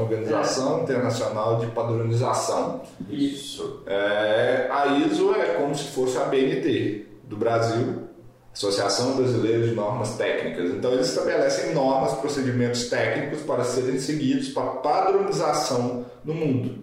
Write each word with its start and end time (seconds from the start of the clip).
Organização 0.00 0.82
Internacional 0.82 1.58
de 1.58 1.66
Padronização. 1.68 2.82
Isso. 3.08 3.82
É, 3.86 4.68
a 4.70 4.86
ISO 4.98 5.34
é 5.34 5.54
como 5.54 5.74
se 5.74 5.84
fosse 5.84 6.18
a 6.18 6.24
BNT 6.24 7.06
do 7.24 7.36
Brasil, 7.36 8.08
Associação 8.52 9.16
Brasileira 9.16 9.66
de 9.66 9.74
Normas 9.74 10.16
Técnicas. 10.16 10.70
Então, 10.70 10.92
eles 10.92 11.08
estabelecem 11.08 11.72
normas, 11.74 12.14
procedimentos 12.14 12.88
técnicos 12.88 13.42
para 13.42 13.64
serem 13.64 13.98
seguidos 13.98 14.48
para 14.48 14.66
padronização 14.66 16.04
no 16.24 16.34
mundo. 16.34 16.78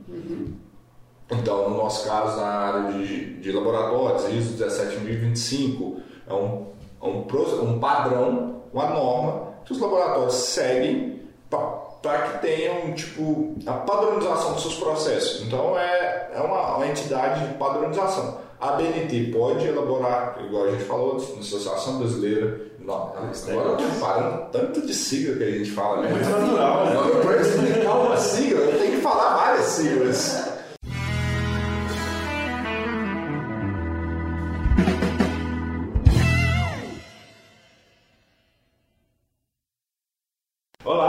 Então, 1.29 1.69
no 1.69 1.77
nosso 1.77 2.07
caso, 2.07 2.37
na 2.37 2.47
área 2.47 2.93
de, 2.93 3.41
de 3.41 3.51
laboratórios, 3.51 4.29
ISO 4.29 4.57
17025 4.57 6.01
é 6.25 6.33
um, 6.33 6.67
é 7.01 7.05
um, 7.05 7.69
um 7.69 7.79
padrão, 7.79 8.61
uma 8.73 8.89
norma 8.89 9.53
que 9.65 9.73
os 9.73 9.79
laboratórios 9.79 10.35
seguem 10.35 11.21
para 11.49 11.86
que 12.01 12.39
tenham 12.39 12.93
tipo, 12.93 13.55
a 13.65 13.73
padronização 13.73 14.53
dos 14.53 14.61
seus 14.61 14.75
processos. 14.75 15.41
Então, 15.45 15.77
é, 15.77 16.31
é 16.33 16.41
uma, 16.41 16.77
uma 16.77 16.87
entidade 16.87 17.47
de 17.47 17.53
padronização. 17.55 18.37
A 18.59 18.71
BNT 18.71 19.31
pode 19.31 19.67
elaborar, 19.67 20.39
igual 20.43 20.65
a 20.65 20.71
gente 20.71 20.83
falou, 20.85 21.13
na 21.15 21.39
Associação 21.39 21.99
Brasileira. 21.99 22.59
Não, 22.79 23.13
agora 23.13 23.69
eu 23.69 23.77
tô 23.77 23.83
reparando 23.83 24.45
tanto 24.51 24.81
de 24.81 24.93
sigla 24.93 25.35
que 25.35 25.43
a 25.43 25.51
gente 25.51 25.71
fala, 25.71 26.01
né? 26.01 26.09
Muito 26.09 26.29
natural, 26.29 26.85
né? 26.85 27.21
Para 27.21 27.41
explicar 27.41 27.93
uma 27.93 28.17
sigla, 28.17 28.61
eu 28.61 28.79
tenho 28.79 28.91
que 28.95 29.01
falar 29.01 29.35
várias 29.35 29.65
siglas. 29.65 30.46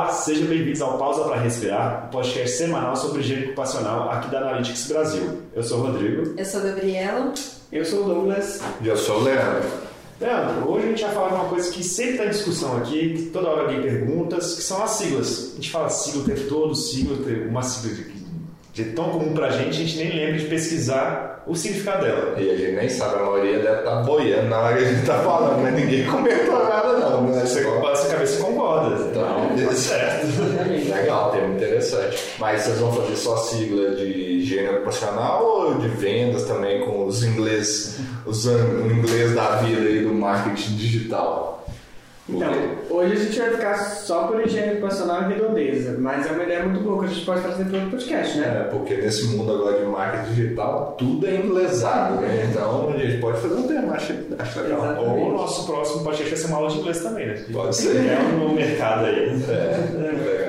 Olá, 0.08 0.16
sejam 0.16 0.46
bem-vindos 0.46 0.80
ao 0.80 0.96
Pausa 0.96 1.22
para 1.24 1.36
Respirar, 1.36 2.06
o 2.06 2.08
podcast 2.08 2.56
semanal 2.56 2.96
sobre 2.96 3.20
higiene 3.20 3.44
ocupacional 3.44 4.10
aqui 4.10 4.30
da 4.30 4.38
Analytics 4.38 4.88
Brasil. 4.88 5.42
Eu 5.54 5.62
sou 5.62 5.80
o 5.80 5.83
Rodrigo. 5.83 6.33
Eu 6.34 6.44
sou 6.46 6.62
a 6.62 6.64
Gabriela. 6.64 7.34
Eu 7.70 7.84
sou 7.84 8.00
o 8.00 8.05
Douglas. 8.05 8.58
Eu 8.83 8.96
sou 8.96 9.20
o 9.20 9.24
Leandro. 9.24 9.68
Leandro, 10.18 10.70
hoje 10.70 10.86
a 10.86 10.88
gente 10.88 11.02
vai 11.02 11.12
falar 11.12 11.28
de 11.28 11.34
uma 11.34 11.44
coisa 11.44 11.70
que 11.70 11.84
sempre 11.84 12.12
está 12.12 12.24
em 12.24 12.30
discussão 12.30 12.78
aqui, 12.78 13.16
que 13.16 13.22
toda 13.27 13.50
hora 13.50 13.62
alguém 13.64 13.83
pergunta, 13.83 14.36
que 14.36 14.44
são 14.44 14.83
as 14.83 14.92
siglas. 14.92 15.50
A 15.52 15.56
gente 15.56 15.70
fala 15.70 15.91
sigla 15.91 16.22
o 16.22 16.24
tempo 16.24 16.48
todo, 16.48 16.74
sigla, 16.74 17.16
uma 17.46 17.62
sigla 17.62 17.94
de, 17.94 18.12
de 18.72 18.84
tão 18.92 19.11
comum 19.11 19.34
pra 19.34 19.50
gente, 19.50 19.68
a 19.68 19.84
gente 19.84 19.98
nem 19.98 20.11
lembra 20.11 20.38
de 20.38 20.46
pesquisar 20.46 21.44
o 21.46 21.55
significado 21.55 22.06
dela. 22.06 22.40
E 22.40 22.50
a 22.50 22.56
gente 22.56 22.72
nem 22.72 22.88
sabe, 22.88 23.16
a 23.16 23.24
maioria 23.24 23.58
deve 23.58 23.78
estar 23.80 24.02
boiando 24.05 24.48
na 24.48 24.58
hora 24.58 24.77
que 24.78 24.84
a 24.84 24.88
gente 24.88 25.06
tá 25.06 25.18
falando, 25.18 25.61
mas 25.62 25.74
ninguém 25.74 26.06
comentou 26.11 26.64
nada 26.64 26.92
não, 26.98 27.17
Mas 32.39 32.62
vocês 32.62 32.78
vão 32.78 32.92
fazer 32.92 33.17
só 33.17 33.36
sigla 33.36 33.97
de 33.97 34.05
higiene 34.05 34.69
ocupacional 34.69 35.44
ou 35.44 35.75
de 35.75 35.89
vendas 35.89 36.45
também 36.45 36.84
com 36.84 37.05
os 37.06 37.25
inglês, 37.25 37.98
usando 38.25 38.84
o 38.84 38.92
inglês 38.92 39.34
da 39.34 39.56
vida 39.56 39.80
aí 39.80 40.03
do 40.03 40.14
marketing 40.14 40.77
digital? 40.77 41.58
Então, 42.28 42.53
hoje 42.91 43.12
a 43.14 43.17
gente 43.17 43.39
vai 43.39 43.50
ficar 43.53 43.75
só 43.78 44.27
por 44.27 44.45
higiene 44.45 44.72
ocupacional 44.72 45.22
e 45.22 45.34
redondeza, 45.34 45.97
mas 45.98 46.27
é 46.27 46.33
uma 46.33 46.45
ideia 46.45 46.62
muito 46.62 46.84
boa 46.84 46.98
que 46.98 47.06
a 47.06 47.08
gente 47.08 47.25
pode 47.25 47.41
trazer 47.41 47.64
para 47.64 47.77
outro 47.77 47.91
podcast, 47.91 48.39
né? 48.39 48.47
É, 48.47 48.70
porque 48.70 48.95
nesse 48.97 49.28
mundo 49.28 49.50
agora 49.50 49.78
de 49.78 49.86
marketing 49.86 50.34
digital, 50.34 50.95
tudo 50.98 51.27
é 51.27 51.36
inglesado, 51.36 52.20
né? 52.20 52.48
Então 52.50 52.91
a 52.91 52.98
gente 52.98 53.19
pode 53.19 53.41
fazer 53.41 53.55
um 53.55 53.67
tema, 53.67 53.95
acho, 53.95 54.12
acho 54.39 54.61
legal. 54.61 54.78
Exato. 54.78 55.00
Ou 55.00 55.28
o 55.30 55.33
nosso 55.39 55.67
próximo 55.67 56.05
podcast 56.05 56.30
vai 56.30 56.39
ser 56.39 56.47
uma 56.48 56.56
aula 56.58 56.70
de 56.70 56.78
inglês 56.78 57.00
também, 57.00 57.27
né? 57.28 57.45
Pode 57.50 57.77
ser. 57.77 57.97
É 57.97 58.19
um 58.19 58.52
mercado 58.55 59.06
aí. 59.06 59.42
É, 59.48 60.39
legal. 60.39 60.47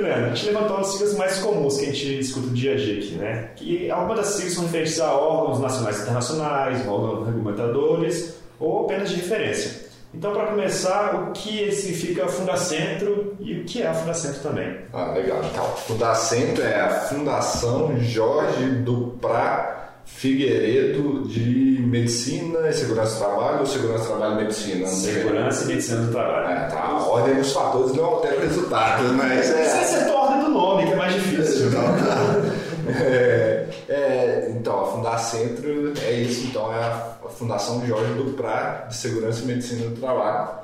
Leandro, 0.00 0.26
a 0.26 0.34
gente 0.34 0.46
levantou 0.46 0.78
as 0.78 0.86
siglas 0.88 1.14
mais 1.16 1.38
comuns 1.38 1.78
que 1.78 1.84
a 1.84 1.92
gente 1.92 2.18
escuta 2.20 2.46
no 2.46 2.52
dia 2.54 2.72
a 2.72 2.76
dia 2.76 2.98
aqui, 2.98 3.12
né? 3.12 3.50
Que 3.56 3.90
algumas 3.90 4.18
das 4.18 4.26
siglas 4.28 4.54
são 4.54 4.64
referentes 4.64 5.00
a 5.00 5.12
órgãos 5.14 5.60
nacionais 5.60 5.98
e 5.98 6.02
internacionais, 6.02 6.88
órgãos 6.88 7.26
regulamentadores 7.26 8.34
ou 8.58 8.84
apenas 8.84 9.10
de 9.10 9.16
referência. 9.16 9.82
Então, 10.14 10.32
para 10.32 10.46
começar, 10.46 11.14
o 11.14 11.32
que 11.32 11.72
significa 11.72 12.28
Fundacentro 12.28 13.34
e 13.40 13.60
o 13.60 13.64
que 13.64 13.82
é 13.82 13.86
a 13.86 13.94
Fundacentro 13.94 14.40
também? 14.40 14.76
Ah, 14.92 15.12
legal. 15.12 15.40
Então, 15.50 15.64
Fundacentro 15.76 16.62
é 16.62 16.80
a 16.80 16.90
Fundação 16.90 17.98
Jorge 17.98 18.64
Duprá 18.84 19.91
Figueiredo 20.04 21.26
de 21.28 21.80
Medicina 21.80 22.68
e 22.68 22.72
Segurança 22.72 23.14
do 23.14 23.18
Trabalho 23.18 23.60
ou 23.60 23.66
Segurança 23.66 24.04
do 24.04 24.08
Trabalho 24.08 24.32
e 24.32 24.44
Medicina? 24.44 24.86
Segurança 24.86 25.64
e 25.64 25.66
medicina 25.68 26.00
do 26.02 26.12
trabalho. 26.12 26.48
É, 26.48 26.68
tá. 26.68 26.80
A 26.80 27.06
ordem 27.06 27.34
dos 27.36 27.52
fatores 27.52 27.92
não 27.94 28.04
altera 28.04 28.36
o 28.36 28.40
resultado, 28.40 29.04
mas 29.14 29.46
Você 29.46 29.54
é. 29.54 29.62
acertou 29.62 30.16
a 30.16 30.20
ordem 30.22 30.44
do 30.44 30.50
nome, 30.50 30.86
que 30.86 30.92
é 30.92 30.96
mais 30.96 31.14
difícil. 31.14 31.68
Então, 31.68 31.82
tá. 31.82 32.62
É, 33.00 33.68
é, 33.88 34.52
então, 34.58 34.80
a 34.80 34.86
Fundacentro 34.86 35.92
é 36.02 36.12
isso, 36.14 36.46
então 36.46 36.72
é 36.72 36.78
a 36.78 37.16
Fundação 37.30 37.86
Jorge 37.86 38.12
Duprá 38.14 38.86
de 38.88 38.96
Segurança 38.96 39.42
e 39.42 39.46
Medicina 39.46 39.88
do 39.88 40.00
Trabalho. 40.00 40.62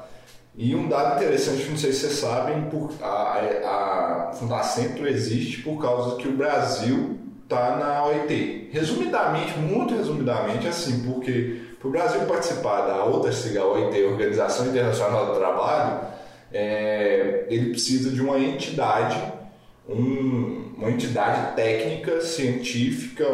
E 0.57 0.75
um 0.75 0.89
dado 0.89 1.17
interessante, 1.17 1.69
não 1.71 1.77
sei 1.77 1.93
se 1.93 2.01
vocês 2.01 2.15
sabem, 2.15 2.63
por, 2.63 2.91
a, 3.01 4.29
a 4.29 4.33
Fundacentro 4.35 5.07
existe 5.07 5.63
por 5.63 5.81
causa 5.81 6.17
que 6.17 6.27
o 6.27 6.37
Brasil 6.37 7.17
está 7.49 7.77
na 7.77 8.05
OIT. 8.05 8.69
Resumidamente, 8.71 9.59
muito 9.59 9.97
resumidamente, 9.97 10.69
assim, 10.69 11.01
porque 11.11 11.63
para 11.79 11.89
o 11.89 11.91
Brasil 11.91 12.21
participar 12.27 12.83
da 12.83 13.05
outra 13.05 13.33
sigla 13.33 13.65
OIT, 13.65 14.05
Organização 14.05 14.67
Internacional 14.67 15.27
do 15.33 15.39
Trabalho, 15.39 16.01
é, 16.53 17.47
ele 17.49 17.71
precisa 17.71 18.11
de 18.11 18.21
uma 18.21 18.39
entidade 18.39 19.17
um- 19.89 20.75
uma 20.77 20.91
entidade 20.91 21.57
técnica, 21.57 22.21
científica, 22.21 23.25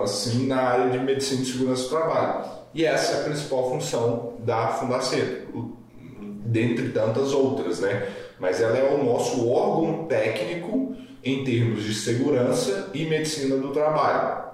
assim, 0.00 0.46
na 0.46 0.60
área 0.60 0.90
de 0.90 0.98
medicina 1.00 1.42
e 1.42 1.44
segurança 1.44 1.82
do 1.82 1.88
trabalho. 1.88 2.44
E 2.72 2.84
essa 2.84 3.16
é 3.16 3.20
a 3.20 3.24
principal 3.24 3.68
função 3.68 4.34
da 4.38 4.68
Fundacentro, 4.68 5.76
dentre 6.46 6.90
tantas 6.90 7.32
outras, 7.32 7.80
né? 7.80 8.06
Mas 8.38 8.60
ela 8.60 8.78
é 8.78 8.94
o 8.94 9.02
nosso 9.04 9.48
órgão 9.48 10.04
técnico 10.04 10.94
em 11.24 11.44
termos 11.44 11.84
de 11.84 11.94
segurança 11.94 12.90
e 12.92 13.06
medicina 13.06 13.56
do 13.56 13.72
trabalho. 13.72 14.44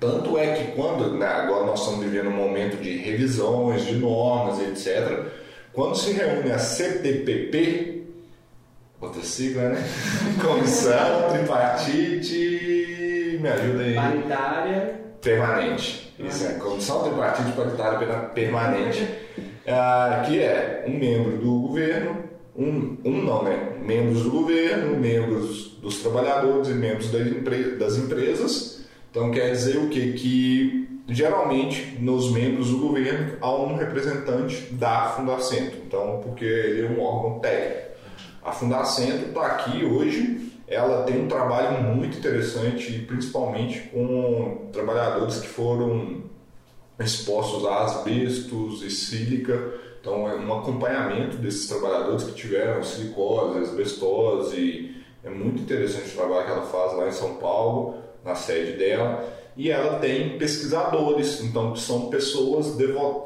Tanto 0.00 0.38
é 0.38 0.54
que 0.54 0.72
quando, 0.72 1.18
né, 1.18 1.26
agora 1.26 1.66
nós 1.66 1.80
estamos 1.80 2.04
vivendo 2.04 2.28
um 2.28 2.36
momento 2.36 2.80
de 2.80 2.98
revisões, 2.98 3.84
de 3.84 3.94
normas, 3.94 4.60
etc. 4.60 5.26
Quando 5.72 5.96
se 5.96 6.12
reúne 6.12 6.52
a 6.52 6.58
CTPP, 6.58 8.04
outra 9.00 9.22
sigla, 9.22 9.70
né? 9.70 9.84
Comissão 10.40 11.30
Tripartite, 11.30 13.38
me 13.40 13.48
ajuda 13.48 13.82
aí. 13.82 13.94
Paritária. 13.94 15.00
Permanente. 15.20 16.14
Isso 16.18 16.46
é, 16.46 16.54
Comissão 16.54 17.02
Tripartite 17.02 17.52
Paritária 17.52 18.18
Permanente, 18.34 19.08
ah, 19.66 20.22
que 20.26 20.40
é 20.40 20.84
um 20.86 20.96
membro 20.96 21.38
do 21.38 21.60
governo, 21.60 22.27
um, 22.58 22.96
um 23.04 23.22
não, 23.22 23.44
né? 23.44 23.78
Membros 23.82 24.24
do 24.24 24.30
governo, 24.30 24.98
membros 24.98 25.68
dos 25.80 25.98
trabalhadores 26.02 26.68
e 26.68 26.74
membros 26.74 27.10
das, 27.10 27.26
empre- 27.28 27.76
das 27.76 27.96
empresas. 27.96 28.84
Então 29.10 29.30
quer 29.30 29.52
dizer 29.52 29.78
o 29.78 29.88
quê? 29.88 30.12
Que 30.12 30.88
geralmente 31.08 31.96
nos 32.00 32.30
membros 32.32 32.68
do 32.68 32.78
governo 32.78 33.36
há 33.40 33.54
um 33.54 33.76
representante 33.76 34.74
da 34.74 35.10
Fundacentro. 35.16 35.78
Então, 35.86 36.20
porque 36.22 36.44
ele 36.44 36.86
é 36.86 36.90
um 36.90 37.00
órgão 37.00 37.38
técnico. 37.38 37.88
A 38.44 38.52
Fundacentro 38.52 39.28
está 39.28 39.46
aqui 39.46 39.84
hoje, 39.84 40.52
ela 40.66 41.04
tem 41.04 41.22
um 41.22 41.28
trabalho 41.28 41.82
muito 41.94 42.18
interessante, 42.18 42.98
principalmente 43.06 43.88
com 43.92 44.68
trabalhadores 44.72 45.38
que 45.40 45.48
foram 45.48 46.24
expostos 46.98 47.64
a 47.64 47.84
asbestos 47.84 48.82
e 48.82 48.90
sílica. 48.90 49.72
Então, 50.08 50.26
é 50.26 50.36
um 50.36 50.58
acompanhamento 50.58 51.36
desses 51.36 51.68
trabalhadores 51.68 52.24
que 52.24 52.32
tiveram 52.32 52.82
silicose, 52.82 53.58
asbestose. 53.58 54.96
É 55.22 55.28
muito 55.28 55.60
interessante 55.60 56.14
o 56.14 56.16
trabalho 56.16 56.46
que 56.46 56.50
ela 56.50 56.62
faz 56.62 56.96
lá 56.96 57.08
em 57.08 57.12
São 57.12 57.34
Paulo, 57.34 57.96
na 58.24 58.34
sede 58.34 58.78
dela. 58.78 59.22
E 59.54 59.70
ela 59.70 59.98
tem 59.98 60.38
pesquisadores, 60.38 61.42
então 61.42 61.72
que 61.72 61.80
são 61.80 62.08
pessoas 62.08 62.74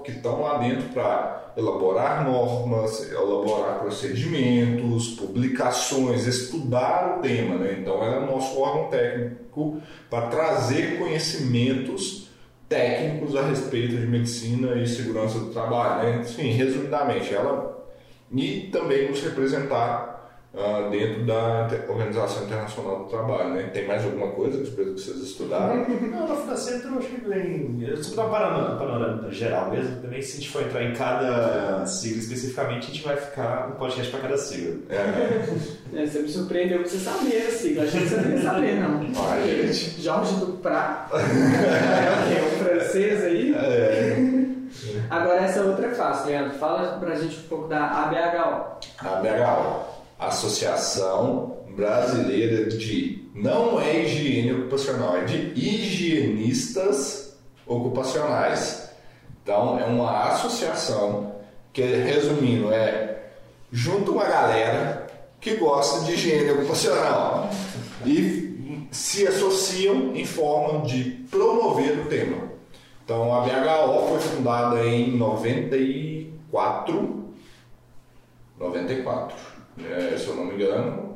que 0.02 0.11
estão 0.11 0.40
lá 0.40 0.58
dentro 0.58 0.88
para 0.88 1.52
elaborar 1.56 2.25
normas, 2.25 3.08
elaborar 3.12 3.78
procedimentos, 3.78 5.11
publicações, 5.11 6.26
estudar 6.26 7.19
o 7.19 7.23
tema. 7.23 7.58
Né? 7.58 7.76
Então, 7.81 8.02
ela 8.02 8.17
é 8.17 8.19
o 8.19 8.26
nosso 8.26 8.58
órgão 8.58 8.88
técnico 8.88 9.81
para 10.11 10.26
trazer 10.26 10.99
conhecimentos 10.99 12.31
técnicos 12.73 13.37
a 13.37 13.43
respeito 13.43 13.99
de 13.99 14.07
medicina 14.07 14.75
e 14.77 14.87
segurança 14.87 15.39
do 15.39 15.53
trabalho. 15.53 16.09
Né? 16.09 16.23
Enfim, 16.23 16.53
resumidamente, 16.53 17.35
ela 17.35 17.87
e 18.35 18.71
também 18.73 19.11
nos 19.11 19.23
representar 19.23 20.12
uh, 20.54 20.90
dentro 20.90 21.25
da 21.25 21.69
Organização 21.88 22.44
Internacional 22.44 23.04
do 23.04 23.04
Trabalho. 23.04 23.54
Né? 23.54 23.62
Tem 23.72 23.87
mais 23.87 24.04
alguma 24.04 24.28
coisa 24.28 24.58
que 24.58 24.70
vocês 24.70 25.16
estudaram? 25.19 25.87
Não, 25.88 26.28
no 26.28 26.37
Fundacentro 26.37 26.93
eu 26.93 26.99
acho 26.99 27.08
que 27.08 27.28
vem. 27.28 27.82
Eu 27.82 27.94
estou 27.94 28.16
dar 28.16 28.26
um 28.26 28.31
panorama, 28.31 28.76
panorama 28.76 29.31
geral 29.31 29.70
mesmo. 29.70 30.00
Também, 30.00 30.22
se 30.22 30.32
a 30.32 30.40
gente 30.40 30.50
for 30.50 30.62
entrar 30.62 30.82
em 30.82 30.94
cada 30.94 31.87
sigla 31.87 32.19
especificamente, 32.19 32.90
a 32.90 32.94
gente 32.94 33.04
vai 33.04 33.16
ficar 33.16 33.69
um 33.69 33.72
podcast 33.72 34.10
para 34.10 34.20
cada 34.20 34.38
sigla. 34.38 34.76
É. 34.90 36.02
é, 36.02 36.06
você 36.06 36.20
me 36.20 36.28
surpreendeu 36.28 36.82
que 36.82 36.88
você 36.88 36.99
sabia 36.99 37.49
a 37.49 37.50
sigla. 37.50 37.84
Achei 37.84 38.00
que 38.00 38.08
você 38.08 38.16
não 38.16 38.31
ia 38.31 38.43
saber, 38.43 38.81
não. 38.81 39.02
Gente. 39.44 40.02
Jorge 40.02 40.34
do 40.37 40.52
Prat. 40.58 41.10
é 41.12 41.16
o 41.16 42.28
quê? 42.28 42.54
Um 42.54 42.64
francês 42.64 43.25
aí? 43.25 43.54
É. 43.54 44.43
Agora 45.10 45.43
essa 45.43 45.62
outra 45.62 45.87
é 45.87 45.94
fácil, 45.94 46.26
Leandro. 46.26 46.58
Fala 46.58 46.99
pra 46.99 47.14
gente 47.14 47.38
um 47.38 47.49
pouco 47.49 47.69
da 47.69 47.84
ABHO. 47.84 48.78
ABHO, 48.99 49.84
Associação 50.27 51.59
Brasileira 51.77 52.67
de. 52.67 53.31
Não 53.35 53.81
é 53.81 54.05
higiene 54.05 54.53
ocupacional, 54.53 55.17
é 55.17 55.25
de 55.25 55.37
higienistas 55.59 57.37
ocupacionais. 57.67 58.91
Então, 59.43 59.79
é 59.79 59.87
uma 59.87 60.29
associação 60.29 61.35
que, 61.73 61.83
resumindo, 61.83 62.73
é 62.73 63.31
junto 63.71 64.13
uma 64.13 64.25
galera 64.25 65.07
que 65.41 65.57
gosta 65.57 66.05
de 66.05 66.13
higiene 66.13 66.51
ocupacional 66.53 67.49
e 68.05 68.53
se 68.93 69.27
associam 69.27 70.15
em 70.15 70.27
forma 70.27 70.87
de 70.87 71.25
promover 71.31 71.99
o 71.99 72.05
tema. 72.05 72.53
Então 73.05 73.35
a 73.35 73.41
BHO 73.41 74.09
foi 74.09 74.21
fundada 74.21 74.87
em 74.87 75.17
94, 75.17 77.22
94, 78.62 79.37
é, 79.79 80.17
se 80.17 80.29
eu 80.29 80.37
não 80.37 80.47
me 80.47 80.55
engano, 80.55 81.12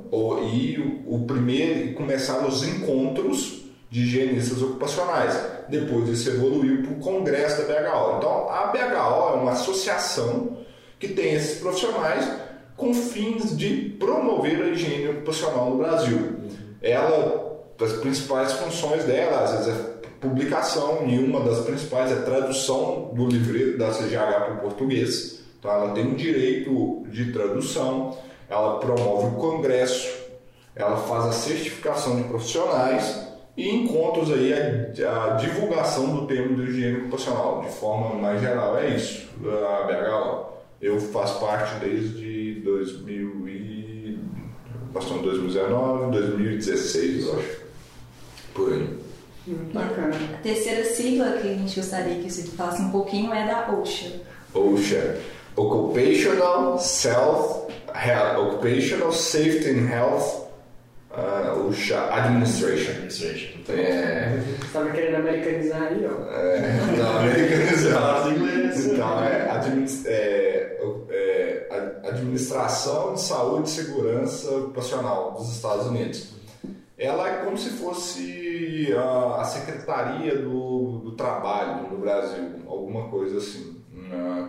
e 0.53 0.79
o, 1.07 1.15
o 1.15 1.27
primeiro 1.27 1.95
começaram 1.95 2.49
os 2.49 2.67
encontros 2.67 3.65
de 3.91 4.03
higienistas 4.03 4.63
ocupacionais. 4.63 5.39
Depois 5.69 6.09
isso 6.09 6.31
evoluiu 6.31 6.83
para 6.83 6.93
o 6.93 6.97
congresso 6.97 7.63
da 7.63 7.75
BHO. 7.75 8.19
Então 8.19 8.49
a 8.51 8.67
BHO 8.67 9.35
é 9.35 9.41
uma 9.41 9.53
associação 9.53 10.59
que 10.99 11.09
tem 11.09 11.35
esses 11.35 11.61
profissionais 11.61 12.29
com 12.77 12.93
fins 12.93 13.57
de 13.57 13.97
promover 13.99 14.63
a 14.63 14.69
higiene 14.69 15.09
ocupacional 15.09 15.71
no 15.71 15.79
Brasil. 15.79 16.37
Ela, 16.83 17.65
as 17.81 17.93
principais 17.95 18.53
funções 18.53 19.05
dela, 19.05 19.45
às 19.45 19.53
vezes 19.53 19.69
é 19.69 19.97
publicação 20.21 21.07
e 21.07 21.19
uma 21.19 21.41
das 21.41 21.65
principais 21.65 22.11
é 22.11 22.17
tradução 22.17 23.13
do 23.15 23.27
livreto 23.27 23.79
da 23.79 23.91
CGH 23.91 24.45
para 24.45 24.55
o 24.55 24.61
português. 24.61 25.36
Então 25.67 25.83
ela 25.83 25.93
tem 25.93 26.07
um 26.07 26.15
direito 26.15 27.05
de 27.11 27.33
tradução, 27.33 28.17
ela 28.49 28.79
promove 28.79 29.35
o 29.35 29.41
congresso, 29.41 30.09
ela 30.77 30.97
faz 30.97 31.25
a 31.25 31.33
certificação 31.33 32.17
de 32.17 32.29
profissionais 32.29 33.27
e 33.57 33.69
encontros 33.69 34.31
aí 34.31 34.55
a, 34.55 35.25
a 35.25 35.31
divulgação 35.31 36.15
do 36.15 36.27
termo 36.29 36.55
de 36.55 36.71
higiene 36.71 36.99
ocupacional 36.99 37.63
de 37.63 37.69
forma 37.71 38.15
mais 38.15 38.41
geral. 38.41 38.79
É 38.79 38.91
isso, 38.91 39.29
a 39.45 39.83
BHO. 39.89 40.57
Eu 40.81 41.01
faço 41.01 41.41
parte 41.41 41.81
desde 41.81 42.61
2000 42.61 43.49
e... 43.49 44.19
Estamos 44.97 45.23
2019, 45.25 46.13
2016, 46.13 47.25
eu 47.25 47.39
acho. 47.39 47.61
Por 48.55 48.73
aí. 48.73 48.99
Bacana. 49.75 50.15
A 50.33 50.43
terceira 50.43 50.85
sigla 50.85 51.33
que 51.33 51.49
a 51.49 51.55
gente 51.55 51.75
gostaria 51.75 52.23
que 52.23 52.31
você 52.31 52.45
falasse 52.45 52.83
um 52.83 52.91
pouquinho 52.91 53.33
é 53.33 53.47
da 53.47 53.73
OSHA. 53.73 54.13
OSHA. 54.55 55.36
Occupational 55.57 56.79
Self 56.79 57.73
Health, 57.95 58.39
Occupational 58.39 59.13
Safety 59.13 59.71
and 59.71 59.89
Health 59.89 60.49
uh, 61.11 62.13
Administration. 62.13 62.93
Administration. 62.93 63.61
É. 63.69 64.43
Estava 64.63 64.91
querendo 64.91 65.17
americanizar 65.17 65.83
aí, 65.83 66.07
ó. 66.07 66.31
É, 66.31 66.97
não, 66.99 67.19
americanizar. 67.19 68.29
então, 68.93 69.25
é, 69.25 69.51
administ 69.51 70.07
é, 70.07 70.79
é, 71.11 71.69
Administração 72.05 73.15
de 73.15 73.23
Saúde 73.23 73.69
e 73.69 73.73
Segurança 73.73 74.51
Ocupacional 74.51 75.33
dos 75.33 75.55
Estados 75.55 75.87
Unidos 75.87 76.37
ela 76.99 77.29
é 77.29 77.45
como 77.45 77.59
se 77.59 77.71
fosse 77.71 78.89
a, 78.97 79.41
a 79.43 79.45
Secretaria 79.45 80.37
do, 80.37 81.01
do, 81.01 81.13
Trabalho 81.13 81.91
no 81.91 81.99
Brasil, 81.99 82.63
alguma 82.67 83.09
coisa 83.09 83.39
assim. 83.39 83.77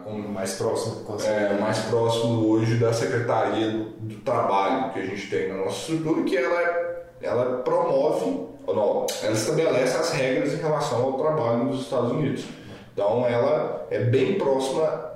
Mais 0.09 0.53
próximo 0.53 1.03
é 1.25 1.59
mais 1.59 1.79
próximo 1.79 2.47
hoje 2.47 2.75
da 2.75 2.93
Secretaria 2.93 3.71
do, 3.71 4.15
Trabalho 4.27 4.91
que 4.93 4.99
a 4.99 5.05
gente 5.05 5.29
tem 5.29 5.49
na 5.49 5.55
nossa 5.55 5.91
estrutura, 5.91 6.23
que 6.23 6.35
ela, 6.35 7.05
ela 7.21 7.57
promove, 7.59 8.47
não, 8.67 9.05
ela 9.23 9.33
estabelece 9.33 9.97
as 9.97 10.11
regras 10.11 10.53
em 10.53 10.57
relação 10.57 11.03
ao 11.03 11.13
trabalho 11.13 11.63
nos 11.65 11.81
Estados 11.81 12.11
Unidos. 12.11 12.45
Então 12.93 13.25
ela 13.25 13.87
é 13.89 13.99
bem 13.99 14.37
próxima. 14.37 15.07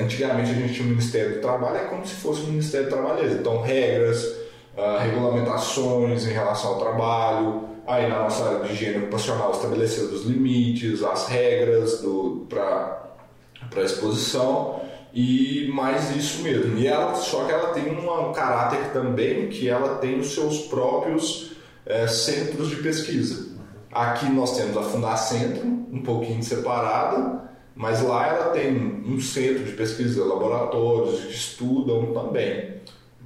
Antigamente 0.00 0.50
a 0.50 0.54
gente 0.54 0.74
tinha 0.74 0.86
o 0.86 0.90
Ministério 0.90 1.36
do 1.36 1.40
Trabalho, 1.40 1.76
é 1.76 1.84
como 1.84 2.06
se 2.06 2.14
fosse 2.14 2.42
o 2.42 2.46
Ministério 2.46 2.88
do 2.88 2.92
Trabalho. 2.92 3.32
Então 3.32 3.62
regras, 3.62 4.24
uh, 4.76 4.98
regulamentações 5.00 6.26
em 6.26 6.32
relação 6.32 6.72
ao 6.72 6.78
trabalho, 6.78 7.64
aí 7.86 8.08
na 8.08 8.20
nossa 8.20 8.44
área 8.44 8.60
de 8.60 8.72
higiene 8.72 8.98
ocupacional 8.98 9.50
estabelecendo 9.52 10.14
os 10.14 10.24
limites, 10.24 11.02
as 11.02 11.28
regras 11.28 12.04
para 12.48 13.09
a 13.76 13.82
exposição 13.82 14.80
e 15.12 15.70
mais 15.72 16.14
isso 16.16 16.42
mesmo. 16.42 16.78
E 16.78 16.86
ela, 16.86 17.14
só 17.14 17.44
que 17.44 17.52
ela 17.52 17.72
tem 17.72 17.90
um 17.90 18.32
caráter 18.32 18.92
também 18.92 19.48
que 19.48 19.68
ela 19.68 19.96
tem 19.96 20.18
os 20.18 20.34
seus 20.34 20.58
próprios 20.62 21.52
é, 21.86 22.06
centros 22.06 22.70
de 22.70 22.76
pesquisa. 22.76 23.50
Aqui 23.92 24.26
nós 24.30 24.56
temos 24.56 24.76
a 24.76 24.82
Fundacentro, 24.82 25.66
um 25.66 26.02
pouquinho 26.02 26.42
separada, 26.42 27.50
mas 27.74 28.02
lá 28.02 28.26
ela 28.28 28.50
tem 28.50 28.76
um 29.06 29.20
centro 29.20 29.64
de 29.64 29.72
pesquisa, 29.72 30.24
laboratórios 30.24 31.20
que 31.20 31.32
estudam 31.32 32.12
também. 32.12 32.74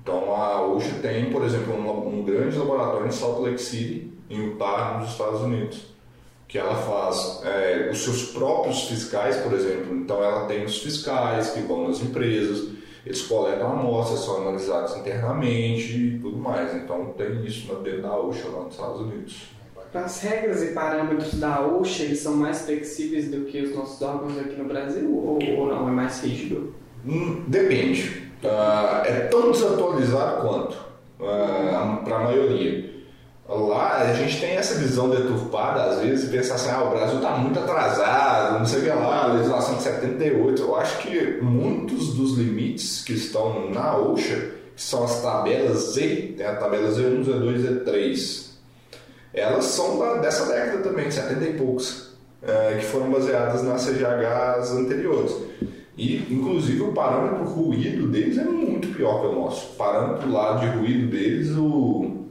Então 0.01 0.35
a 0.35 0.67
OSHA 0.67 0.99
tem, 1.03 1.31
por 1.31 1.45
exemplo, 1.45 1.75
um, 1.75 2.21
um, 2.21 2.25
grande 2.25 2.57
laboratório 2.57 3.07
em 3.07 3.11
Salt 3.11 3.41
Lake 3.41 3.61
City, 3.61 4.13
em 4.31 4.37
Utah, 4.37 4.99
nos 4.99 5.11
Estados 5.11 5.41
Unidos, 5.41 5.94
que 6.55 6.59
ela 6.59 6.77
faz 6.77 7.41
é, 7.45 7.89
os 7.91 8.05
seus 8.05 8.27
próprios 8.31 8.85
fiscais, 8.85 9.39
por 9.39 9.53
exemplo. 9.55 9.93
Então 9.97 10.23
ela 10.23 10.47
tem 10.47 10.65
os 10.65 10.79
fiscais 10.79 11.51
que 11.51 11.63
vão 11.63 11.89
nas 11.89 12.01
empresas, 12.01 12.69
eles 13.05 13.23
coletam 13.23 13.73
amostras, 13.73 14.21
são 14.21 14.37
analisados 14.43 14.97
internamente 14.97 15.93
e 15.97 16.19
tudo 16.21 16.37
mais. 16.37 16.73
Então 16.77 17.13
tem 17.19 17.45
isso 17.45 17.75
dentro 17.83 18.03
da 18.03 18.17
OSHA 18.17 18.49
lá 18.51 18.63
nos 18.63 18.75
Estados 18.75 19.01
Unidos. 19.01 19.43
As 19.93 20.21
regras 20.21 20.63
e 20.63 20.67
parâmetros 20.69 21.35
da 21.35 21.61
OSHA 21.67 22.05
eles 22.05 22.21
são 22.21 22.37
mais 22.37 22.63
flexíveis 22.63 23.29
do 23.29 23.47
que 23.47 23.61
os 23.61 23.75
nossos 23.75 24.01
órgãos 24.01 24.39
aqui 24.39 24.55
no 24.55 24.69
Brasil 24.69 25.13
ou, 25.13 25.41
ou 25.59 25.67
não? 25.67 25.89
É 25.89 25.91
mais 25.91 26.23
rígido? 26.23 26.73
Hum, 27.05 27.43
depende 27.49 28.23
uh, 28.45 29.05
é 29.05 29.27
tão 29.31 29.51
desatualizado 29.51 30.47
quanto 30.47 30.75
uh, 31.19 31.25
ah, 31.27 32.01
para 32.05 32.17
a 32.17 32.25
maioria. 32.25 32.94
Lá 33.47 33.99
a 33.99 34.15
gente 34.15 34.41
tem 34.41 34.53
essa 34.53 34.75
visão 34.77 35.11
deturpada, 35.11 35.83
às 35.83 36.01
vezes, 36.01 36.25
e 36.25 36.33
pensa 36.33 36.55
assim: 36.55 36.71
ah, 36.71 36.83
o 36.83 36.91
Brasil 36.91 37.17
está 37.17 37.37
muito 37.37 37.59
atrasado, 37.59 38.59
não 38.59 38.67
sei 38.67 38.81
o 38.81 38.83
que 38.85 38.89
lá, 38.89 39.25
a 39.25 39.33
legislação 39.35 39.77
de 39.77 39.83
78. 39.83 40.63
Eu 40.63 40.77
acho 40.77 40.99
que 40.99 41.39
muitos 41.43 42.15
dos 42.15 42.39
limites 42.39 43.05
que 43.05 43.13
estão 43.13 43.71
na 43.71 43.99
OSHA, 43.99 44.51
que 44.75 44.83
são 44.83 45.05
as 45.05 45.21
tabelas 45.21 45.93
Z, 45.93 46.35
tem 46.39 46.47
a 46.47 46.57
tabela 46.57 46.89
Z1, 46.89 47.23
Z2, 47.23 47.85
Z3, 47.85 48.45
elas 49.35 49.65
são 49.67 49.99
da, 49.99 50.15
dessa 50.15 50.47
década 50.47 50.79
também, 50.79 51.11
70 51.11 51.45
e 51.45 51.53
poucos, 51.53 52.15
uh, 52.43 52.79
que 52.79 52.85
foram 52.87 53.11
baseadas 53.11 53.63
nas 53.63 53.85
CGHs 53.85 54.73
anteriores. 54.73 55.37
E, 55.99 56.17
inclusive, 56.33 56.81
o 56.81 56.93
parâmetro 56.93 57.45
ruído 57.45 58.09
deles 58.09 58.39
é 58.39 58.45
muito 58.45 58.89
pior 58.89 59.21
que 59.21 59.27
o 59.27 59.33
nosso. 59.33 59.73
O 59.73 59.77
parâmetro 59.77 60.33
lá 60.33 60.55
de 60.55 60.67
ruído 60.67 61.11
deles, 61.11 61.51
o, 61.51 62.24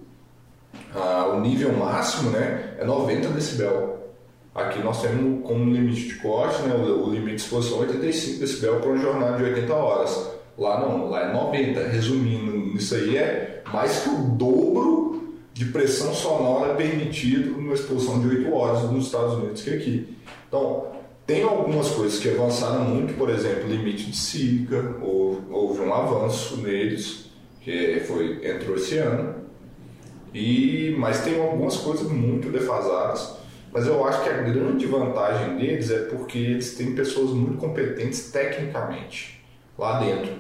a, 0.96 1.28
o 1.28 1.40
nível 1.40 1.74
máximo 1.74 2.32
né, 2.32 2.76
é 2.80 2.86
90 2.86 3.30
decibel. 3.30 3.94
Aqui 4.54 4.84
nós 4.84 5.02
temos 5.02 5.46
como 5.48 5.74
limite 5.74 6.10
de 6.10 6.16
corte, 6.16 6.62
né, 6.64 6.76
o, 6.76 7.10
limite 7.10 7.38
de 7.38 7.42
exposição 7.42 7.80
85 7.80 8.40
decibel 8.40 8.80
para 8.80 8.90
uma 8.90 9.02
jornada 9.02 9.38
de 9.38 9.44
80 9.44 9.74
horas. 9.74 10.30
Lá 10.58 10.80
não, 10.80 11.10
lá 11.10 11.30
é 11.30 11.34
90. 11.34 11.88
Resumindo, 11.88 12.78
isso 12.78 12.94
aí 12.94 13.18
é 13.18 13.64
mais 13.72 14.02
que 14.02 14.10
o 14.10 14.18
dobro 14.36 15.34
de 15.54 15.66
pressão 15.66 16.14
sonora 16.14 16.76
permitido 16.76 17.52
numa 17.52 17.74
exposição 17.74 18.20
de 18.20 18.28
8 18.28 18.54
horas 18.54 18.92
nos 18.92 19.06
Estados 19.06 19.34
Unidos 19.36 19.62
que 19.62 19.70
aqui. 19.72 20.18
Então, 20.48 20.88
tem 21.26 21.42
algumas 21.44 21.90
coisas 21.90 22.20
que 22.20 22.30
avançaram 22.30 22.84
muito, 22.84 23.14
por 23.16 23.30
exemplo, 23.30 23.70
limite 23.70 24.12
de 24.12 24.18
sílica, 24.18 24.98
houve 25.02 25.82
um 25.82 25.94
avanço 25.94 26.58
neles, 26.58 27.30
que 27.62 28.02
foi 28.02 28.42
entrou 28.46 28.76
esse 28.76 28.98
ano. 28.98 29.43
E, 30.34 30.96
mas 30.98 31.24
tem 31.24 31.40
algumas 31.40 31.78
coisas 31.78 32.10
muito 32.10 32.50
defasadas. 32.50 33.36
Mas 33.72 33.88
eu 33.88 34.06
acho 34.06 34.24
que 34.24 34.30
a 34.30 34.42
grande 34.42 34.86
vantagem 34.86 35.58
deles 35.58 35.90
é 35.90 36.00
porque 36.06 36.38
eles 36.38 36.76
têm 36.76 36.94
pessoas 36.94 37.32
muito 37.32 37.58
competentes 37.58 38.32
tecnicamente 38.32 39.44
lá 39.78 40.00
dentro. 40.00 40.34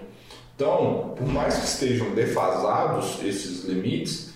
Então, 0.55 1.13
por 1.17 1.27
mais 1.27 1.57
que 1.57 1.65
estejam 1.65 2.11
defasados 2.11 3.23
esses 3.23 3.65
limites, 3.65 4.32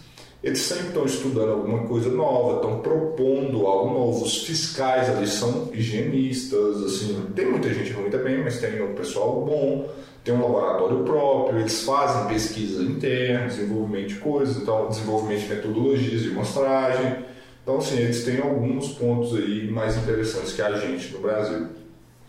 eles 0.48 0.60
sempre 0.60 0.88
estão 0.88 1.06
estudando 1.06 1.52
alguma 1.52 1.80
coisa 1.80 2.10
nova, 2.10 2.56
estão 2.56 2.80
propondo 2.80 3.68
algo 3.68 3.94
novo. 3.94 4.24
Os 4.24 4.46
fiscais 4.46 5.10
ali 5.10 5.28
são 5.28 5.70
higienistas, 5.74 6.84
assim, 6.84 7.22
tem 7.36 7.52
muita 7.52 7.74
gente 7.74 7.92
ruim 7.92 8.10
também, 8.10 8.42
mas 8.42 8.58
tem 8.60 8.82
o 8.82 8.94
pessoal 8.94 9.44
bom, 9.46 9.90
tem 10.24 10.34
um 10.34 10.42
laboratório 10.42 11.04
próprio, 11.04 11.60
eles 11.60 11.84
fazem 11.84 12.28
pesquisa 12.28 12.82
interna, 12.82 13.48
desenvolvimento 13.48 14.08
de 14.08 14.16
coisas, 14.16 14.56
então 14.56 14.88
desenvolvimento 14.88 15.42
de 15.42 15.56
metodologias 15.56 16.22
de 16.22 16.30
mostragem. 16.30 17.26
Então, 17.62 17.80
assim, 17.80 17.98
eles 17.98 18.24
têm 18.24 18.40
alguns 18.40 18.94
pontos 18.94 19.36
aí 19.36 19.70
mais 19.70 19.98
interessantes 19.98 20.54
que 20.54 20.62
a 20.62 20.78
gente 20.78 21.14
no 21.14 21.20
Brasil. 21.20 21.68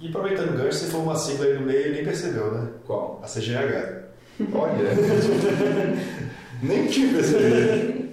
E 0.01 0.09
aproveitando 0.09 0.55
o 0.55 0.59
gancho, 0.59 0.79
você 0.79 0.87
falou 0.87 1.07
uma 1.07 1.17
sigla 1.17 1.47
aí 1.47 1.55
no 1.55 1.61
meio 1.61 1.87
e 1.87 1.93
nem 1.93 2.05
percebeu, 2.05 2.51
né? 2.51 2.69
Qual? 2.85 3.21
A 3.23 3.27
CGH. 3.29 4.09
Olha, 4.53 4.91
nem 6.63 6.87
tinha 6.87 7.13
percebido. 7.13 8.08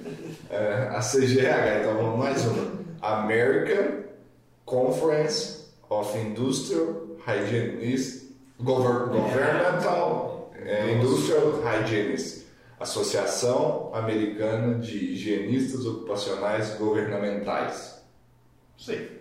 É, 0.56 0.90
a 0.96 1.00
CGH, 1.02 1.82
então 1.82 1.96
vamos 1.98 2.18
mais 2.18 2.46
uma. 2.46 2.76
American 3.02 4.04
Conference 4.66 5.66
of 5.90 6.18
Industrial 6.18 6.88
Hygienists, 7.28 8.30
Gover- 8.60 9.08
Governmental 9.10 10.50
é, 10.66 10.94
Industrial 10.94 11.60
Hygienists, 11.62 12.46
Associação 12.80 13.92
Americana 13.94 14.76
de 14.76 14.98
Higienistas 15.14 15.86
Ocupacionais 15.86 16.70
Governamentais. 16.80 18.02
Sei. 18.78 19.14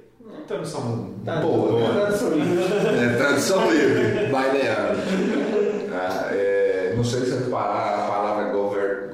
Tradução 0.47 1.15
Tá, 1.25 1.37
boa. 1.37 1.81
tá, 1.89 1.95
tradução 2.01 2.31
livre. 2.31 2.65
É, 2.65 3.17
tradução 3.17 3.71
livre. 3.71 4.31
Ah, 5.93 6.29
é, 6.33 6.95
não 6.97 7.05
sei 7.05 7.21
se 7.23 7.51
parar 7.51 8.05
a 8.05 8.09
palavra 8.09 8.53
gover, 8.53 9.11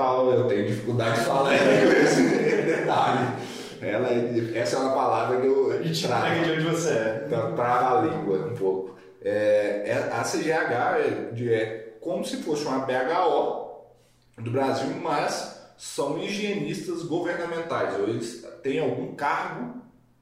governmental, 0.00 0.32
eu 0.32 0.44
tenho 0.48 0.66
dificuldade 0.66 1.18
de 1.18 1.24
falar 1.26 1.54
em 1.54 1.58
inglês. 1.58 2.16
Detalhe. 2.64 3.28
Ela 3.82 4.08
é- 4.08 4.58
essa 4.58 4.76
é 4.76 4.80
uma 4.80 4.94
palavra 4.94 5.40
que 5.40 5.46
eu 5.46 5.82
entrega 5.84 6.44
de 6.44 6.50
onde 6.52 6.60
você 6.62 6.90
é. 6.90 7.22
Então, 7.26 7.54
trava 7.54 7.98
a 7.98 8.02
língua 8.02 8.38
um 8.38 8.54
pouco. 8.54 8.96
É, 9.22 9.82
é- 9.86 10.10
a 10.12 10.24
CGH 10.24 10.98
é, 10.98 11.52
é 11.52 11.96
como 12.00 12.24
se 12.24 12.38
fosse 12.38 12.66
uma 12.66 12.80
BHO 12.80 13.86
do 14.38 14.50
Brasil, 14.50 14.88
mas 15.02 15.58
são 15.76 16.18
higienistas 16.18 17.02
governamentais, 17.02 17.98
ou 17.98 18.08
eles 18.08 18.46
têm 18.62 18.80
algum 18.80 19.14
cargo 19.14 19.80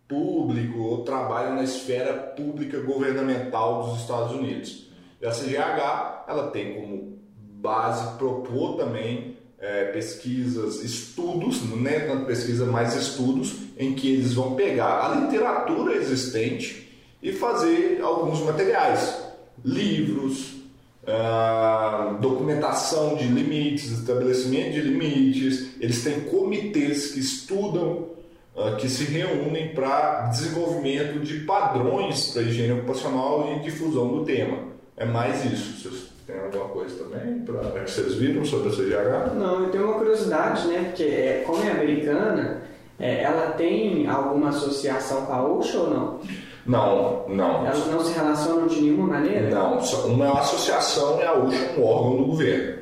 público 0.08 0.78
ou 0.78 1.04
trabalham 1.04 1.56
na 1.56 1.64
esfera 1.64 2.14
pública 2.14 2.80
governamental 2.80 3.82
dos 3.82 4.00
Estados 4.00 4.32
Unidos. 4.32 4.88
E 5.20 5.26
a 5.26 5.32
CGH 5.32 6.24
ela 6.28 6.50
tem 6.50 6.74
como 6.74 7.18
base 7.60 8.16
propor 8.16 8.76
também 8.76 9.37
é, 9.60 9.84
pesquisas, 9.86 10.82
estudos, 10.82 11.62
não 11.68 11.86
é 11.88 12.00
tanto 12.00 12.26
pesquisa, 12.26 12.64
mas 12.64 12.94
estudos 12.94 13.56
em 13.76 13.94
que 13.94 14.12
eles 14.12 14.34
vão 14.34 14.54
pegar 14.54 15.10
a 15.10 15.14
literatura 15.16 15.96
existente 15.96 16.88
e 17.22 17.32
fazer 17.32 18.00
alguns 18.00 18.40
materiais, 18.40 19.18
livros, 19.64 20.58
ah, 21.06 22.18
documentação 22.20 23.16
de 23.16 23.26
limites, 23.26 23.90
estabelecimento 23.90 24.72
de 24.72 24.80
limites. 24.82 25.70
Eles 25.80 26.04
têm 26.04 26.20
comitês 26.20 27.12
que 27.12 27.20
estudam, 27.20 28.10
ah, 28.56 28.76
que 28.76 28.88
se 28.88 29.04
reúnem 29.04 29.74
para 29.74 30.26
desenvolvimento 30.26 31.20
de 31.20 31.40
padrões 31.40 32.30
para 32.30 32.42
higiene 32.42 32.72
ocupacional 32.72 33.56
e 33.56 33.60
difusão 33.60 34.08
do 34.08 34.24
tema. 34.24 34.68
É 34.96 35.04
mais 35.04 35.44
isso. 35.44 35.80
Vocês 35.80 36.17
têm 36.28 36.38
alguma 36.38 36.68
coisa 36.68 37.02
também 37.02 37.38
pra, 37.40 37.80
que 37.80 37.90
vocês 37.90 38.14
viram 38.16 38.44
sobre 38.44 38.68
a 38.68 38.72
CGH? 38.72 39.34
Não, 39.34 39.64
eu 39.64 39.70
tenho 39.70 39.84
uma 39.84 39.94
curiosidade, 39.94 40.68
né? 40.68 40.84
Porque 40.84 41.04
é, 41.04 41.42
como 41.46 41.64
é 41.64 41.70
americana, 41.70 42.62
é, 43.00 43.22
ela 43.22 43.52
tem 43.52 44.06
alguma 44.06 44.50
associação 44.50 45.24
com 45.24 45.32
a 45.32 45.42
OSHA 45.42 45.78
ou 45.78 45.90
não? 45.90 46.20
Não, 46.66 47.24
não. 47.28 47.66
Elas 47.66 47.86
não 47.86 48.04
se 48.04 48.12
relacionam 48.12 48.66
de 48.66 48.82
nenhuma 48.82 49.06
maneira? 49.06 49.48
Não, 49.48 49.78
uma 49.78 50.26
é 50.26 50.32
associação 50.32 51.18
e 51.18 51.22
a 51.22 51.28
é 51.28 51.32
um 51.32 51.82
órgão 51.82 52.16
do 52.18 52.26
governo. 52.26 52.78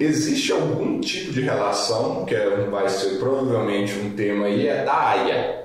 Existe 0.00 0.52
algum 0.52 1.00
tipo 1.00 1.32
de 1.32 1.42
relação, 1.42 2.24
que 2.24 2.34
é- 2.34 2.66
vai 2.68 2.88
ser 2.88 3.18
provavelmente 3.18 3.96
um 3.98 4.10
tema 4.10 4.46
aí, 4.46 4.66
é 4.66 4.84
da 4.84 4.92
AIA. 4.92 5.64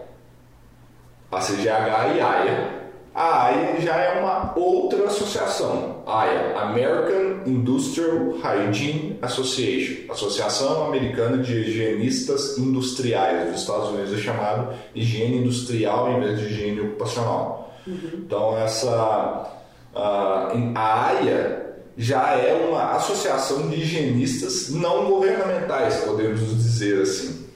A 1.32 1.42
CGH 1.42 2.16
e 2.16 2.22
a 2.22 2.30
AIA. 2.30 2.70
A 3.14 3.44
AIA 3.46 3.82
já 3.82 3.96
é 3.98 4.20
uma 4.20 4.54
outra 4.56 5.06
associação. 5.06 5.99
AIA, 6.10 6.60
American 6.60 7.44
Industrial 7.46 8.34
Hygiene 8.42 9.20
Association, 9.22 10.12
Associação 10.12 10.88
Americana 10.88 11.38
de 11.38 11.54
Higienistas 11.54 12.58
Industriais. 12.58 13.52
Nos 13.52 13.62
Estados 13.62 13.90
Unidos 13.90 14.14
é 14.14 14.18
chamado 14.18 14.74
higiene 14.96 15.38
industrial 15.38 16.12
em 16.12 16.20
vez 16.20 16.40
de 16.40 16.46
higiene 16.46 16.82
ocupacional. 16.82 17.74
Então 17.88 18.58
essa 18.58 19.52
a, 19.96 20.54
a 20.76 21.08
AIA 21.08 21.70
já 21.98 22.32
é 22.32 22.54
uma 22.54 22.94
associação 22.94 23.68
de 23.70 23.76
higienistas 23.76 24.70
não 24.70 25.10
governamentais, 25.10 25.98
podemos 25.98 26.40
dizer 26.40 27.02
assim. 27.02 27.50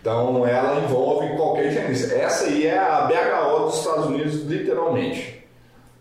Então 0.00 0.46
ela 0.46 0.84
envolve 0.84 1.34
qualquer 1.36 1.66
higienista. 1.66 2.14
Essa 2.14 2.44
aí 2.44 2.66
é 2.66 2.78
a 2.78 3.02
BHO 3.02 3.66
dos 3.66 3.78
Estados 3.78 4.06
Unidos, 4.06 4.34
literalmente. 4.44 5.39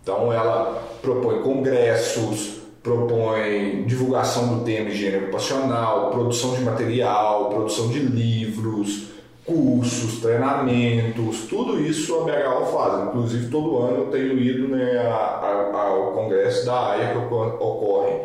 Então 0.09 0.33
ela 0.33 0.81
propõe 1.03 1.43
congressos, 1.43 2.61
propõe 2.81 3.83
divulgação 3.85 4.47
do 4.57 4.65
tema 4.65 4.89
higiene 4.89 5.17
ocupacional, 5.17 6.09
produção 6.09 6.55
de 6.55 6.61
material, 6.61 7.49
produção 7.49 7.89
de 7.89 7.99
livros, 7.99 9.09
cursos, 9.45 10.19
treinamentos, 10.19 11.41
tudo 11.47 11.79
isso 11.79 12.15
a 12.15 12.23
BHO 12.23 12.65
faz. 12.65 13.07
Inclusive 13.09 13.51
todo 13.51 13.77
ano 13.77 13.97
eu 13.97 14.05
tenho 14.07 14.39
ido 14.39 14.67
né, 14.69 14.97
a- 14.97 15.69
a- 15.73 15.79
ao 15.89 16.11
congresso 16.13 16.65
da 16.65 16.91
AIA 16.93 17.11
que 17.11 17.17
oco- 17.19 17.63
ocorre 17.63 18.15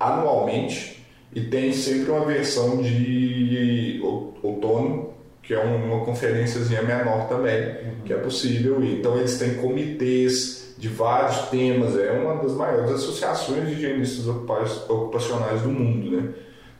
anualmente 0.00 1.04
e 1.34 1.40
tem 1.42 1.70
sempre 1.72 2.10
uma 2.12 2.24
versão 2.24 2.78
de 2.78 4.00
ou- 4.02 4.34
outono 4.42 5.10
que 5.42 5.52
é 5.54 5.64
um- 5.64 5.92
uma 5.92 6.04
conferênciazinha 6.04 6.82
menor 6.82 7.28
também, 7.28 7.76
que 8.04 8.12
é 8.12 8.16
possível 8.16 8.82
ir. 8.82 8.98
Então 8.98 9.16
eles 9.16 9.38
têm 9.38 9.54
comitês 9.54 10.65
de 10.76 10.88
vários 10.88 11.36
temas, 11.48 11.96
é 11.98 12.10
uma 12.12 12.42
das 12.42 12.52
maiores 12.52 12.90
associações 12.92 13.66
de 13.66 13.74
higienistas 13.74 14.26
ocupa- 14.28 14.64
ocupacionais 14.88 15.62
do 15.62 15.68
mundo, 15.70 16.16
né? 16.16 16.34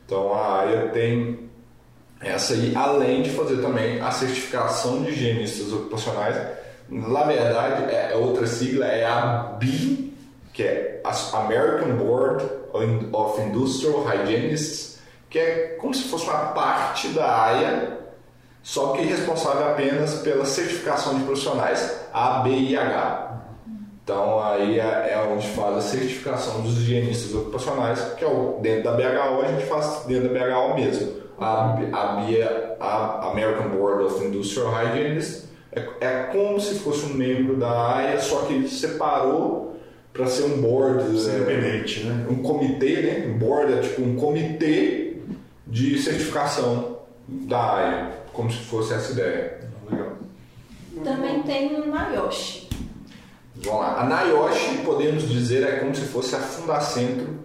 Então 0.05 0.33
a 0.33 0.61
AIA 0.61 0.89
tem 0.89 1.49
essa 2.21 2.53
aí, 2.53 2.73
além 2.75 3.21
de 3.23 3.29
fazer 3.31 3.57
também 3.57 3.99
a 4.01 4.11
certificação 4.11 5.03
de 5.03 5.11
higienistas 5.11 5.71
ocupacionais. 5.73 6.35
Na 6.89 7.23
verdade, 7.23 7.83
é 7.93 8.15
outra 8.15 8.47
sigla, 8.47 8.85
é 8.85 9.05
a 9.05 9.55
BI, 9.59 10.13
que 10.53 10.63
é 10.63 11.01
American 11.33 11.95
Board 11.97 12.43
of 13.11 13.41
Industrial 13.41 14.03
Hygienists, 14.03 14.99
que 15.29 15.37
é 15.37 15.77
como 15.79 15.93
se 15.93 16.03
fosse 16.07 16.25
uma 16.25 16.53
parte 16.53 17.09
da 17.09 17.43
AIA, 17.45 17.97
só 18.63 18.93
que 18.93 19.01
responsável 19.03 19.67
apenas 19.67 20.15
pela 20.15 20.45
certificação 20.45 21.17
de 21.17 21.23
profissionais, 21.23 21.99
ABIH. 22.13 23.26
Então 24.07 24.41
aí 24.41 24.79
é 24.79 25.09
é 25.11 25.29
onde 25.29 25.45
faz 25.49 25.75
a 25.75 25.81
certificação 25.81 26.61
dos 26.61 26.77
higienistas 26.77 27.35
ocupacionais, 27.35 27.99
que 28.17 28.23
é 28.23 28.27
o 28.27 28.57
dentro 28.61 28.85
da 28.85 28.93
BHO, 28.93 29.41
a 29.41 29.47
gente 29.49 29.65
faz 29.65 30.05
dentro 30.07 30.33
da 30.33 30.39
BHO 30.39 30.75
mesmo. 30.75 31.11
A, 31.37 31.73
a 31.73 32.05
BIA, 32.15 32.77
a 32.79 33.29
American 33.29 33.67
Board 33.67 34.05
of 34.05 34.25
Industrial 34.25 34.71
Hygienists, 34.71 35.49
é, 35.73 35.85
é 35.99 36.23
como 36.31 36.57
se 36.57 36.79
fosse 36.79 37.05
um 37.05 37.15
membro 37.15 37.57
da 37.57 37.97
AIA, 37.97 38.21
só 38.21 38.43
que 38.43 38.69
separou 38.69 39.77
para 40.13 40.25
ser 40.25 40.43
um 40.45 40.61
board, 40.61 41.01
é, 41.01 41.35
Independente, 41.35 42.05
né? 42.05 42.27
um 42.29 42.37
comitê, 42.37 43.01
né? 43.01 43.27
Um 43.27 43.37
board 43.37 43.73
é 43.73 43.81
tipo 43.81 44.03
um 44.03 44.15
comitê 44.15 45.17
de 45.67 45.99
certificação 45.99 46.99
da 47.27 47.73
AIA, 47.75 48.11
como 48.31 48.49
se 48.49 48.59
fosse 48.59 48.93
essa 48.93 49.11
ideia. 49.11 49.59
Legal. 49.91 50.13
Também 51.03 51.43
tem 51.43 51.75
o 51.75 51.85
Nayoshi. 51.87 52.56
Vamos 53.63 53.81
lá. 53.81 54.01
A 54.01 54.25
NIOSH, 54.25 54.83
podemos 54.85 55.27
dizer, 55.27 55.63
é 55.63 55.79
como 55.79 55.95
se 55.95 56.05
fosse 56.05 56.35
a 56.35 56.39
Fundacentro 56.39 57.39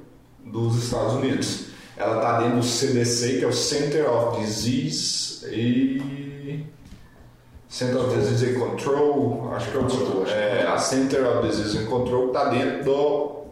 dos 0.45 0.85
Estados 0.85 1.15
Unidos. 1.15 1.67
Ela 1.97 2.17
está 2.17 2.41
dentro 2.41 2.57
do 2.59 2.63
CDC, 2.63 3.39
que 3.39 3.45
é 3.45 3.49
o 3.49 3.53
Center 3.53 4.11
of 4.11 4.41
Disease 4.41 5.47
e. 5.51 6.33
Center 7.69 8.01
of 8.03 8.15
Disease 8.15 8.51
and 8.51 8.61
Control, 8.61 9.51
acho 9.55 9.71
que 9.71 9.77
é 9.79 9.81
o 9.81 10.27
é, 10.29 10.67
a 10.67 10.77
Center 10.77 11.27
of 11.27 11.49
Disease 11.49 11.79
and 11.79 11.87
Control 11.87 12.27
está 12.27 12.51
dentro 12.51 12.85
do, 12.85 13.45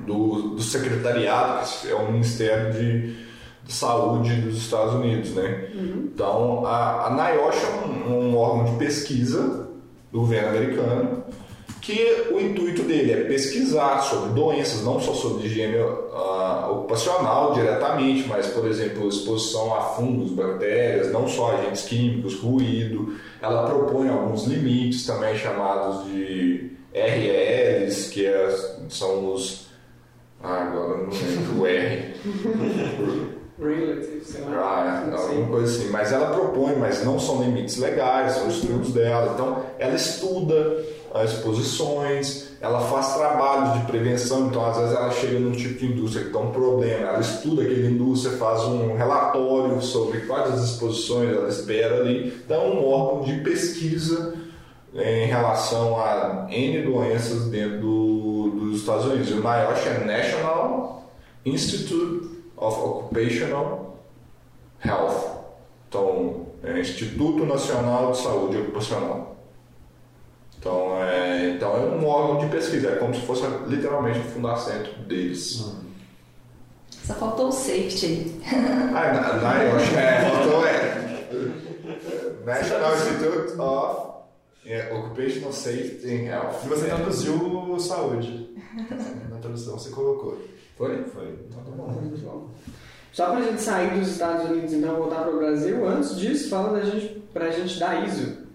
do, 0.00 0.50
do 0.56 0.62
secretariado, 0.62 1.66
que 1.80 1.88
é 1.88 1.94
o 1.94 2.12
Ministério 2.12 2.70
de, 2.74 3.16
de 3.64 3.72
Saúde 3.72 4.42
dos 4.42 4.58
Estados 4.58 4.92
Unidos, 4.96 5.30
né? 5.30 5.70
Então, 5.74 6.66
a, 6.66 7.06
a 7.06 7.10
NIOSH 7.10 7.64
é 7.64 7.86
um, 7.86 8.28
um 8.28 8.36
órgão 8.36 8.72
de 8.72 8.78
pesquisa 8.78 9.70
do 10.12 10.20
governo 10.20 10.48
americano 10.50 11.24
que 11.86 12.26
o 12.32 12.40
intuito 12.40 12.82
dele 12.82 13.12
é 13.12 13.24
pesquisar 13.26 14.00
sobre 14.00 14.30
doenças, 14.30 14.82
não 14.82 14.98
só 14.98 15.14
sobre 15.14 15.46
higiene 15.46 15.76
uh, 15.76 16.68
ocupacional 16.72 17.52
diretamente, 17.52 18.26
mas, 18.26 18.48
por 18.48 18.66
exemplo, 18.66 19.08
exposição 19.08 19.72
a 19.72 19.82
fungos, 19.82 20.32
bactérias, 20.32 21.12
não 21.12 21.28
só 21.28 21.52
agentes 21.52 21.84
químicos, 21.84 22.40
ruído. 22.40 23.14
Ela 23.40 23.70
propõe 23.70 24.08
alguns 24.08 24.46
limites 24.46 25.06
também 25.06 25.36
chamados 25.36 26.06
de 26.06 26.72
RELs, 26.92 28.08
que 28.08 28.26
é, 28.26 28.48
são 28.88 29.32
os. 29.32 29.68
Ah, 30.42 30.64
agora 30.64 31.04
não 31.04 31.10
lembro 31.10 31.60
o 31.60 31.66
R. 31.68 32.14
Relative, 33.58 34.24
sei 34.24 34.42
lá. 34.42 35.06
Ah, 35.08 35.16
alguma 35.16 35.48
coisa 35.48 35.78
assim. 35.78 35.88
Mas 35.90 36.12
ela 36.12 36.34
propõe, 36.34 36.74
mas 36.76 37.04
não 37.04 37.18
são 37.18 37.42
limites 37.42 37.78
legais, 37.78 38.32
são 38.32 38.48
estudos 38.48 38.92
dela. 38.92 39.32
Então, 39.34 39.64
ela 39.78 39.94
estuda 39.94 40.84
as 41.14 41.32
exposições, 41.32 42.48
ela 42.60 42.80
faz 42.80 43.14
trabalhos 43.14 43.80
de 43.80 43.86
prevenção, 43.86 44.46
então 44.46 44.64
às 44.64 44.76
vezes 44.76 44.94
ela 44.94 45.10
chega 45.10 45.38
num 45.38 45.52
tipo 45.52 45.78
de 45.78 45.86
indústria 45.86 46.22
que 46.22 46.28
está 46.30 46.40
um 46.40 46.50
problema, 46.50 47.08
ela 47.08 47.20
estuda 47.20 47.62
aquela 47.62 47.90
indústria, 47.90 48.36
faz 48.36 48.62
um 48.64 48.94
relatório 48.96 49.80
sobre 49.80 50.20
quais 50.20 50.54
as 50.54 50.64
exposições 50.64 51.30
ela 51.30 51.48
espera 51.48 52.00
ali, 52.00 52.44
é 52.48 52.58
um 52.58 52.86
órgão 52.86 53.22
de 53.22 53.40
pesquisa 53.40 54.34
em 54.94 55.26
relação 55.26 56.00
a 56.00 56.46
N 56.50 56.82
doenças 56.82 57.44
dentro 57.48 57.80
do, 57.80 58.50
dos 58.50 58.80
Estados 58.80 59.04
Unidos. 59.06 59.30
O 59.30 59.36
NIOSH 59.36 59.86
é 59.86 60.04
National 60.04 61.10
Institute 61.44 62.30
of 62.56 62.80
Occupational 62.80 63.98
Health. 64.84 65.36
Então, 65.88 66.46
é 66.64 66.80
Instituto 66.80 67.44
Nacional 67.44 68.12
de 68.12 68.18
Saúde 68.18 68.56
Ocupacional. 68.56 69.35
Então 70.66 71.00
é, 71.00 71.50
então 71.50 71.76
é 71.76 71.78
um 71.78 72.04
órgão 72.04 72.44
de 72.44 72.48
pesquisa, 72.52 72.88
é 72.88 72.96
como 72.96 73.14
se 73.14 73.20
fosse 73.20 73.42
literalmente 73.68 74.18
o 74.18 74.24
fundacentro 74.24 74.92
deles. 75.04 75.64
Só 77.04 77.14
faltou 77.14 77.50
o 77.50 77.52
safety 77.52 78.06
aí. 78.06 78.40
ah, 78.92 79.12
na, 79.12 79.36
na, 79.36 79.64
eu 79.64 79.76
acho 79.76 79.90
que 79.90 79.96
é, 79.96 80.28
faltou 80.28 80.66
é. 80.66 81.06
National 82.44 82.96
Institute 82.96 83.60
of 83.60 84.06
yeah, 84.66 84.92
Occupational 84.92 85.52
Safety 85.52 86.04
and 86.04 86.24
Health. 86.24 86.64
E 86.64 86.68
você 86.68 86.86
traduziu 86.86 87.78
saúde. 87.78 88.50
Na 89.30 89.38
tradução 89.38 89.78
você 89.78 89.90
colocou. 89.90 90.36
Foi? 90.76 91.04
Foi. 91.04 91.38
Então 91.48 91.62
tá 91.62 91.70
bom. 91.70 92.50
Só 93.12 93.30
pra 93.30 93.40
gente 93.40 93.62
sair 93.62 93.96
dos 93.96 94.08
Estados 94.08 94.50
Unidos 94.50 94.72
e 94.72 94.76
então 94.76 94.96
voltar 94.96 95.22
pro 95.22 95.38
Brasil, 95.38 95.86
antes 95.86 96.16
disso, 96.16 96.50
fala 96.50 96.80
da 96.80 96.84
gente, 96.84 97.22
pra 97.32 97.50
gente 97.50 97.78
dar 97.78 98.04
ISO. 98.04 98.45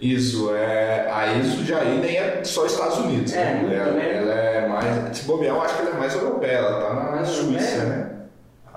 ISO, 0.00 0.54
é, 0.54 1.08
a 1.12 1.32
ISO 1.38 1.64
já 1.64 1.78
aí 1.78 1.98
nem 2.00 2.16
é 2.16 2.40
só 2.44 2.64
Estados 2.66 2.98
Unidos, 2.98 3.32
É, 3.34 3.44
né? 3.44 3.74
ela, 3.76 3.92
bem. 3.92 4.10
ela 4.10 4.34
é 4.34 4.66
mais. 4.68 5.16
Se 5.18 5.24
bobear, 5.24 5.54
eu 5.54 5.62
acho 5.62 5.74
que 5.76 5.82
ela 5.82 5.90
é 5.96 5.98
mais 5.98 6.14
europeia, 6.14 6.52
ela 6.52 6.80
tá 6.80 6.94
na 6.94 7.10
Mais 7.12 7.28
Suíça, 7.28 7.76
europeia? 7.76 7.84
né? 7.96 8.06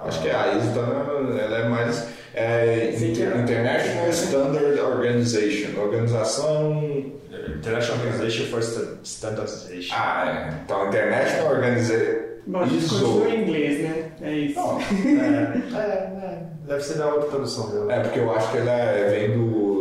Acho 0.06 0.22
que 0.22 0.30
a 0.30 0.53
ISO 0.58 0.74
tá 0.74 0.82
na, 0.82 1.39
ela 1.42 1.58
é 1.60 1.70
mais. 1.70 2.08
É, 2.36 2.89
é- 2.89 2.96
International 3.00 4.10
Standard 4.10 4.80
Organization, 4.82 5.80
organização. 5.80 7.12
International 7.56 8.06
Organization 8.06 8.46
for 8.48 8.60
Sta- 8.62 8.98
Standardization. 9.03 9.96
Ah, 9.96 10.50
é. 10.50 10.53
Então, 10.65 10.88
International 10.88 11.51
Organization. 11.53 12.24
Bom, 12.46 12.60
continua 12.60 13.30
em 13.30 13.42
inglês, 13.44 13.80
né? 13.84 14.06
É 14.22 14.32
isso. 14.34 14.60
É, 14.60 15.77
é, 15.77 15.80
é. 15.80 16.44
Deve 16.68 16.82
ser 16.84 16.98
da 16.98 17.08
outra 17.08 17.30
tradução 17.30 17.70
dela. 17.70 17.94
É, 17.94 18.00
porque 18.01 18.20
eu 18.20 18.34
acho 18.36 18.51
que 18.51 18.58
ela 18.58 18.72
é- 18.72 19.10
vem 19.10 19.38
do- 19.38 19.73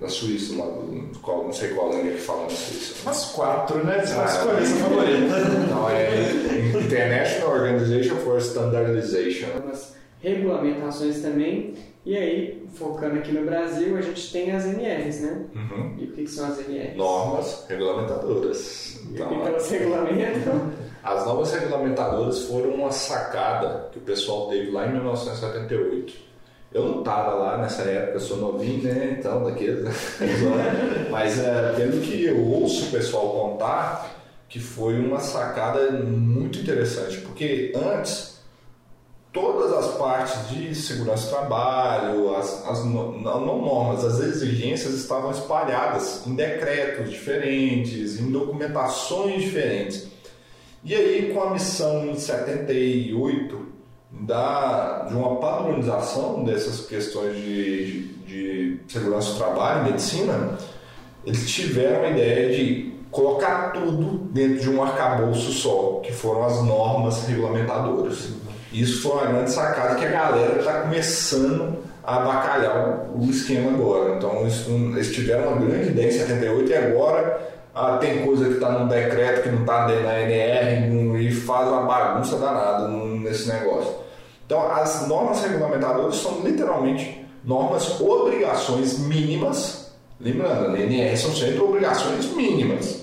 da 0.00 0.08
Suíça, 0.08 0.56
lá, 0.56 0.64
do, 0.66 1.18
qual, 1.20 1.44
não 1.44 1.52
sei 1.52 1.70
qual 1.74 1.90
língua 1.90 2.12
que 2.12 2.18
fala 2.20 2.42
na 2.44 2.50
Suíça. 2.50 2.94
Umas 3.02 3.24
quatro, 3.32 3.84
né? 3.84 4.00
Você 4.04 4.14
vai 4.14 4.26
escolher 4.26 4.66
sua 4.66 4.76
favorita. 4.78 5.36
Então, 5.66 5.90
é 5.90 6.82
International 6.84 7.50
Organization 7.52 8.16
for 8.16 8.38
Standardization. 8.38 9.46
Algumas 9.54 9.94
regulamentações 10.22 11.20
também. 11.20 11.74
E 12.06 12.16
aí, 12.16 12.66
focando 12.74 13.16
aqui 13.18 13.30
no 13.32 13.44
Brasil, 13.44 13.96
a 13.96 14.00
gente 14.00 14.32
tem 14.32 14.52
as 14.52 14.64
NRs, 14.64 15.20
né? 15.20 15.44
Uhum. 15.54 15.94
E 15.98 16.04
o 16.04 16.12
que, 16.12 16.22
que 16.24 16.30
são 16.30 16.46
as 16.48 16.58
NRs? 16.66 16.96
Normas 16.96 17.66
regulamentadoras. 17.68 19.00
E 19.04 19.08
o 19.08 19.14
Então, 19.14 19.28
que, 19.28 19.34
que 19.42 19.48
elas 19.48 19.70
regulamentam? 19.70 20.70
as 21.02 21.26
novas 21.26 21.52
regulamentadoras 21.52 22.42
foram 22.44 22.70
uma 22.70 22.90
sacada 22.90 23.88
que 23.92 23.98
o 23.98 24.02
pessoal 24.02 24.48
teve 24.48 24.70
lá 24.70 24.86
em 24.86 24.92
1978. 24.92 26.29
Eu 26.72 26.84
não 26.84 26.98
estava 27.00 27.34
lá 27.34 27.58
nessa 27.58 27.82
época, 27.82 28.20
sou 28.20 28.36
novinho, 28.36 28.84
né? 28.84 29.16
Então, 29.18 29.42
daqueles. 29.42 29.84
Mas 31.10 31.38
é, 31.38 31.72
pelo 31.76 32.00
que 32.00 32.24
eu 32.24 32.46
ouço 32.46 32.86
o 32.86 32.90
pessoal 32.90 33.30
contar, 33.30 34.08
que 34.48 34.60
foi 34.60 34.98
uma 34.98 35.18
sacada 35.18 35.90
muito 35.90 36.60
interessante, 36.60 37.18
porque 37.18 37.72
antes 37.74 38.40
todas 39.32 39.72
as 39.72 39.96
partes 39.96 40.48
de 40.48 40.74
segurança 40.74 41.26
do 41.26 41.30
trabalho, 41.30 42.36
as, 42.36 42.66
as 42.66 42.84
não, 42.84 43.12
não 43.18 43.62
normas, 43.62 44.04
as 44.04 44.20
exigências 44.20 44.94
estavam 44.94 45.30
espalhadas 45.30 46.26
em 46.26 46.34
decretos 46.34 47.10
diferentes, 47.10 48.20
em 48.20 48.30
documentações 48.30 49.42
diferentes. 49.42 50.08
E 50.82 50.94
aí, 50.94 51.32
com 51.32 51.42
a 51.42 51.50
missão 51.50 52.06
em 52.06 52.16
78 52.16 53.69
da, 54.12 55.06
de 55.08 55.14
uma 55.14 55.36
padronização 55.36 56.44
dessas 56.44 56.86
questões 56.86 57.36
de, 57.36 58.08
de, 58.26 58.76
de 58.78 58.92
segurança 58.92 59.32
do 59.32 59.38
trabalho, 59.38 59.84
medicina, 59.84 60.58
eles 61.24 61.48
tiveram 61.50 62.04
a 62.04 62.10
ideia 62.10 62.56
de 62.56 62.94
colocar 63.10 63.72
tudo 63.72 64.18
dentro 64.32 64.60
de 64.60 64.70
um 64.70 64.82
arcabouço 64.82 65.52
só, 65.52 66.00
que 66.02 66.12
foram 66.12 66.44
as 66.44 66.62
normas 66.64 67.26
regulamentadoras. 67.26 68.30
Isso 68.72 69.02
foi 69.02 69.12
uma 69.12 69.26
grande 69.26 69.50
sacada 69.50 69.96
que 69.96 70.04
a 70.04 70.10
galera 70.10 70.58
está 70.58 70.82
começando 70.82 71.78
a 72.04 72.16
avacalhar 72.16 73.10
o 73.14 73.24
esquema 73.28 73.70
agora. 73.70 74.16
Então, 74.16 74.40
eles 74.40 75.12
tiveram 75.12 75.52
uma 75.52 75.66
grande 75.66 75.88
ideia 75.88 76.08
em 76.08 76.12
78 76.12 76.70
e 76.70 76.74
agora 76.74 77.59
ah, 77.74 77.98
tem 77.98 78.24
coisa 78.24 78.46
que 78.46 78.54
está 78.54 78.70
num 78.70 78.88
decreto 78.88 79.42
que 79.42 79.48
não 79.48 79.60
está 79.60 79.86
da 79.86 80.20
NR 80.20 81.24
e 81.24 81.32
faz 81.32 81.68
uma 81.68 81.82
bagunça 81.82 82.36
danada 82.36 82.88
nesse 82.88 83.48
negócio. 83.48 83.94
Então, 84.44 84.70
as 84.72 85.06
normas 85.06 85.42
regulamentadoras 85.42 86.16
são 86.16 86.40
literalmente 86.40 87.24
normas, 87.44 88.00
obrigações 88.00 88.98
mínimas. 88.98 89.92
Lembrando, 90.20 90.74
a 90.74 90.80
NR 90.80 91.16
são 91.16 91.34
sempre 91.34 91.60
obrigações 91.60 92.26
mínimas 92.34 93.00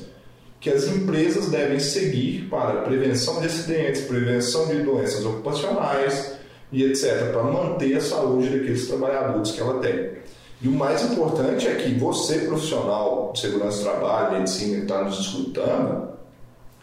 que 0.60 0.70
as 0.70 0.88
empresas 0.88 1.50
devem 1.50 1.80
seguir 1.80 2.48
para 2.50 2.82
prevenção 2.82 3.40
de 3.40 3.46
acidentes, 3.46 4.02
prevenção 4.02 4.68
de 4.68 4.82
doenças 4.82 5.24
ocupacionais 5.26 6.34
e 6.72 6.84
etc., 6.84 7.32
para 7.32 7.44
manter 7.44 7.96
a 7.96 8.02
saúde 8.02 8.50
daqueles 8.50 8.88
trabalhadores 8.88 9.52
que 9.52 9.62
ela 9.62 9.80
tem. 9.80 10.18
E 10.62 10.68
o 10.68 10.72
mais 10.72 11.04
importante 11.04 11.68
é 11.68 11.76
que 11.76 11.94
você, 11.94 12.40
profissional 12.40 13.32
de 13.34 13.42
segurança 13.42 13.78
do 13.78 13.84
trabalho, 13.84 14.38
medicina, 14.40 14.78
que 14.78 14.82
está 14.84 15.04
nos 15.04 15.20
escutando, 15.20 16.10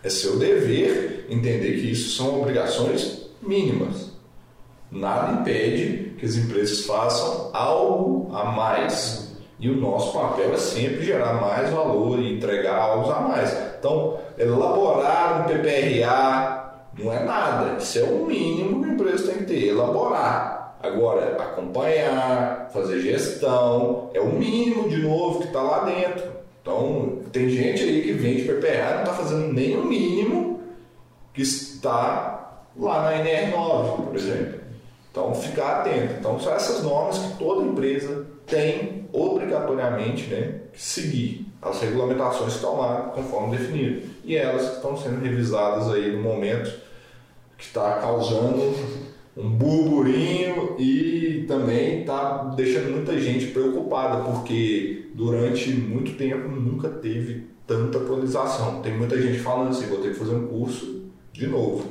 é 0.02 0.08
seu 0.08 0.38
dever 0.38 1.26
entender 1.28 1.80
que 1.80 1.90
isso 1.90 2.16
são 2.16 2.40
obrigações 2.40 3.26
mínimas. 3.42 4.12
Nada 4.90 5.40
impede 5.40 6.14
que 6.18 6.24
as 6.24 6.36
empresas 6.36 6.86
façam 6.86 7.50
algo 7.52 8.32
a 8.32 8.44
mais. 8.44 9.34
E 9.58 9.68
o 9.68 9.76
nosso 9.76 10.12
papel 10.12 10.52
é 10.52 10.56
sempre 10.56 11.04
gerar 11.04 11.40
mais 11.40 11.70
valor 11.70 12.20
e 12.20 12.36
entregar 12.36 12.76
algo 12.76 13.10
a 13.10 13.20
mais. 13.20 13.56
Então, 13.78 14.18
elaborar 14.38 15.40
um 15.40 15.44
PPRA 15.44 16.64
não 16.96 17.12
é 17.12 17.24
nada. 17.24 17.76
Isso 17.78 17.98
é 17.98 18.02
o 18.04 18.24
mínimo 18.24 18.84
que 18.84 18.90
a 18.90 18.92
empresa 18.92 19.32
tem 19.32 19.38
que 19.38 19.44
ter, 19.46 19.68
elaborar. 19.68 20.63
Agora, 20.84 21.36
acompanhar, 21.42 22.70
fazer 22.72 23.00
gestão, 23.00 24.10
é 24.12 24.20
o 24.20 24.32
mínimo 24.32 24.88
de 24.88 24.98
novo 24.98 25.40
que 25.40 25.46
está 25.46 25.62
lá 25.62 25.84
dentro. 25.84 26.30
Então, 26.60 27.20
tem 27.32 27.48
gente 27.48 27.82
aí 27.82 28.02
que 28.02 28.12
vende 28.12 28.42
PPRA 28.42 28.90
e 28.90 28.94
não 28.94 29.00
está 29.00 29.14
fazendo 29.14 29.52
nem 29.52 29.76
o 29.76 29.84
mínimo 29.84 30.60
que 31.32 31.42
está 31.42 32.60
lá 32.76 33.02
na 33.02 33.24
NR9, 33.24 34.04
por 34.04 34.14
exemplo. 34.14 34.60
Então, 35.10 35.34
ficar 35.34 35.80
atento. 35.80 36.14
Então, 36.18 36.38
são 36.38 36.54
essas 36.54 36.82
normas 36.82 37.18
que 37.18 37.38
toda 37.38 37.66
empresa 37.66 38.26
tem 38.46 39.08
obrigatoriamente 39.12 40.26
né, 40.28 40.60
que 40.72 40.82
seguir. 40.82 41.46
As 41.62 41.80
regulamentações 41.80 42.50
que 42.50 42.56
estão 42.56 42.78
lá, 42.78 43.12
conforme 43.14 43.56
definido. 43.56 44.02
E 44.22 44.36
elas 44.36 44.74
estão 44.74 44.96
sendo 44.96 45.22
revisadas 45.22 45.90
aí 45.94 46.12
no 46.12 46.22
momento 46.22 46.70
que 47.56 47.64
está 47.64 48.00
causando 48.00 48.74
um 49.36 49.50
burburinho 49.50 50.76
e 50.78 51.44
também 51.48 52.00
está 52.00 52.44
deixando 52.56 52.92
muita 52.92 53.18
gente 53.18 53.46
preocupada, 53.46 54.22
porque 54.22 55.10
durante 55.14 55.72
muito 55.72 56.16
tempo 56.16 56.48
nunca 56.48 56.88
teve 56.88 57.46
tanta 57.66 57.98
atualização. 57.98 58.80
Tem 58.80 58.96
muita 58.96 59.20
gente 59.20 59.38
falando 59.38 59.70
assim, 59.70 59.86
vou 59.86 59.98
ter 59.98 60.12
que 60.12 60.18
fazer 60.18 60.34
um 60.34 60.46
curso 60.46 61.04
de 61.32 61.46
novo, 61.48 61.84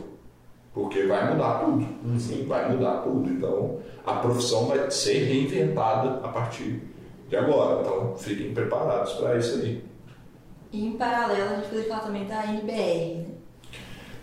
porque 0.74 1.04
vai 1.04 1.34
mudar 1.34 1.66
tudo. 1.66 1.86
Sim, 2.18 2.46
vai 2.48 2.72
mudar 2.72 3.02
tudo. 3.02 3.30
Então 3.30 3.80
a 4.06 4.14
profissão 4.14 4.68
vai 4.68 4.90
ser 4.90 5.26
reinventada 5.26 6.26
a 6.26 6.30
partir 6.30 6.82
de 7.28 7.36
agora. 7.36 7.82
Então 7.82 8.16
fiquem 8.16 8.54
preparados 8.54 9.14
para 9.14 9.38
isso 9.38 9.56
aí. 9.56 9.84
E 10.72 10.88
em 10.88 10.94
paralelo 10.94 11.52
a 11.52 11.56
gente 11.56 11.68
poderia 11.68 11.90
falar 11.90 12.02
também 12.02 12.26
da 12.26 12.46
NBR, 12.46 13.16
né? 13.16 13.33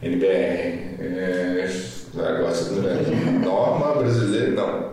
NBR, 0.03 0.97
é, 1.01 1.69
agora 2.17 2.53
tá 2.53 3.41
norma 3.45 3.95
brasileira, 3.97 4.51
não. 4.53 4.91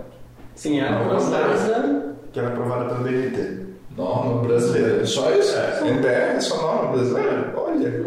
Sim, 0.56 0.80
a 0.82 0.91
Não, 0.91 1.08
proposta. 1.08 2.15
Que 2.34 2.39
era 2.39 2.50
aprovada 2.50 2.86
pelo 2.93 3.04
BNT. 3.04 3.67
Norma 3.96 4.41
brasileira, 4.43 5.06
só 5.06 5.32
isso? 5.32 5.56
É. 5.58 5.88
NBR 5.88 6.36
é 6.36 6.39
só 6.39 6.62
norma 6.62 6.91
brasileira? 6.91 7.54
Olha. 7.56 8.06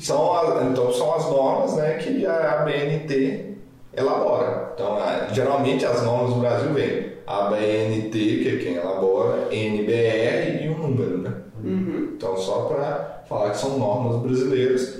São 0.00 0.32
as, 0.34 0.66
então 0.66 0.92
são 0.92 1.14
as 1.14 1.24
normas 1.30 1.76
né, 1.76 1.94
que 1.94 2.24
a 2.26 2.62
BNT 2.64 3.54
elabora. 3.96 4.70
Então, 4.74 4.96
a- 4.96 5.28
geralmente 5.32 5.84
as 5.84 6.02
normas 6.02 6.32
do 6.34 6.40
Brasil 6.40 6.72
vêm 6.72 7.10
a 7.26 7.42
BNT, 7.50 8.10
que 8.12 8.48
é 8.48 8.56
quem 8.64 8.74
elabora, 8.76 9.48
NBR 9.52 10.64
e 10.64 10.68
um 10.68 10.78
número, 10.78 11.18
né? 11.18 11.32
Uhum. 11.62 12.10
Então, 12.16 12.36
só 12.36 12.62
para 12.62 13.22
falar 13.28 13.50
que 13.50 13.58
são 13.58 13.78
normas 13.78 14.22
brasileiras, 14.22 14.98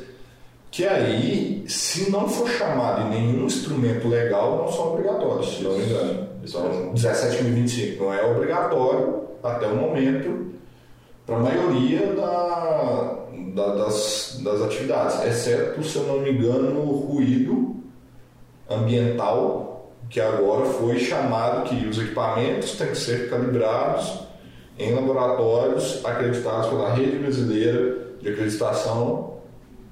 que 0.70 0.86
aí, 0.86 1.64
se 1.66 2.10
não 2.10 2.28
for 2.28 2.48
chamado 2.48 3.02
em 3.02 3.10
nenhum 3.10 3.46
instrumento 3.46 4.06
legal, 4.08 4.58
não 4.58 4.70
são 4.72 4.92
obrigatórios, 4.92 5.56
se 5.56 5.62
não 5.64 5.72
me 5.76 5.84
engano. 5.84 6.28
Então, 6.44 6.92
17.025 6.94 7.98
não 7.98 8.14
é 8.14 8.24
obrigatório 8.24 9.24
até 9.42 9.66
o 9.66 9.74
momento 9.76 10.52
para 11.26 11.36
a 11.36 11.40
maioria 11.40 12.06
da, 12.14 13.16
da- 13.54 13.74
das, 13.74 14.40
das 14.44 14.62
atividades, 14.62 15.24
exceto, 15.24 15.82
se 15.82 15.96
eu 15.96 16.04
não 16.04 16.20
me 16.20 16.30
engano, 16.32 16.80
o 16.80 16.92
ruído 17.14 17.76
ambiental, 18.68 19.90
que 20.08 20.20
agora 20.20 20.66
foi 20.66 20.98
chamado 20.98 21.68
que 21.68 21.86
os 21.86 21.98
equipamentos 21.98 22.72
têm 22.76 22.88
que 22.88 22.96
ser 22.98 23.28
calibrados 23.30 24.20
em 24.78 24.94
laboratórios 24.94 26.04
acreditados 26.04 26.68
pela 26.68 26.92
Rede 26.94 27.18
Brasileira 27.18 27.98
de 28.20 28.28
Acreditação 28.28 29.29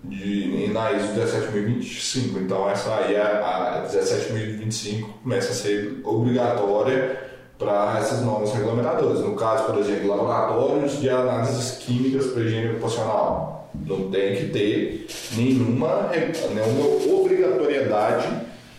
de, 0.09 0.71
na 0.73 0.93
ISO 0.93 1.15
17025. 1.15 2.39
Então, 2.41 2.69
essa 2.69 2.95
aí, 2.97 3.17
a, 3.17 3.83
a 3.83 3.89
17025, 3.89 5.21
começa 5.23 5.53
a 5.53 5.55
ser 5.55 6.01
obrigatória 6.05 7.29
para 7.59 7.99
essas 7.99 8.23
normas 8.23 8.53
regulamentadoras. 8.53 9.21
No 9.21 9.35
caso, 9.35 9.65
por 9.65 9.79
exemplo, 9.79 10.09
laboratórios 10.09 11.01
de 11.01 11.11
análises 11.11 11.79
químicas 11.79 12.27
para 12.27 12.43
higiene 12.43 12.73
ocupacional. 12.73 13.71
Não 13.87 14.11
tem 14.11 14.37
que 14.37 14.47
ter 14.47 15.07
nenhuma, 15.37 16.11
nenhuma 16.11 17.21
obrigatoriedade 17.21 18.29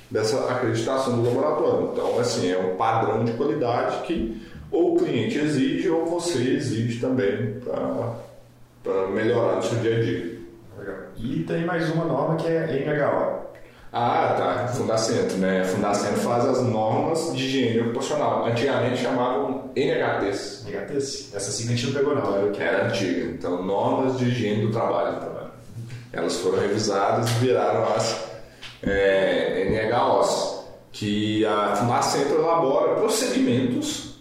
dessa 0.10 0.50
acreditação 0.50 1.22
do 1.22 1.24
laboratório. 1.24 1.92
Então, 1.94 2.20
assim, 2.20 2.52
é 2.52 2.58
um 2.58 2.76
padrão 2.76 3.24
de 3.24 3.34
qualidade 3.34 4.02
que 4.08 4.42
ou 4.72 4.96
o 4.96 5.00
cliente 5.00 5.38
exige 5.38 5.90
ou 5.90 6.06
você 6.06 6.38
exige 6.38 7.00
também 7.00 7.56
para 8.84 9.08
melhorar 9.08 9.56
no 9.56 9.64
seu 9.64 9.80
dia 9.80 9.98
a 9.98 10.00
dia. 10.00 10.39
E 11.22 11.44
tem 11.44 11.66
mais 11.66 11.92
uma 11.92 12.06
norma 12.06 12.38
que 12.38 12.48
é 12.48 12.66
NHO. 12.66 13.50
Ah, 13.92 14.36
tá. 14.38 14.68
Fundacentro, 14.70 15.38
né? 15.38 15.66
Fundacentro 15.66 16.22
faz 16.22 16.46
as 16.46 16.62
normas 16.64 17.36
de 17.36 17.44
higiene 17.44 17.82
ocupacional. 17.82 18.46
Antigamente 18.46 19.02
chamavam 19.02 19.70
NHTs. 19.76 20.66
NHTs. 20.66 21.36
Essa 21.36 21.52
sigla 21.52 21.74
a 21.74 21.76
gente 21.76 21.88
não 21.88 22.00
pegou 22.00 22.16
não, 22.16 22.36
era 22.36 22.46
o 22.46 22.52
que 22.52 22.64
Era 22.64 22.86
antiga. 22.88 23.32
Então, 23.32 23.62
normas 23.64 24.18
de 24.18 24.30
higiene 24.30 24.66
do 24.66 24.72
trabalho. 24.72 25.20
Elas 26.14 26.38
foram 26.38 26.60
revisadas 26.60 27.30
e 27.30 27.34
viraram 27.34 27.84
as 27.96 28.30
é, 28.82 29.90
NHOs, 29.92 30.64
que 30.92 31.46
a 31.46 31.76
Fundacentro 31.76 32.40
elabora 32.40 32.96
procedimentos 32.96 34.20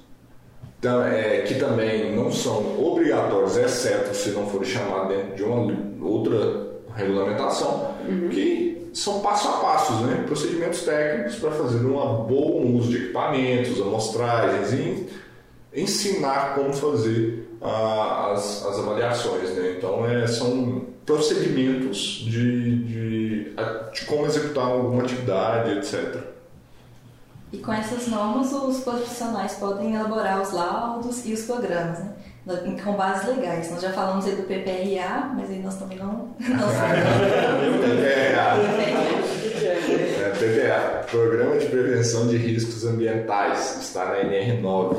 é, 0.85 1.43
que 1.47 1.55
também 1.55 2.15
não 2.15 2.31
são 2.31 2.79
obrigatórios, 2.79 3.57
exceto 3.57 4.15
se 4.15 4.31
não 4.31 4.47
forem 4.47 4.69
chamados 4.69 5.09
dentro 5.09 5.35
de 5.35 5.43
uma 5.43 5.75
outra 6.03 6.67
regulamentação, 6.99 7.95
que 8.31 8.91
são 8.93 9.21
passo 9.21 9.49
a 9.49 9.53
passos, 9.53 10.01
né? 10.01 10.25
procedimentos 10.27 10.83
técnicos 10.83 11.37
para 11.37 11.53
fazer 11.53 11.85
um 11.87 12.25
bom 12.25 12.77
uso 12.77 12.91
de 12.91 12.97
equipamentos, 12.97 13.81
amostragens 13.81 14.73
e 14.73 15.09
ensinar 15.75 16.55
como 16.55 16.73
fazer 16.73 17.49
ah, 17.63 18.33
as, 18.33 18.67
as 18.67 18.79
avaliações. 18.81 19.51
Né? 19.51 19.77
Então, 19.79 20.05
é, 20.05 20.27
são 20.27 20.87
procedimentos 21.07 22.25
de, 22.27 22.85
de, 22.85 23.55
de 23.93 24.05
como 24.07 24.27
executar 24.27 24.65
alguma 24.65 25.03
atividade, 25.03 25.79
etc. 25.79 26.23
E 27.53 27.59
com 27.59 27.73
essas 27.73 28.09
normas, 28.09 28.53
os 28.53 28.81
profissionais 28.81 29.55
podem 29.55 29.95
elaborar 29.95 30.43
os 30.43 30.53
laudos 30.53 31.25
e 31.25 31.33
os 31.33 31.43
programas, 31.43 31.99
né? 32.01 32.13
Com 32.83 32.93
bases 32.95 33.37
legais. 33.37 33.71
Nós 33.71 33.83
já 33.83 33.91
falamos 33.93 34.25
aí 34.25 34.35
do 34.35 34.45
PPRA, 34.45 35.33
mas 35.37 35.51
aí 35.51 35.61
nós 35.63 35.79
também 35.79 35.99
não, 35.99 36.35
não 36.41 36.69
PPA. 37.79 38.57
É, 39.63 40.31
PPA, 40.31 41.07
Programa 41.11 41.59
de 41.59 41.67
Prevenção 41.67 42.27
de 42.27 42.39
Riscos 42.39 42.87
Ambientais, 42.87 43.77
está 43.83 44.07
na 44.07 44.25
NR9. 44.25 44.97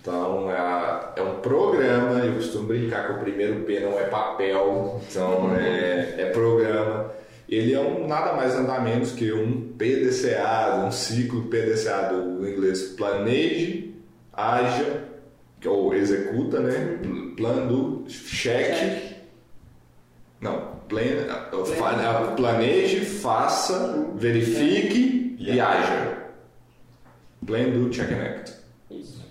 Então, 0.00 0.50
é, 0.50 1.12
é 1.16 1.22
um 1.22 1.40
programa, 1.40 2.24
eu 2.24 2.36
costumo 2.36 2.68
brincar 2.68 3.06
que 3.06 3.12
o 3.12 3.18
primeiro 3.18 3.60
P 3.64 3.80
não 3.80 4.00
é 4.00 4.04
papel, 4.04 5.02
então 5.06 5.54
é, 5.54 6.14
é 6.16 6.30
programa. 6.32 7.12
Ele 7.46 7.74
é 7.74 7.80
um 7.80 8.06
nada 8.06 8.32
mais 8.32 8.54
nada 8.54 8.80
menos 8.80 9.12
que 9.12 9.30
um 9.30 9.72
PDCA, 9.76 10.82
um 10.86 10.90
ciclo 10.90 11.42
PDCA 11.42 12.08
do 12.10 12.48
inglês 12.48 12.94
planeje, 12.96 13.94
haja, 14.32 15.09
que 15.60 15.68
é 15.68 15.70
o 15.70 15.92
executa, 15.92 16.60
né? 16.60 16.98
Plano, 17.36 18.04
cheque. 18.08 19.16
Não, 20.40 20.80
plane, 20.88 21.26
planeje, 22.36 23.04
faça, 23.04 24.08
verifique 24.14 25.36
e 25.38 25.60
haja. 25.60 26.18
Plan, 27.46 27.70
do, 27.70 27.90
check 27.90 28.10
and 28.10 28.22
act. 28.22 28.54
Isso. 28.90 29.24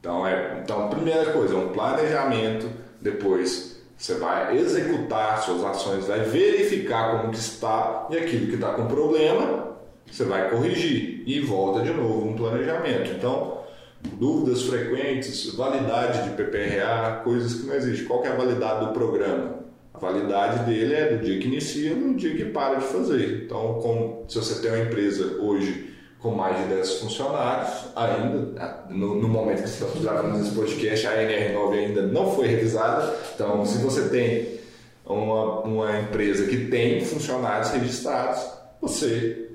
Então, 0.00 0.26
é, 0.26 0.60
então, 0.62 0.88
primeira 0.88 1.32
coisa, 1.32 1.56
um 1.56 1.68
planejamento, 1.68 2.68
depois 3.00 3.80
você 3.96 4.14
vai 4.14 4.56
executar 4.56 5.42
suas 5.42 5.62
ações, 5.62 6.06
vai 6.06 6.20
verificar 6.20 7.20
como 7.20 7.32
que 7.32 7.38
está 7.38 8.06
e 8.10 8.16
aquilo 8.16 8.46
que 8.46 8.54
está 8.54 8.72
com 8.72 8.86
problema, 8.86 9.76
você 10.10 10.24
vai 10.24 10.48
corrigir 10.48 11.22
e 11.26 11.40
volta 11.40 11.82
de 11.82 11.92
novo 11.92 12.28
um 12.28 12.34
planejamento. 12.34 13.10
Então, 13.10 13.59
dúvidas 14.02 14.62
frequentes, 14.62 15.54
validade 15.54 16.28
de 16.28 16.36
PPRA, 16.36 17.20
coisas 17.24 17.54
que 17.54 17.66
não 17.66 17.74
existem. 17.74 18.06
Qual 18.06 18.24
é 18.24 18.28
a 18.28 18.34
validade 18.34 18.86
do 18.86 18.92
programa? 18.92 19.60
A 19.92 19.98
validade 19.98 20.64
dele 20.64 20.94
é 20.94 21.16
do 21.16 21.24
dia 21.24 21.38
que 21.38 21.48
inicia 21.48 21.94
no 21.94 22.14
dia 22.14 22.34
que 22.34 22.46
para 22.46 22.76
de 22.76 22.86
fazer. 22.86 23.44
Então, 23.44 23.78
como, 23.82 24.24
se 24.28 24.38
você 24.38 24.62
tem 24.62 24.70
uma 24.70 24.84
empresa 24.84 25.36
hoje 25.40 25.90
com 26.18 26.30
mais 26.32 26.56
de 26.58 26.74
10 26.74 26.94
funcionários, 27.00 27.70
ainda, 27.96 28.86
no, 28.90 29.20
no 29.20 29.28
momento 29.28 29.62
que 29.62 29.68
estamos 29.68 30.02
gravando 30.02 30.38
esse 30.38 30.54
podcast, 30.54 31.06
a 31.06 31.16
NR9 31.16 31.72
ainda 31.72 32.02
não 32.02 32.34
foi 32.34 32.46
revisada. 32.46 33.14
Então, 33.34 33.64
se 33.64 33.78
você 33.78 34.08
tem 34.08 34.60
uma, 35.06 35.60
uma 35.60 36.00
empresa 36.00 36.46
que 36.46 36.66
tem 36.66 37.04
funcionários 37.04 37.70
registrados, 37.70 38.42
você 38.80 39.48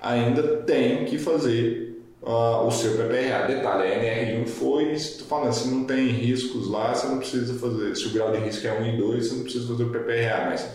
ainda 0.00 0.58
tem 0.58 1.04
que 1.04 1.18
fazer 1.18 1.89
uh, 2.22 2.66
o 2.66 2.70
seu 2.70 2.92
PPRA. 2.92 3.46
Detalhe, 3.46 3.92
a 3.92 3.98
NR1 3.98 4.46
foi, 4.46 4.96
falando, 5.28 5.52
se 5.52 5.68
não 5.68 5.84
tem 5.84 6.08
riscos 6.08 6.70
lá, 6.70 6.94
você 6.94 7.06
não 7.06 7.18
precisa 7.18 7.54
fazer, 7.58 7.96
se 7.96 8.06
o 8.06 8.10
grau 8.10 8.32
de 8.32 8.38
risco 8.38 8.66
é 8.66 8.80
1 8.80 8.86
e 8.86 8.96
2, 8.96 9.26
você 9.26 9.34
não 9.34 9.42
precisa 9.42 9.68
fazer 9.68 9.84
o 9.84 9.90
PPRA, 9.90 10.46
mas 10.50 10.66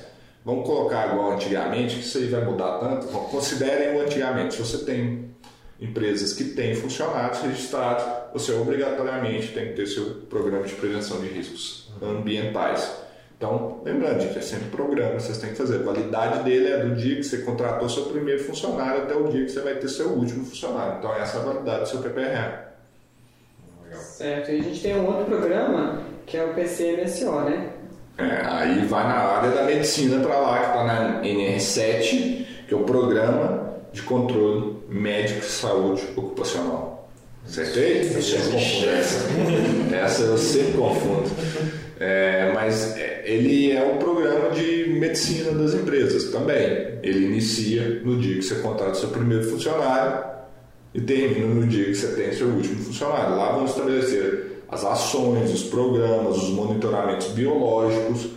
vamos 0.43 0.65
colocar 0.65 1.12
igual 1.12 1.34
antigamente, 1.34 1.95
que 1.95 2.01
isso 2.01 2.17
aí 2.17 2.27
vai 2.27 2.43
mudar 2.45 2.79
tanto, 2.79 3.08
considerem 3.08 3.97
o 3.97 4.01
antigamente, 4.01 4.55
se 4.55 4.62
você 4.62 4.86
tem 4.86 5.25
empresas 5.79 6.34
que 6.34 6.45
têm 6.45 6.75
funcionários 6.75 7.39
registrados, 7.41 8.05
você 8.34 8.53
obrigatoriamente 8.53 9.49
tem 9.49 9.69
que 9.69 9.73
ter 9.73 9.88
seu 9.88 10.05
programa 10.29 10.65
de 10.65 10.73
prevenção 10.73 11.19
de 11.19 11.27
riscos 11.27 11.91
ambientais. 12.01 13.04
Então, 13.38 13.82
lembrando, 13.84 14.21
gente, 14.21 14.38
é 14.38 14.41
sempre 14.41 14.69
programa, 14.69 15.19
vocês 15.19 15.38
têm 15.38 15.50
que 15.50 15.58
fazer. 15.58 15.82
A 15.82 15.84
validade 15.84 16.43
dele 16.43 16.69
é 16.69 16.78
do 16.86 16.95
dia 16.95 17.17
que 17.17 17.24
você 17.24 17.39
contratou 17.39 17.89
seu 17.89 18.06
primeiro 18.06 18.43
funcionário 18.43 19.04
até 19.04 19.13
o 19.13 19.28
dia 19.28 19.43
que 19.43 19.52
você 19.52 19.60
vai 19.60 19.76
ter 19.76 19.89
seu 19.89 20.10
último 20.10 20.45
funcionário. 20.45 21.00
Então, 21.00 21.13
essa 21.13 21.38
é 21.38 21.41
a 21.41 21.43
validade 21.43 21.82
do 21.82 21.88
seu 21.89 22.00
PPRA. 22.00 22.74
Certo, 23.91 24.52
e 24.52 24.60
a 24.60 24.63
gente 24.63 24.82
tem 24.82 24.95
um 24.95 25.06
outro 25.06 25.26
programa 25.26 26.02
que 26.26 26.38
é 26.38 26.45
o 26.45 26.54
PCMSO, 26.54 27.41
né? 27.41 27.69
É, 28.17 28.45
aí 28.45 28.86
vai 28.86 29.04
na 29.04 29.15
área 29.15 29.52
da 29.52 29.63
medicina 29.63 30.26
para 30.26 30.39
lá, 30.39 30.60
que 30.60 30.65
está 30.67 30.84
na 30.86 31.21
NR7, 31.21 32.45
que 32.67 32.74
é 32.74 32.78
o 32.78 32.84
Programa 32.84 33.74
de 33.91 34.02
Controle 34.02 34.78
Médico 34.88 35.41
de 35.41 35.45
Saúde 35.48 36.04
Ocupacional. 36.15 37.10
Acertei? 37.45 38.10
Eu 38.15 38.21
sempre 38.21 38.52
confundo 38.52 38.89
essa. 38.89 39.95
Essa 39.95 40.21
eu 40.24 40.38
sempre 40.38 40.78
confundo. 40.78 41.30
É, 41.99 42.51
mas 42.53 42.97
é, 42.97 43.23
ele 43.25 43.71
é 43.71 43.84
um 43.84 43.97
programa 43.97 44.49
de 44.49 44.89
medicina 44.89 45.51
das 45.51 45.73
empresas 45.73 46.25
também. 46.31 46.99
Ele 47.01 47.25
inicia 47.25 48.01
no 48.03 48.19
dia 48.19 48.36
que 48.36 48.41
você 48.41 48.55
contrata 48.55 48.95
seu 48.95 49.10
primeiro 49.10 49.43
funcionário 49.49 50.23
e 50.93 51.01
termina 51.01 51.53
no 51.53 51.65
dia 51.67 51.86
que 51.86 51.95
você 51.95 52.08
tem 52.15 52.34
seu 52.34 52.47
último 52.47 52.84
funcionário. 52.84 53.36
Lá 53.36 53.53
vão 53.53 53.65
estabelecer 53.65 54.63
as 54.69 54.84
ações, 54.84 55.53
os 55.53 55.63
programas, 55.63 56.38
os 56.38 56.49
monitoramentos 56.49 57.27
biológicos 57.27 58.27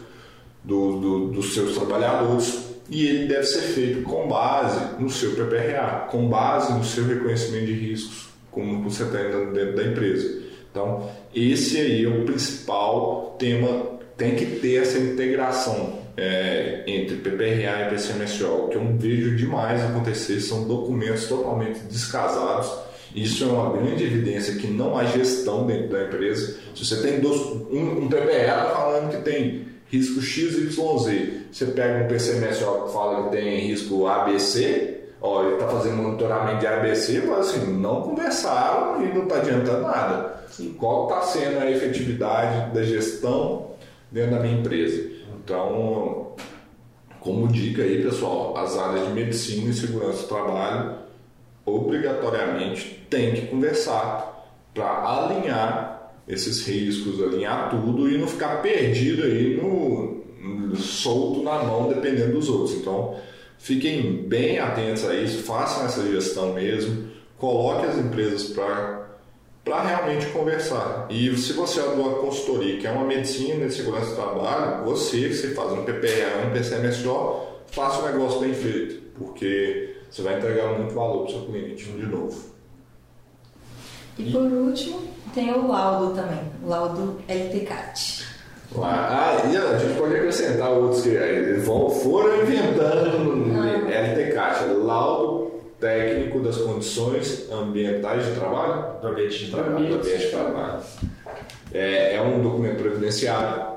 do, 0.63 1.01
do, 1.01 1.27
dos 1.29 1.55
seus 1.55 1.75
trabalhadores 1.75 2.69
e 2.91 3.07
ele 3.07 3.27
deve 3.27 3.45
ser 3.45 3.61
feito 3.61 4.03
com 4.03 4.29
base 4.29 4.81
no 4.99 5.11
seu 5.11 5.33
PPRA, 5.33 6.07
com 6.11 6.29
base 6.29 6.73
no 6.73 6.85
seu 6.85 7.05
reconhecimento 7.05 7.67
de 7.67 7.73
riscos, 7.75 8.29
como 8.51 8.83
você 8.89 9.03
está 9.03 9.19
dentro 9.19 9.77
da 9.77 9.83
empresa. 9.85 10.48
Então, 10.79 11.11
esse 11.35 11.77
aí 11.77 12.05
é 12.05 12.09
o 12.09 12.25
principal 12.25 13.35
tema, 13.37 13.99
tem 14.17 14.37
que 14.37 14.47
ter 14.47 14.77
essa 14.77 14.97
integração 14.97 15.99
é, 16.17 16.85
entre 16.87 17.17
PPRA 17.17 17.87
e 17.87 17.91
PCMSO, 17.91 18.69
que 18.71 18.77
eu 18.77 18.97
vejo 18.97 19.37
demais 19.37 19.83
acontecer, 19.83 20.41
são 20.41 20.69
documentos 20.69 21.27
totalmente 21.27 21.81
descasados. 21.81 22.71
Isso 23.13 23.45
é 23.45 23.47
uma 23.49 23.77
grande 23.77 24.05
evidência 24.05 24.55
que 24.55 24.69
não 24.69 24.97
há 24.97 25.05
gestão 25.05 25.67
dentro 25.67 25.89
da 25.89 26.05
empresa. 26.05 26.59
Se 26.77 26.85
você 26.85 27.03
tem 27.03 27.19
dois, 27.19 27.41
um, 27.41 28.05
um 28.05 28.09
PPRA 28.09 28.71
falando 28.73 29.11
que 29.11 29.23
tem 29.23 29.67
risco 29.91 30.21
XYZ, 30.21 30.77
você 31.51 31.67
pega 31.67 32.05
um 32.05 32.09
PCMSO 32.09 32.85
que 32.85 32.93
fala 32.93 33.25
que 33.25 33.37
tem 33.37 33.67
risco 33.67 34.07
ABC, 34.07 34.98
ó, 35.21 35.43
ele 35.45 35.55
está 35.55 35.69
fazendo 35.69 36.03
monitoramento 36.03 36.61
de 36.61 36.67
ABC, 36.67 37.23
mas 37.27 37.51
assim, 37.51 37.73
não 37.75 38.03
conversaram 38.03 39.05
e 39.05 39.13
não 39.13 39.25
está 39.25 39.37
adiantando 39.37 39.83
nada. 39.83 40.39
Qual 40.79 41.09
está 41.09 41.23
sendo 41.23 41.59
a 41.61 41.71
efetividade 41.71 42.75
da 42.75 42.83
gestão 42.83 43.73
dentro 44.11 44.33
da 44.33 44.41
minha 44.41 44.59
empresa? 44.59 45.11
Então, 45.45 46.33
como 47.21 47.49
dica 47.49 47.83
aí, 47.83 48.03
pessoal, 48.03 48.57
as 48.57 48.77
áreas 48.77 49.07
de 49.07 49.13
medicina 49.13 49.71
e 49.71 49.75
segurança 49.75 50.23
do 50.23 50.29
trabalho 50.29 50.99
obrigatoriamente 51.65 53.07
tem 53.11 53.35
que 53.35 53.47
conversar 53.47 54.47
para 54.75 54.87
alinhar 54.87 56.13
esses 56.27 56.67
riscos, 56.67 57.23
alinhar 57.23 57.71
tudo 57.71 58.09
e 58.09 58.19
não 58.19 58.27
ficar 58.27 58.63
perdido 58.63 59.25
aí 59.25 59.57
no, 59.57 60.23
no 60.41 60.77
solto 60.77 61.43
na 61.43 61.63
mão 61.63 61.89
dependendo 61.89 62.33
dos 62.33 62.49
outros. 62.49 62.77
Então, 62.77 63.17
fiquem 63.59 64.23
bem 64.27 64.59
atentos 64.59 65.05
a 65.05 65.15
isso, 65.15 65.43
façam 65.43 65.85
essa 65.85 66.03
gestão 66.11 66.55
mesmo, 66.55 67.09
coloque 67.37 67.87
as 67.87 67.99
empresas 67.99 68.45
para 68.45 69.83
realmente 69.83 70.27
conversar. 70.27 71.07
E 71.11 71.37
se 71.37 71.53
você 71.53 71.81
é 71.81 71.85
uma 71.85 72.15
consultoria, 72.15 72.79
que 72.79 72.87
é 72.87 72.91
uma 72.91 73.05
medicina 73.05 73.67
de 73.67 73.75
segurança 73.75 74.11
do 74.11 74.17
trabalho, 74.17 74.85
você, 74.85 75.29
você 75.33 75.55
faz 75.55 75.73
um 75.73 75.85
PPA, 75.85 76.47
um 76.47 76.53
PCMSO, 76.53 77.43
faça 77.67 78.03
o 78.03 78.07
negócio 78.07 78.41
bem 78.41 78.55
feito, 78.55 79.03
porque 79.19 79.97
você 80.11 80.23
vai 80.23 80.39
entregar 80.39 80.79
muito 80.79 80.95
valor 80.95 81.25
para 81.25 81.27
o 81.27 81.31
seu 81.31 81.47
cliente, 81.47 81.85
de 81.85 82.07
novo. 82.07 82.49
E 84.19 84.33
por 84.33 84.43
último, 84.43 85.03
tem 85.35 85.53
o 85.53 85.69
laudo 85.69 86.15
também, 86.15 86.41
o 86.63 86.69
laudo 86.69 87.21
LTCAT. 87.29 88.28
Ah, 88.77 89.43
e 89.51 89.57
a 89.57 89.79
gente 89.79 89.99
pode 89.99 90.15
acrescentar 90.15 90.71
outros 90.71 91.03
que 91.03 91.11
foram 92.03 92.43
inventando 92.43 93.55
ah. 93.57 93.91
LTCAT, 93.91 94.65
laudo 94.75 95.49
técnico 95.81 96.41
das 96.41 96.59
condições 96.59 97.51
ambientais 97.51 98.27
de 98.27 98.33
trabalho. 98.33 99.01
Do 99.01 99.09
ambiente 99.09 99.45
de 99.45 99.51
trabalho. 99.51 99.87
Do 99.87 99.95
ambiente 99.95 100.19
de 100.19 100.31
trabalho. 100.31 100.83
É, 101.73 102.17
é 102.17 102.23
um 102.23 102.43
documento 102.43 102.83
previdenciário. 102.83 103.69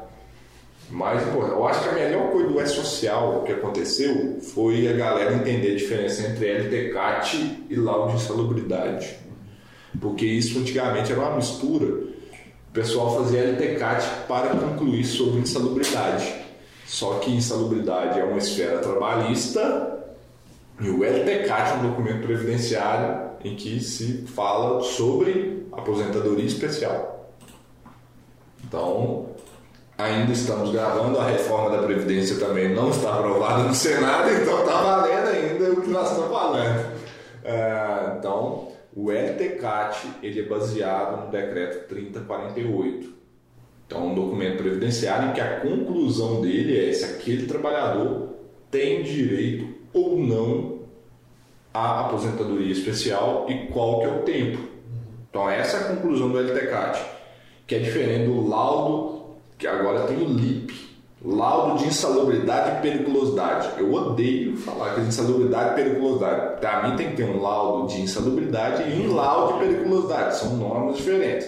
Mais 0.90 1.26
importante, 1.26 1.54
eu 1.54 1.68
acho 1.68 1.84
que 1.84 1.90
a 1.90 1.94
melhor 1.94 2.32
coisa 2.32 2.50
do 2.50 2.62
E-Social 2.62 3.44
que 3.46 3.54
aconteceu 3.54 4.40
foi 4.42 4.90
a 4.90 4.94
galera 4.94 5.34
entender 5.34 5.72
a 5.72 5.76
diferença 5.76 6.28
entre 6.28 6.52
LTCAT 6.52 7.66
e 7.70 7.76
laudo 7.76 8.10
de 8.10 8.16
insalubridade. 8.16 9.18
Porque 10.02 10.26
isso 10.26 10.60
antigamente 10.60 11.12
era 11.12 11.22
uma 11.22 11.36
mistura. 11.36 12.11
O 12.72 12.74
pessoal 12.74 13.18
fazia 13.18 13.44
LTCAT 13.44 14.28
para 14.30 14.56
concluir 14.56 15.04
sobre 15.04 15.42
insalubridade. 15.42 16.34
Só 16.86 17.16
que 17.16 17.30
insalubridade 17.30 18.18
é 18.18 18.24
uma 18.24 18.38
esfera 18.38 18.80
trabalhista 18.80 20.00
e 20.80 20.90
o 20.90 21.04
LTCAT 21.04 21.70
é 21.70 21.74
um 21.74 21.90
documento 21.90 22.26
previdenciário 22.26 23.30
em 23.44 23.58
que 23.58 23.82
se 23.82 24.26
fala 24.26 24.82
sobre 24.84 25.68
aposentadoria 25.74 26.46
especial. 26.46 27.30
Então, 28.64 29.32
ainda 29.98 30.32
estamos 30.32 30.72
gravando, 30.72 31.20
a 31.20 31.26
reforma 31.26 31.76
da 31.76 31.84
Previdência 31.84 32.38
também 32.38 32.74
não 32.74 32.90
está 32.90 33.16
aprovada 33.16 33.64
no 33.64 33.76
Senado, 33.76 34.32
então 34.32 34.62
está 34.62 34.82
valendo 34.82 35.28
ainda 35.28 35.72
o 35.72 35.82
que 35.82 35.90
nós 35.90 36.10
estamos 36.10 36.32
falando. 36.32 36.92
É, 37.44 38.16
então, 38.18 38.72
o 38.96 39.12
LTCAT 39.12 40.08
ele 40.22 40.42
é 40.42 40.44
baseado 40.44 41.26
no 41.26 41.32
decreto 41.32 41.88
3048. 41.88 43.22
Então, 43.88 44.02
é 44.02 44.04
um 44.04 44.16
documento 44.16 44.58
previdenciário 44.58 45.30
em 45.30 45.34
que 45.34 45.42
a 45.42 45.60
conclusão 45.60 46.42
dele 46.42 46.90
é 46.90 46.94
se 46.94 47.04
aquele 47.04 47.46
trabalhador 47.46 48.36
tem 48.70 49.04
direito 49.04 49.68
ou 49.94 50.18
não 50.18 50.82
a 51.74 52.02
aposentadoria 52.02 52.72
especial 52.72 53.46
e 53.50 53.68
qual 53.68 54.00
que 54.00 54.06
é 54.06 54.10
o 54.10 54.20
tempo. 54.24 54.72
Então 55.30 55.50
essa 55.50 55.78
é 55.78 55.80
a 55.82 55.96
conclusão 55.96 56.30
do 56.30 56.38
LTCAT, 56.38 57.02
que 57.66 57.76
é 57.76 57.80
diferente 57.80 58.26
do 58.26 58.48
laudo, 58.48 59.38
que 59.58 59.66
agora 59.66 60.06
tem 60.06 60.18
o 60.18 60.28
LIP, 60.28 60.91
laudo 61.24 61.80
de 61.80 61.88
insalubridade 61.88 62.78
e 62.78 62.82
periculosidade. 62.82 63.80
Eu 63.80 63.94
odeio 63.94 64.58
falar 64.58 64.96
que 64.96 65.02
é 65.02 65.04
insalubridade 65.04 65.72
e 65.72 65.84
periculosidade. 65.84 66.60
Para 66.60 66.88
mim 66.88 66.96
tem 66.96 67.10
que 67.12 67.18
ter 67.18 67.26
um 67.26 67.42
laudo 67.42 67.88
de 67.94 68.02
insalubridade 68.02 68.90
e 68.90 69.08
um 69.08 69.14
laudo 69.14 69.54
de 69.54 69.60
periculosidade, 69.66 70.38
são 70.38 70.58
normas 70.58 70.98
diferentes. 70.98 71.48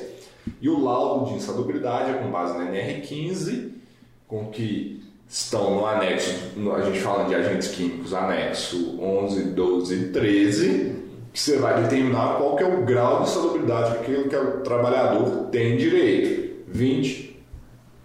E 0.61 0.69
o 0.69 0.83
laudo 0.83 1.25
de 1.25 1.35
insalubridade 1.35 2.11
é 2.11 2.13
com 2.13 2.29
base 2.29 2.57
na 2.57 2.71
NR15, 2.71 3.71
com 4.27 4.47
que 4.47 5.01
estão 5.27 5.75
no 5.75 5.85
anexo, 5.85 6.31
a 6.75 6.81
gente 6.81 6.99
fala 6.99 7.25
de 7.25 7.33
agentes 7.33 7.69
químicos, 7.69 8.13
anexo 8.13 8.99
11, 9.01 9.43
12 9.45 9.95
e 9.95 10.09
13, 10.09 10.95
que 11.33 11.39
você 11.39 11.57
vai 11.57 11.81
determinar 11.81 12.35
qual 12.37 12.55
que 12.55 12.63
é 12.63 12.67
o 12.67 12.83
grau 12.83 13.23
de 13.23 13.29
salubridade 13.29 14.05
que 14.05 14.29
que 14.29 14.35
o 14.35 14.61
trabalhador 14.61 15.47
tem 15.51 15.75
direito, 15.75 16.63
20, 16.67 17.32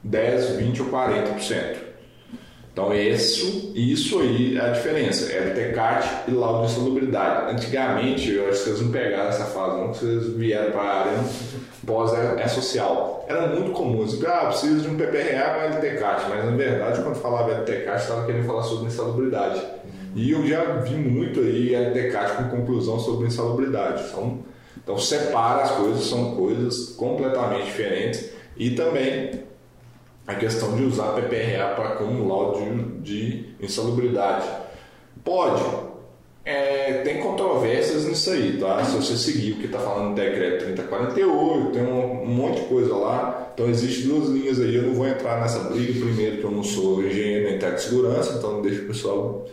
10, 0.04 0.50
20 0.56 0.82
ou 0.82 0.88
40%. 0.88 1.88
Então, 2.72 2.94
isso, 2.94 3.72
isso 3.74 4.20
aí 4.20 4.56
é 4.56 4.60
a 4.60 4.68
diferença. 4.70 5.32
É 5.32 5.38
LTCAT 5.38 6.28
e 6.28 6.30
laudo 6.30 6.68
de 6.68 6.74
salubridade. 6.74 7.52
Antigamente, 7.52 8.30
eu 8.30 8.48
acho 8.48 8.58
que 8.58 8.64
vocês 8.64 8.80
não 8.80 8.92
pegaram 8.92 9.28
essa 9.30 9.46
fase, 9.46 9.76
não, 9.78 9.88
vocês 9.88 10.28
vieram 10.34 10.70
para 10.70 10.82
a 10.82 11.00
área 11.00 11.18
pós 11.88 12.12
é, 12.12 12.42
é 12.42 12.46
social. 12.46 13.24
Era 13.26 13.48
muito 13.48 13.72
comum, 13.72 14.04
assim, 14.04 14.24
ah, 14.26 14.46
preciso 14.46 14.82
de 14.82 14.88
um 14.88 14.96
PPRA 14.96 15.54
com 15.54 15.76
LTCAT, 15.76 16.26
mas 16.28 16.44
na 16.44 16.50
verdade, 16.52 17.02
quando 17.02 17.16
falava 17.16 17.50
LTCAT, 17.50 18.02
estava 18.02 18.26
querendo 18.26 18.46
falar 18.46 18.62
sobre 18.62 18.86
insalubridade. 18.86 19.60
E 20.14 20.30
eu 20.30 20.46
já 20.46 20.64
vi 20.80 20.94
muito 20.94 21.40
aí 21.40 21.74
LTCAT 21.74 22.36
com 22.36 22.56
conclusão 22.58 23.00
sobre 23.00 23.26
insalubridade. 23.26 24.04
Então, 24.10 24.38
então 24.76 24.98
separa 24.98 25.62
as 25.62 25.70
coisas, 25.72 26.04
são 26.04 26.36
coisas 26.36 26.90
completamente 26.90 27.64
diferentes. 27.64 28.30
E 28.56 28.70
também 28.70 29.47
a 30.28 30.34
questão 30.34 30.76
de 30.76 30.82
usar 30.82 31.14
PPRA 31.14 31.72
para 31.74 31.94
laudo 32.28 32.60
de, 33.00 33.54
de 33.58 33.64
insalubridade. 33.64 34.46
Pode. 35.24 35.64
É, 36.44 37.00
tem 37.02 37.22
controvérsias 37.22 38.04
nisso 38.04 38.30
aí, 38.30 38.58
tá? 38.58 38.84
Se 38.84 38.94
você 38.94 39.16
seguir 39.16 39.52
o 39.52 39.56
que 39.56 39.66
está 39.66 39.78
falando 39.78 40.10
no 40.10 40.14
decreto 40.14 40.64
3048, 40.64 41.72
tem 41.72 41.82
um, 41.82 42.26
monte 42.26 42.60
de 42.60 42.66
coisa 42.66 42.94
lá. 42.94 43.50
Então, 43.54 43.68
existem 43.70 44.08
duas 44.08 44.28
linhas 44.28 44.60
aí. 44.60 44.74
Eu 44.74 44.82
não 44.82 44.94
vou 44.94 45.08
entrar 45.08 45.40
nessa 45.40 45.60
briga. 45.60 45.98
Primeiro, 45.98 46.36
que 46.36 46.44
eu 46.44 46.50
não 46.50 46.62
sou 46.62 47.02
engenheiro 47.02 47.48
em 47.48 47.58
de 47.58 47.82
segurança, 47.82 48.34
então 48.38 48.60
deixa 48.60 48.82
o 48.82 48.86
pessoal 48.86 49.46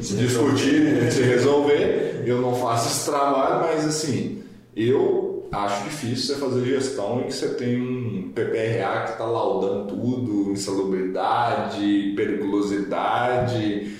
se 0.00 0.14
discutir 0.16 1.10
se 1.10 1.22
resolver. 1.22 2.22
Eu 2.26 2.42
não 2.42 2.54
faço 2.54 2.88
esse 2.88 3.10
trabalho, 3.10 3.60
mas 3.60 3.86
assim, 3.86 4.42
eu 4.76 5.19
acho 5.52 5.84
difícil 5.84 6.34
você 6.34 6.40
fazer 6.40 6.64
gestão 6.64 7.20
em 7.20 7.24
que 7.24 7.32
você 7.32 7.48
tem 7.54 7.80
um 7.80 8.30
PPRA 8.32 9.04
que 9.04 9.12
está 9.12 9.24
laudando 9.24 9.88
tudo, 9.88 10.52
insalubridade, 10.52 12.12
periculosidade, 12.16 13.96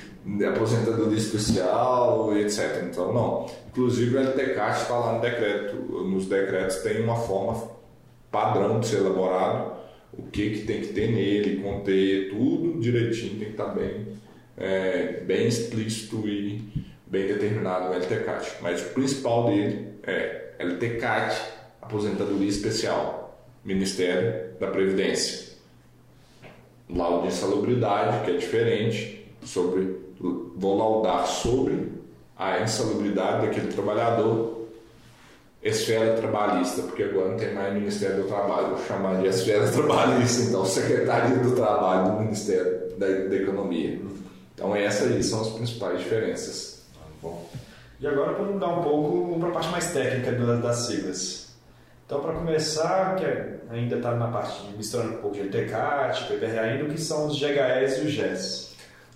aposentadoria 0.48 1.18
especial, 1.18 2.36
etc. 2.36 2.84
Então, 2.88 3.12
não. 3.12 3.46
Inclusive, 3.70 4.16
o 4.16 4.20
LTCAT 4.20 4.82
está 4.82 4.98
lá 4.98 5.14
no 5.14 5.20
decreto. 5.20 5.76
Nos 5.76 6.26
decretos 6.26 6.76
tem 6.76 7.02
uma 7.02 7.16
forma 7.16 7.70
padrão 8.30 8.78
de 8.78 8.86
ser 8.86 8.98
elaborado, 8.98 9.72
o 10.12 10.22
que, 10.24 10.50
que 10.50 10.60
tem 10.60 10.80
que 10.80 10.88
ter 10.88 11.10
nele, 11.10 11.62
conter, 11.62 12.30
tudo 12.30 12.80
direitinho, 12.80 13.38
tem 13.38 13.46
que 13.46 13.50
estar 13.52 13.66
tá 13.66 13.74
bem, 13.74 14.06
é, 14.56 15.20
bem 15.24 15.48
explícito 15.48 16.28
e 16.28 16.62
bem 17.06 17.26
determinado 17.26 17.88
no 17.88 17.94
LTCAT. 17.94 18.58
Mas 18.60 18.82
o 18.82 18.90
principal 18.90 19.46
dele 19.46 19.94
é 20.04 20.49
LTCAT, 20.61 21.40
Aposentadoria 21.83 22.49
Especial, 22.49 23.40
Ministério 23.64 24.59
da 24.59 24.68
Previdência. 24.68 25.51
Laudo 26.88 27.23
de 27.23 27.29
insalubridade, 27.29 28.25
que 28.25 28.31
é 28.33 28.37
diferente, 28.37 29.27
sobre, 29.44 29.96
vou 30.57 30.77
laudar 30.77 31.27
sobre 31.27 31.92
a 32.37 32.61
insalubridade 32.61 33.46
daquele 33.46 33.73
trabalhador 33.73 34.61
esfera 35.62 36.16
trabalhista, 36.16 36.83
porque 36.83 37.03
agora 37.03 37.31
não 37.31 37.37
tem 37.37 37.55
mais 37.55 37.75
Ministério 37.75 38.23
do 38.23 38.29
Trabalho, 38.29 38.68
vou 38.68 38.87
chamar 38.87 39.20
de 39.20 39.29
esfera 39.29 39.68
trabalhista, 39.70 40.42
então 40.42 40.64
Secretaria 40.64 41.37
do 41.37 41.55
Trabalho 41.55 42.12
do 42.12 42.20
Ministério 42.20 42.90
da, 42.96 43.07
da 43.07 43.37
Economia. 43.37 44.01
Então 44.55 44.75
essas 44.75 45.12
aí 45.12 45.23
são 45.23 45.42
as 45.42 45.51
principais 45.51 45.99
diferenças. 45.99 46.83
Bom. 47.23 47.46
E 48.00 48.06
agora 48.06 48.32
vamos 48.32 48.54
mudar 48.54 48.68
um 48.68 48.82
pouco 48.82 49.38
para 49.38 49.48
a 49.50 49.52
parte 49.52 49.68
mais 49.68 49.92
técnica 49.92 50.32
das 50.32 50.76
siglas. 50.86 51.50
Então, 52.06 52.20
para 52.20 52.32
começar, 52.32 53.14
que 53.16 53.24
é, 53.26 53.56
ainda 53.70 53.96
está 53.96 54.14
na 54.14 54.28
parte 54.28 54.66
de 54.66 54.76
misturando 54.76 55.14
um 55.14 55.16
pouco 55.18 55.36
de 55.36 55.42
LTCAT, 55.42 56.26
PPRA 56.26 56.62
ainda, 56.62 56.84
o 56.84 56.88
que 56.88 56.98
são 56.98 57.26
os 57.26 57.38
GHS 57.38 57.98
e 57.98 58.06
os 58.06 58.12
GES? 58.12 58.70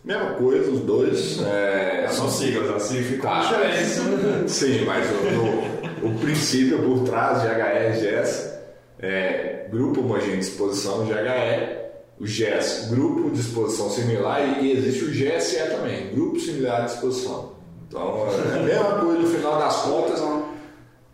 Mesma 0.04 0.34
coisa, 0.34 0.70
os 0.70 0.80
dois. 0.80 1.42
É, 1.42 2.08
são 2.10 2.28
siglas, 2.28 2.70
assim 2.70 3.02
ficam 3.02 3.32
ah, 3.32 3.40
diferentes. 3.40 4.02
Sim, 4.52 4.84
mas 4.84 5.10
o, 5.10 6.06
o, 6.06 6.10
o, 6.10 6.18
princípio 6.18 6.82
por 6.82 7.08
trás 7.08 7.40
de 7.40 7.48
HE 7.48 7.52
e 7.52 8.00
GES 8.00 8.58
é 9.00 9.66
Grupo 9.70 10.02
Homogêneo 10.02 10.36
de 10.36 10.44
Exposição, 10.44 11.06
GHE, 11.06 11.84
o 12.20 12.26
GES, 12.26 12.88
Grupo 12.90 13.30
de 13.30 13.40
Exposição 13.40 13.88
Similar, 13.88 14.60
e, 14.60 14.66
e 14.66 14.72
existe 14.72 15.04
o 15.04 15.10
GSE 15.10 15.70
também, 15.70 16.10
Grupo 16.14 16.38
Similar 16.38 16.84
de 16.84 16.92
Exposição. 16.92 17.53
Então, 17.94 18.26
é 18.52 18.58
a 18.58 18.62
mesma 18.62 18.98
coisa 18.98 19.20
no 19.20 19.28
final 19.28 19.56
das 19.56 19.76
contas. 19.82 20.20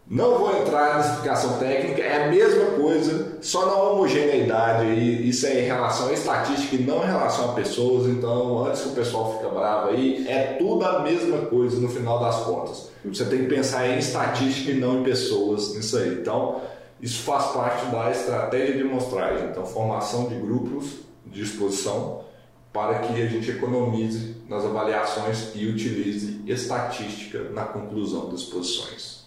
Não 0.08 0.38
vou 0.38 0.56
entrar 0.56 0.94
na 0.94 1.00
explicação 1.00 1.58
técnica, 1.58 2.02
é 2.02 2.24
a 2.24 2.28
mesma 2.30 2.64
coisa, 2.70 3.38
só 3.40 3.66
na 3.66 3.74
homogeneidade 3.74 4.86
aí, 4.86 5.28
isso 5.28 5.46
é 5.46 5.60
em 5.60 5.66
relação 5.66 6.08
à 6.08 6.12
estatística 6.12 6.74
e 6.74 6.82
não 6.82 7.04
em 7.04 7.06
relação 7.06 7.50
a 7.50 7.52
pessoas, 7.52 8.08
então 8.08 8.66
antes 8.66 8.80
que 8.82 8.88
o 8.88 8.92
pessoal 8.92 9.34
fique 9.34 9.54
bravo 9.54 9.90
aí, 9.90 10.26
é 10.26 10.56
tudo 10.58 10.84
a 10.84 10.98
mesma 11.00 11.38
coisa 11.42 11.78
no 11.78 11.88
final 11.88 12.18
das 12.18 12.40
contas. 12.40 12.90
Você 13.04 13.24
tem 13.26 13.40
que 13.40 13.54
pensar 13.54 13.86
em 13.86 13.98
estatística 13.98 14.72
e 14.72 14.80
não 14.80 15.00
em 15.00 15.04
pessoas 15.04 15.76
nisso 15.76 15.96
aí. 15.96 16.14
Então, 16.14 16.60
isso 17.00 17.22
faz 17.22 17.52
parte 17.52 17.86
da 17.86 18.10
estratégia 18.10 18.78
de 18.78 18.82
amostragem, 18.82 19.50
então 19.50 19.64
formação 19.64 20.24
de 20.24 20.34
grupos 20.34 20.86
de 21.24 21.42
exposição 21.42 22.29
para 22.72 23.00
que 23.00 23.20
a 23.20 23.26
gente 23.26 23.50
economize 23.50 24.36
nas 24.48 24.64
avaliações 24.64 25.50
e 25.54 25.66
utilize 25.66 26.40
estatística 26.46 27.50
na 27.50 27.64
conclusão 27.64 28.28
das 28.28 28.40
exposições. 28.40 29.20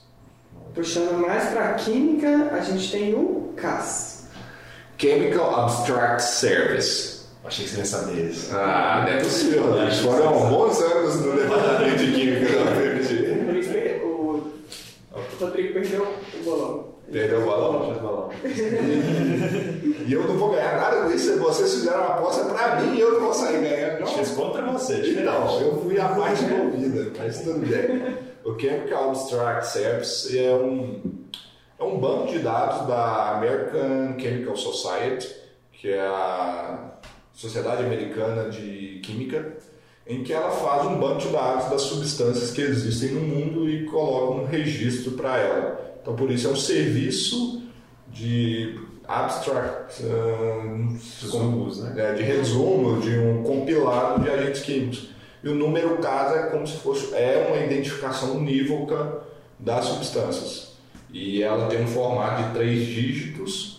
Puxando 0.74 1.20
mais 1.20 1.50
para 1.50 1.74
química, 1.74 2.50
a 2.52 2.62
gente 2.62 2.92
tem 2.92 3.14
o 3.14 3.54
CAS. 3.56 4.28
Chemical 4.98 5.54
Abstract 5.60 6.22
Service. 6.22 7.24
Achei 7.44 7.66
que 7.66 7.72
você 7.72 7.78
ia 7.80 7.86
saber 7.86 8.30
isso. 8.30 8.56
Ah, 8.56 9.04
não 9.06 9.14
é 9.14 9.18
possível. 9.20 9.76
Né? 9.76 9.92
Foram 9.92 10.50
bons 10.50 10.80
anos 10.80 11.26
no 11.26 11.36
departamento 11.36 11.98
de 11.98 12.12
química 12.14 12.64
da 12.64 12.72
PMG. 12.72 14.02
O 14.02 14.52
Rodrigo 15.40 15.74
perdeu 15.74 16.04
o 16.04 16.44
bolão. 16.44 16.93
Perdeu 17.14 17.44
o 17.44 17.46
balão? 17.46 18.32
e 18.44 20.12
eu 20.12 20.28
não 20.28 20.36
vou 20.36 20.50
ganhar 20.50 20.78
nada 20.78 21.04
com 21.04 21.12
isso. 21.12 21.38
Vocês 21.38 21.76
fizeram 21.76 22.00
uma 22.00 22.16
aposta 22.16 22.46
pra 22.46 22.78
mim 22.78 22.96
e 22.98 23.00
eu 23.00 23.14
não 23.14 23.20
vou 23.22 23.34
sair 23.34 23.62
ganhando. 23.62 24.08
Fiz 24.08 24.32
contra 24.32 24.64
você. 24.64 25.12
Então, 25.12 25.62
eu 25.62 25.80
fui 25.80 26.00
a 26.00 26.10
parte 26.10 26.44
envolvida, 26.44 27.12
mas 27.16 27.42
tudo 27.42 27.60
bem. 27.60 28.18
O 28.44 28.60
Chemical 28.60 29.12
Abstract 29.12 29.68
Service 29.68 30.38
é 30.38 30.56
um, 30.56 31.02
é 31.80 31.84
um 31.84 32.00
banco 32.00 32.32
de 32.32 32.40
dados 32.40 32.88
da 32.88 33.38
American 33.38 34.20
Chemical 34.20 34.56
Society, 34.56 35.36
que 35.72 35.92
é 35.92 36.02
a 36.02 36.94
Sociedade 37.32 37.84
Americana 37.84 38.50
de 38.50 39.00
Química, 39.04 39.56
em 40.06 40.24
que 40.24 40.34
ela 40.34 40.52
faz 40.52 40.86
um 40.86 41.00
banco 41.00 41.20
de 41.20 41.30
dados 41.30 41.70
das 41.70 41.82
substâncias 41.84 42.52
que 42.52 42.62
existem 42.62 43.12
no 43.12 43.22
mundo 43.22 43.70
e 43.70 43.86
coloca 43.86 44.42
um 44.42 44.46
registro 44.46 45.12
para 45.12 45.38
ela. 45.38 45.96
Então, 46.02 46.16
por 46.16 46.30
isso, 46.30 46.48
é 46.48 46.52
um 46.52 46.56
serviço 46.56 47.64
de 48.10 48.78
abstract, 49.08 50.04
uh, 50.04 50.98
Resumos, 51.22 51.82
né? 51.82 51.94
é, 51.98 52.14
de 52.14 52.24
resumo, 52.24 53.02
de 53.02 53.18
um 53.18 53.44
compilado 53.44 54.22
de 54.22 54.30
agentes 54.30 54.62
químicos. 54.62 55.10
E 55.44 55.50
o 55.50 55.56
número 55.56 55.98
casa 55.98 56.36
é 56.40 56.44
como 56.50 56.66
se 56.66 56.78
fosse 56.78 57.14
é 57.14 57.48
uma 57.50 57.66
identificação 57.66 58.38
unívoca 58.38 59.22
das 59.60 59.86
substâncias. 59.86 60.74
E 61.12 61.44
ela 61.44 61.68
tem 61.68 61.84
um 61.84 61.88
formato 61.88 62.44
de 62.44 62.54
três 62.54 62.86
dígitos, 62.88 63.73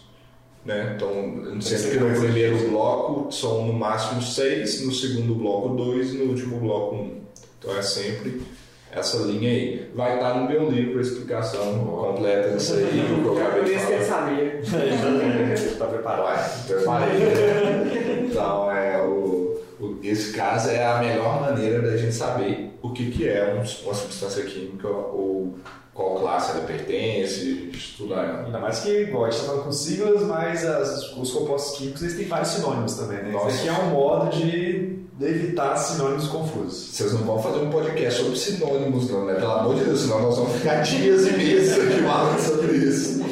né? 0.64 0.94
Então, 0.96 1.60
sempre 1.60 1.90
que 1.90 1.96
no 1.98 2.18
primeiro 2.18 2.70
bloco 2.70 3.30
são 3.30 3.66
no 3.66 3.72
máximo 3.72 4.22
seis, 4.22 4.84
no 4.84 4.92
segundo 4.92 5.34
bloco 5.34 5.74
dois 5.74 6.14
e 6.14 6.18
no 6.18 6.30
último 6.30 6.58
bloco 6.58 6.96
um. 6.96 7.20
Então 7.58 7.76
é 7.76 7.82
sempre 7.82 8.42
essa 8.90 9.18
linha 9.18 9.50
aí. 9.50 9.90
Vai 9.94 10.14
estar 10.14 10.34
no 10.34 10.48
meu 10.48 10.70
livro 10.70 10.98
a 10.98 11.02
explicação 11.02 11.84
completa 11.84 12.50
disso 12.50 12.74
aí. 12.74 13.04
que 13.22 13.26
eu 13.26 13.46
acabei 13.46 13.64
de 13.64 13.78
falar. 13.78 14.04
sabia. 14.04 14.60
Está 15.54 15.86
preparado? 15.86 16.66
Preparei. 16.66 18.28
Então, 18.30 18.70
é, 18.70 19.02
o, 19.02 19.60
o, 19.80 19.98
esse 20.02 20.32
caso 20.32 20.70
é 20.70 20.84
a 20.84 20.98
melhor 20.98 21.40
maneira 21.40 21.82
da 21.82 21.96
gente 21.96 22.14
saber 22.14 22.70
o 22.80 22.90
que, 22.90 23.10
que 23.10 23.28
é 23.28 23.52
uma 23.52 23.64
substância 23.64 24.44
química 24.44 24.88
ou 24.88 25.58
qual 25.94 26.16
classe 26.16 26.50
ela 26.50 26.66
pertence, 26.66 27.70
estudar. 27.72 28.44
Ainda 28.44 28.58
mais 28.58 28.80
que, 28.80 28.90
igual, 28.90 29.24
a 29.24 29.30
gente 29.30 29.38
está 29.38 29.52
falando 29.52 29.64
com 29.64 29.72
siglas, 29.72 30.22
mas 30.22 30.64
as, 30.64 31.16
os 31.16 31.30
compostos 31.30 31.78
químicos 31.78 32.02
eles 32.02 32.16
têm 32.16 32.26
vários 32.26 32.48
sinônimos 32.48 32.94
também, 32.94 33.22
né? 33.22 33.30
Nossa. 33.30 33.48
Isso 33.48 33.58
aqui 33.60 33.68
é 33.68 33.84
um 33.84 33.90
modo 33.90 34.36
de 34.36 35.04
de 35.18 35.26
evitar 35.26 35.76
sinônimos 35.76 36.26
confusos. 36.26 36.90
Vocês 36.90 37.12
não 37.12 37.20
vão 37.20 37.40
fazer 37.40 37.58
um 37.58 37.70
podcast 37.70 38.20
sobre 38.20 38.36
sinônimos, 38.36 39.08
não, 39.08 39.24
né? 39.24 39.34
Pelo 39.34 39.52
amor 39.52 39.76
de 39.76 39.84
Deus, 39.84 40.00
senão 40.00 40.22
nós 40.22 40.36
vamos 40.36 40.56
ficar 40.56 40.80
dias 40.82 41.26
e 41.26 41.32
meses 41.32 41.78
aqui 41.78 42.02
falando 42.02 42.40
sobre 42.40 42.76
isso. 42.76 43.24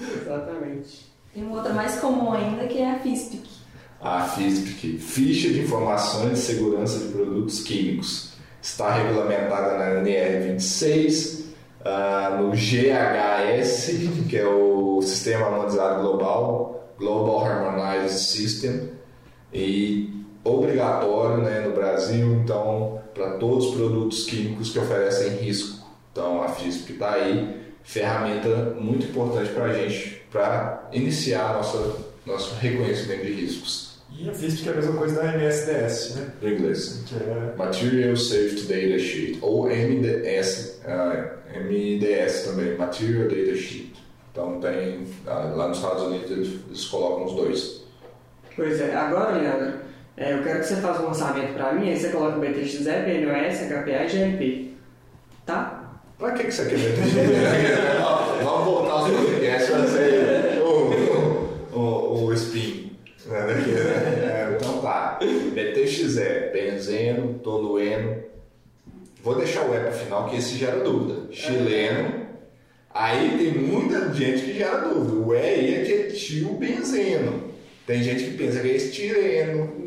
Exatamente. 0.00 1.06
Tem 1.34 1.44
uma 1.44 1.56
outra 1.56 1.74
mais 1.74 1.96
comum 1.96 2.32
ainda 2.32 2.66
que 2.66 2.78
é 2.78 2.90
a 2.90 2.98
FISPIC. 3.00 3.42
A 4.00 4.22
FISPIC, 4.22 4.98
Ficha 4.98 5.48
de 5.48 5.60
Informações 5.60 6.38
de 6.38 6.38
Segurança 6.38 6.98
de 6.98 7.12
Produtos 7.12 7.62
Químicos. 7.62 8.32
Está 8.62 8.94
regulamentada 8.94 9.76
na 9.76 10.00
NR 10.00 10.52
26, 10.52 11.43
uh, 11.84 12.42
no 12.42 12.50
GHS, 12.50 13.90
que 14.28 14.36
é 14.36 14.46
o 14.46 15.00
Sistema 15.02 15.46
Harmonizado 15.46 16.00
Global, 16.02 16.94
Global 16.98 17.44
Harmonized 17.44 18.18
System, 18.18 18.90
e 19.52 20.24
obrigatório 20.42 21.42
né, 21.42 21.60
no 21.60 21.74
Brasil, 21.74 22.34
então, 22.34 23.00
para 23.14 23.38
todos 23.38 23.68
os 23.68 23.74
produtos 23.76 24.24
químicos 24.24 24.70
que 24.70 24.78
oferecem 24.78 25.36
risco. 25.36 25.84
Então, 26.10 26.42
a 26.42 26.48
FISP 26.48 26.92
está 26.92 27.12
aí, 27.12 27.62
ferramenta 27.82 28.74
muito 28.78 29.06
importante 29.06 29.50
para 29.52 29.64
a 29.64 29.72
gente, 29.72 30.22
para 30.30 30.88
iniciar 30.92 31.54
nossa, 31.54 31.96
nosso 32.26 32.54
reconhecimento 32.56 33.26
de 33.26 33.32
riscos. 33.32 33.93
E 34.16 34.30
a 34.30 34.32
FISP 34.32 34.68
é 34.68 34.72
a 34.72 34.74
mesma 34.76 34.96
coisa 34.96 35.20
da 35.20 35.34
MSDS, 35.34 36.14
né? 36.14 36.30
Em 36.42 36.54
inglês. 36.54 37.02
Que 37.06 37.16
é... 37.16 37.54
Material 37.56 38.16
Safety 38.16 38.62
Data 38.62 38.98
Sheet, 38.98 39.38
ou 39.42 39.66
MDS, 39.66 40.80
uh, 40.84 40.88
ah, 40.88 41.36
MDS 41.58 42.44
também, 42.44 42.76
Material 42.76 43.28
Data 43.28 43.56
Sheet. 43.56 43.92
Então, 44.30 44.60
tem, 44.60 44.98
uh, 45.26 45.56
lá 45.56 45.68
nos 45.68 45.78
Estados 45.78 46.04
Unidos 46.04 46.30
eles, 46.30 46.60
eles 46.68 46.84
colocam 46.86 47.26
os 47.26 47.32
dois. 47.34 47.84
Pois 48.54 48.80
é, 48.80 48.94
agora, 48.94 49.36
Leandro, 49.36 49.80
é, 50.16 50.32
eu 50.32 50.44
quero 50.44 50.60
que 50.60 50.66
você 50.66 50.76
faça 50.76 51.02
um 51.02 51.06
lançamento 51.06 51.54
para 51.54 51.72
mim, 51.72 51.90
aí 51.90 51.98
você 51.98 52.10
coloca 52.10 52.38
o 52.38 52.40
BTX0, 52.40 53.04
BNOS, 53.04 53.68
HPA 53.68 54.04
e 54.04 54.08
GLP. 54.08 54.74
Tá? 55.44 56.00
Pra 56.18 56.30
que, 56.32 56.44
que 56.44 56.52
você 56.52 56.66
quer 56.66 56.76
BTX? 56.76 57.14
Vamos 58.44 58.64
voltar 58.64 58.92
aos 58.92 59.10
podcasts 59.10 59.70
fazer 59.70 60.62
o, 60.62 61.76
o, 61.76 62.24
o 62.26 62.32
spin. 62.32 62.84
Né? 63.26 63.38
É, 65.84 66.40
tá. 66.40 66.50
BTX0, 66.50 66.52
benzeno, 66.52 67.38
tolueno. 67.40 68.24
Vou 69.22 69.36
deixar 69.36 69.62
o 69.62 69.74
E 69.74 69.80
para 69.80 69.92
final, 69.92 70.28
que 70.28 70.36
esse 70.36 70.56
gera 70.56 70.80
dúvida. 70.84 71.32
Chileno. 71.32 72.24
Aí 72.92 73.38
tem 73.38 73.52
muita 73.52 74.12
gente 74.12 74.44
que 74.44 74.54
gera 74.54 74.78
dúvida. 74.88 75.16
O 75.16 75.34
E 75.34 75.38
aí 75.38 75.74
é 75.74 75.82
de 75.82 76.44
benzeno. 76.58 77.54
Tem 77.86 78.02
gente 78.02 78.24
que 78.24 78.36
pensa 78.36 78.60
que 78.60 78.70
é 78.70 78.76
estireno. 78.76 79.84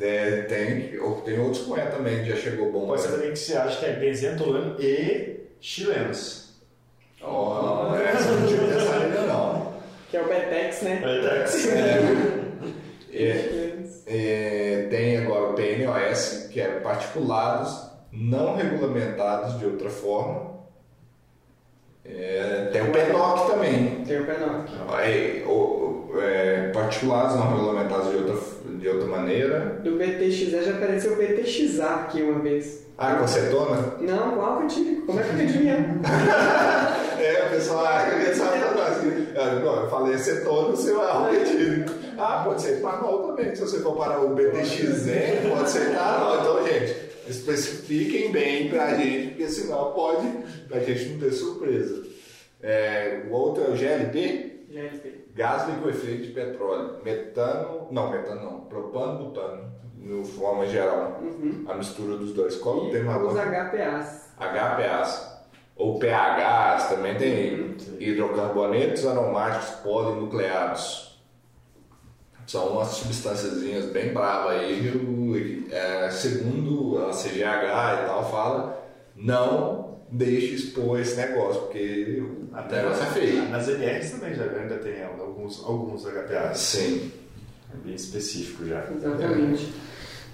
É, 0.00 0.42
tem, 0.42 0.98
tem 1.24 1.38
outros 1.38 1.64
com 1.64 1.78
E 1.78 1.82
também, 1.86 2.24
que 2.24 2.30
já 2.30 2.36
chegou 2.36 2.72
bom. 2.72 2.86
Pode 2.86 3.02
ser 3.02 3.08
também 3.08 3.30
que 3.30 3.38
você 3.38 3.56
acha 3.56 3.78
que 3.78 3.86
é 3.86 3.92
benzentolano 3.92 4.76
e 4.80 5.40
chilenos. 5.60 6.44
Oh, 7.22 7.94
essa 7.96 8.32
não 8.32 8.46
tive 8.46 8.66
dessa 8.66 8.96
linha 8.96 9.22
não. 9.22 9.74
Que 10.10 10.16
é 10.16 10.22
o 10.22 10.28
Betex, 10.28 10.82
né? 10.82 11.00
Betex. 11.02 11.68
É, 11.68 12.00
é, 13.14 13.74
é, 14.06 14.63
tem 14.88 15.18
agora 15.18 15.50
o 15.50 15.54
PNOS, 15.54 16.48
que 16.50 16.60
é 16.60 16.80
particulados 16.80 17.90
não 18.12 18.56
regulamentados 18.56 19.58
de 19.58 19.66
outra 19.66 19.90
forma. 19.90 20.54
É, 22.04 22.68
tem 22.72 22.82
o 22.82 22.92
PNOC 22.92 23.50
também. 23.50 24.04
Tem 24.06 24.20
o 24.20 24.26
PNOC. 24.26 24.70
É, 25.02 25.44
o, 25.46 26.12
é, 26.20 26.70
particulados 26.72 27.36
não 27.36 27.48
regulamentados 27.50 28.10
de 28.10 28.16
outra, 28.16 28.36
de 28.78 28.88
outra 28.88 29.06
maneira. 29.06 29.80
Do 29.82 29.96
BTXE 29.96 30.50
já 30.50 30.70
apareceu 30.70 31.14
o 31.14 31.16
BTXA 31.16 31.86
aqui 31.86 32.22
uma 32.22 32.40
vez. 32.40 32.84
Ah, 32.96 33.14
com 33.14 33.24
acetona? 33.24 33.96
Não, 34.00 34.32
com 34.32 34.40
álcool 34.42 34.64
etílico. 34.64 35.06
Como 35.06 35.18
é 35.18 35.22
que 35.22 35.28
eu 35.30 35.40
adivinhar? 35.40 35.78
É, 37.24 37.46
o 37.46 37.50
pessoal 37.50 37.86
acha 37.86 38.10
que. 38.10 38.24
Não, 39.64 39.82
eu 39.82 39.88
falei 39.88 40.14
acetona, 40.14 40.68
você 40.68 40.92
vai 40.92 41.32
repetir. 41.32 41.86
Ah, 42.18 42.42
pode 42.44 42.62
ser 42.62 42.78
etanol 42.78 43.28
também. 43.28 43.54
Se 43.54 43.60
você 43.60 43.80
for 43.80 43.96
para 43.96 44.20
o 44.20 44.34
BTXN, 44.34 45.50
pode 45.50 45.70
ser 45.70 45.90
etanol. 45.90 46.40
Então, 46.40 46.66
gente, 46.66 46.94
especifiquem 47.28 48.32
bem 48.32 48.68
pra 48.68 48.94
gente, 48.94 49.28
porque 49.28 49.48
senão 49.48 49.92
pode, 49.92 50.26
pra 50.68 50.80
gente 50.80 51.10
não 51.10 51.20
ter 51.20 51.32
surpresa. 51.32 52.06
É, 52.62 53.22
o 53.28 53.32
outro 53.32 53.64
é 53.64 53.68
o 53.68 53.76
GLP? 53.76 54.66
GLP. 54.70 55.24
Gás 55.34 55.68
liquefeito 55.68 56.22
de 56.22 56.32
petróleo. 56.32 56.98
Metano, 57.04 57.88
não, 57.90 58.10
metano 58.10 58.42
não, 58.42 58.60
propano, 58.60 59.24
butano, 59.24 59.72
no 59.96 60.24
forma 60.24 60.66
geral. 60.66 61.20
Uhum. 61.22 61.64
A 61.68 61.74
mistura 61.74 62.16
dos 62.16 62.32
dois. 62.32 62.56
Qual 62.56 62.86
o 62.86 62.90
tema 62.90 63.18
Os 63.18 63.36
agora? 63.36 63.70
HPAs. 63.70 64.32
HPAs. 64.38 65.34
Ou 65.76 65.98
PHs, 65.98 66.88
também 66.88 67.16
tem 67.16 67.76
hidrocarbonetos 67.98 69.04
aromáticos 69.06 69.70
polinucleados. 69.80 71.13
São 72.46 72.68
umas 72.68 72.88
substâncias 72.88 73.90
bem 73.92 74.12
bravas 74.12 74.58
aí. 74.58 75.66
é, 75.70 76.10
segundo 76.10 77.06
a 77.06 77.10
CGH 77.10 78.02
e 78.02 78.06
tal, 78.06 78.30
fala 78.30 78.84
não 79.16 79.98
deixe 80.10 80.54
expor 80.54 81.00
esse 81.00 81.16
negócio, 81.16 81.62
porque 81.62 82.22
o 82.22 82.54
negócio 82.54 83.02
é 83.02 83.06
feio. 83.06 83.48
Nas 83.48 83.68
NRs 83.68 84.10
também 84.10 84.34
já 84.34 84.44
ainda 84.44 84.76
tem 84.76 85.02
alguns, 85.02 85.64
alguns 85.64 86.04
HPAs. 86.04 86.58
Sim. 86.58 87.12
É 87.72 87.76
bem 87.84 87.94
específico 87.94 88.64
já. 88.64 88.84
Exatamente. 88.94 89.72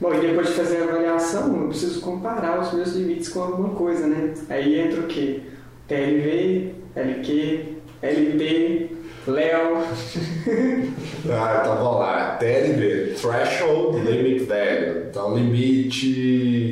Bom, 0.00 0.14
e 0.14 0.20
depois 0.20 0.48
de 0.48 0.54
fazer 0.54 0.78
a 0.78 0.84
avaliação, 0.84 1.60
eu 1.60 1.68
preciso 1.68 2.00
comparar 2.00 2.60
os 2.60 2.72
meus 2.72 2.92
limites 2.94 3.28
com 3.28 3.42
alguma 3.42 3.70
coisa, 3.74 4.06
né? 4.06 4.34
Aí 4.48 4.80
entra 4.80 5.00
o 5.00 5.06
quê? 5.06 5.42
TLV, 5.86 6.74
LQ, 6.94 7.76
LP, 8.00 8.96
Léo. 9.26 9.82
Ah, 11.28 11.58
então 11.60 11.76
vamos 11.76 12.00
lá. 12.00 12.36
TLV, 12.40 13.14
Threshold 13.20 13.98
Limit 14.10 14.44
Value. 14.46 15.06
Então, 15.10 15.34
limite. 15.36 16.12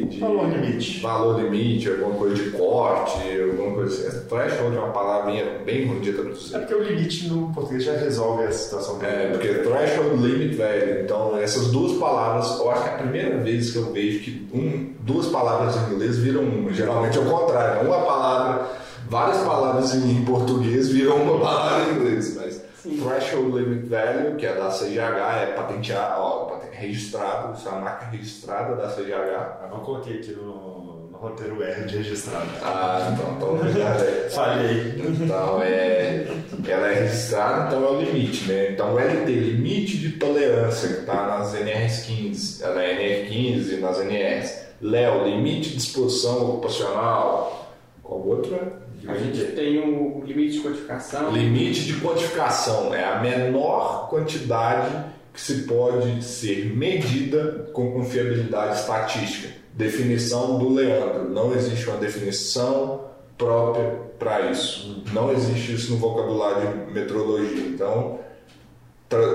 De, 0.09 0.19
Valor 0.21 0.49
limite. 0.49 1.01
Valor 1.01 1.41
limite, 1.43 1.89
alguma 1.91 2.15
coisa 2.15 2.37
de 2.43 2.51
corte, 2.51 3.19
alguma 3.41 3.75
coisa 3.75 4.09
assim. 4.09 4.27
Threshold 4.29 4.77
é 4.77 4.79
uma 4.81 4.93
palavrinha 4.93 5.45
bem 5.65 5.87
ruim 5.87 6.01
de 6.01 6.11
É 6.11 6.13
traduzir. 6.15 6.59
porque 6.59 6.75
o 6.75 6.83
limite 6.83 7.29
no 7.29 7.53
português 7.53 7.85
já 7.85 7.93
resolve 7.97 8.45
a 8.45 8.51
situação. 8.51 8.99
É, 9.03 9.29
porque 9.29 9.49
Threshold 9.49 10.23
Limit 10.27 10.57
Value. 10.57 11.03
Então, 11.05 11.39
essas 11.39 11.67
duas 11.71 11.99
palavras, 11.99 12.59
eu 12.59 12.71
acho 12.71 12.83
que 12.85 12.89
é 12.89 12.93
a 12.95 12.99
primeira 12.99 13.39
vez 13.39 13.71
que 13.73 13.77
eu 13.79 13.93
vejo 13.93 14.21
que 14.21 14.49
um, 14.55 14.93
duas 15.01 15.27
palavras 15.27 15.77
em 15.77 15.95
inglês 15.95 16.17
viram 16.19 16.43
uma. 16.43 16.73
Geralmente 16.73 17.19
é 17.19 17.21
o 17.21 17.25
contrário. 17.27 17.87
Uma 17.87 18.01
palavra, 18.03 18.67
várias 19.09 19.39
palavras 19.39 19.95
em 19.95 20.25
português 20.25 20.89
viram 20.89 21.17
uma 21.17 21.41
palavra 21.41 21.91
em 21.91 21.97
inglês. 21.97 22.37
Mas 22.37 22.63
Sim. 22.83 23.01
Threshold 23.03 23.59
Limit 23.59 23.89
Value, 23.89 24.37
que 24.37 24.47
é 24.47 24.55
da 24.55 24.69
CGH, 24.69 25.43
é 25.43 25.55
patenteado, 25.57 26.21
ó, 26.21 26.59
registrado, 26.79 27.55
isso 27.59 27.69
é 27.69 27.73
uma 27.73 27.81
marca 27.81 28.07
registrada 28.07 28.77
da 28.77 28.89
CGH. 28.89 29.65
Eu 29.65 29.69
não 29.71 29.81
coloquei 29.81 30.19
aqui 30.19 30.33
no, 30.33 31.09
no 31.11 31.19
roteiro 31.19 31.63
R 31.63 31.85
de 31.85 31.97
registrado. 31.97 32.47
Ah, 32.63 33.11
então, 33.13 33.35
então 33.37 33.55
obrigado. 33.55 34.03
é. 34.03 34.31
Falhei. 34.31 34.95
Então, 34.97 35.61
é, 35.63 36.27
ela 36.67 36.89
é 36.89 37.01
registrada, 37.03 37.67
então 37.67 37.85
é 37.85 37.91
o 37.91 38.01
limite, 38.01 38.45
né? 38.47 38.71
Então, 38.71 38.95
o 38.95 38.99
LT, 38.99 39.31
limite 39.31 39.99
de 39.99 40.13
tolerância, 40.13 40.89
que 40.89 41.01
está 41.01 41.27
nas 41.27 41.55
NRs 41.55 42.03
15, 42.05 42.63
ela 42.63 42.83
é 42.83 43.27
NR15 43.29 43.81
nas 43.81 44.01
NRs. 44.01 44.69
LEO, 44.81 45.25
limite 45.25 45.71
de 45.71 45.79
exposição 45.79 46.51
ocupacional. 46.51 47.75
Qual 48.03 48.21
outro 48.25 48.55
é? 48.55 48.88
A 49.09 49.15
gente 49.15 49.43
tem 49.53 49.79
o 49.79 50.23
limite 50.23 50.59
de 50.59 50.61
codificação. 50.61 51.31
Limite 51.33 51.85
de 51.85 51.95
quantificação 51.95 52.95
é 52.95 53.03
a 53.03 53.21
menor 53.21 54.09
quantidade 54.11 54.95
que 55.33 55.41
se 55.41 55.63
pode 55.63 56.23
ser 56.23 56.77
medida 56.77 57.71
com 57.73 57.91
confiabilidade 57.93 58.81
estatística. 58.81 59.49
Definição 59.73 60.59
do 60.59 60.75
Leandro. 60.75 61.31
Não 61.31 61.55
existe 61.55 61.89
uma 61.89 61.97
definição 61.97 63.05
própria 63.39 63.99
para 64.19 64.51
isso. 64.51 65.03
Não 65.13 65.33
existe 65.33 65.73
isso 65.73 65.93
no 65.93 65.97
vocabulário 65.97 66.87
de 66.87 66.93
metrologia. 66.93 67.67
Então, 67.67 68.19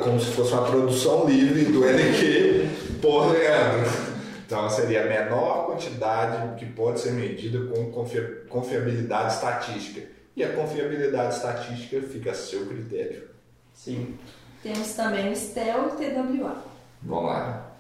como 0.03 0.19
se 0.19 0.28
fosse 0.34 0.53
uma 0.53 0.67
tradução 0.67 1.26
livre 1.26 1.65
do 1.65 1.84
LQ 1.84 2.67
por 3.01 3.32
Leandro. 3.32 4.12
Então, 4.54 4.70
seria 4.70 5.04
a 5.04 5.08
menor 5.08 5.66
quantidade 5.66 6.56
que 6.60 6.66
pode 6.68 6.99
ser 6.99 7.14
medida 7.14 7.60
com 7.74 7.91
confia- 7.91 8.43
confiabilidade 8.47 9.34
estatística. 9.34 10.01
E 10.36 10.43
a 10.43 10.54
confiabilidade 10.54 11.34
estatística 11.36 11.99
fica 12.04 12.30
a 12.30 12.34
seu 12.36 12.68
critério. 12.68 13.24
Sim. 13.74 14.16
Temos 14.62 14.93
também 14.93 15.32
o 15.32 15.36
STEL 15.36 15.86
e 15.86 15.88
o 15.88 15.89
TWA. 16.38 16.56
Vamos 17.01 17.26
lá. 17.26 17.72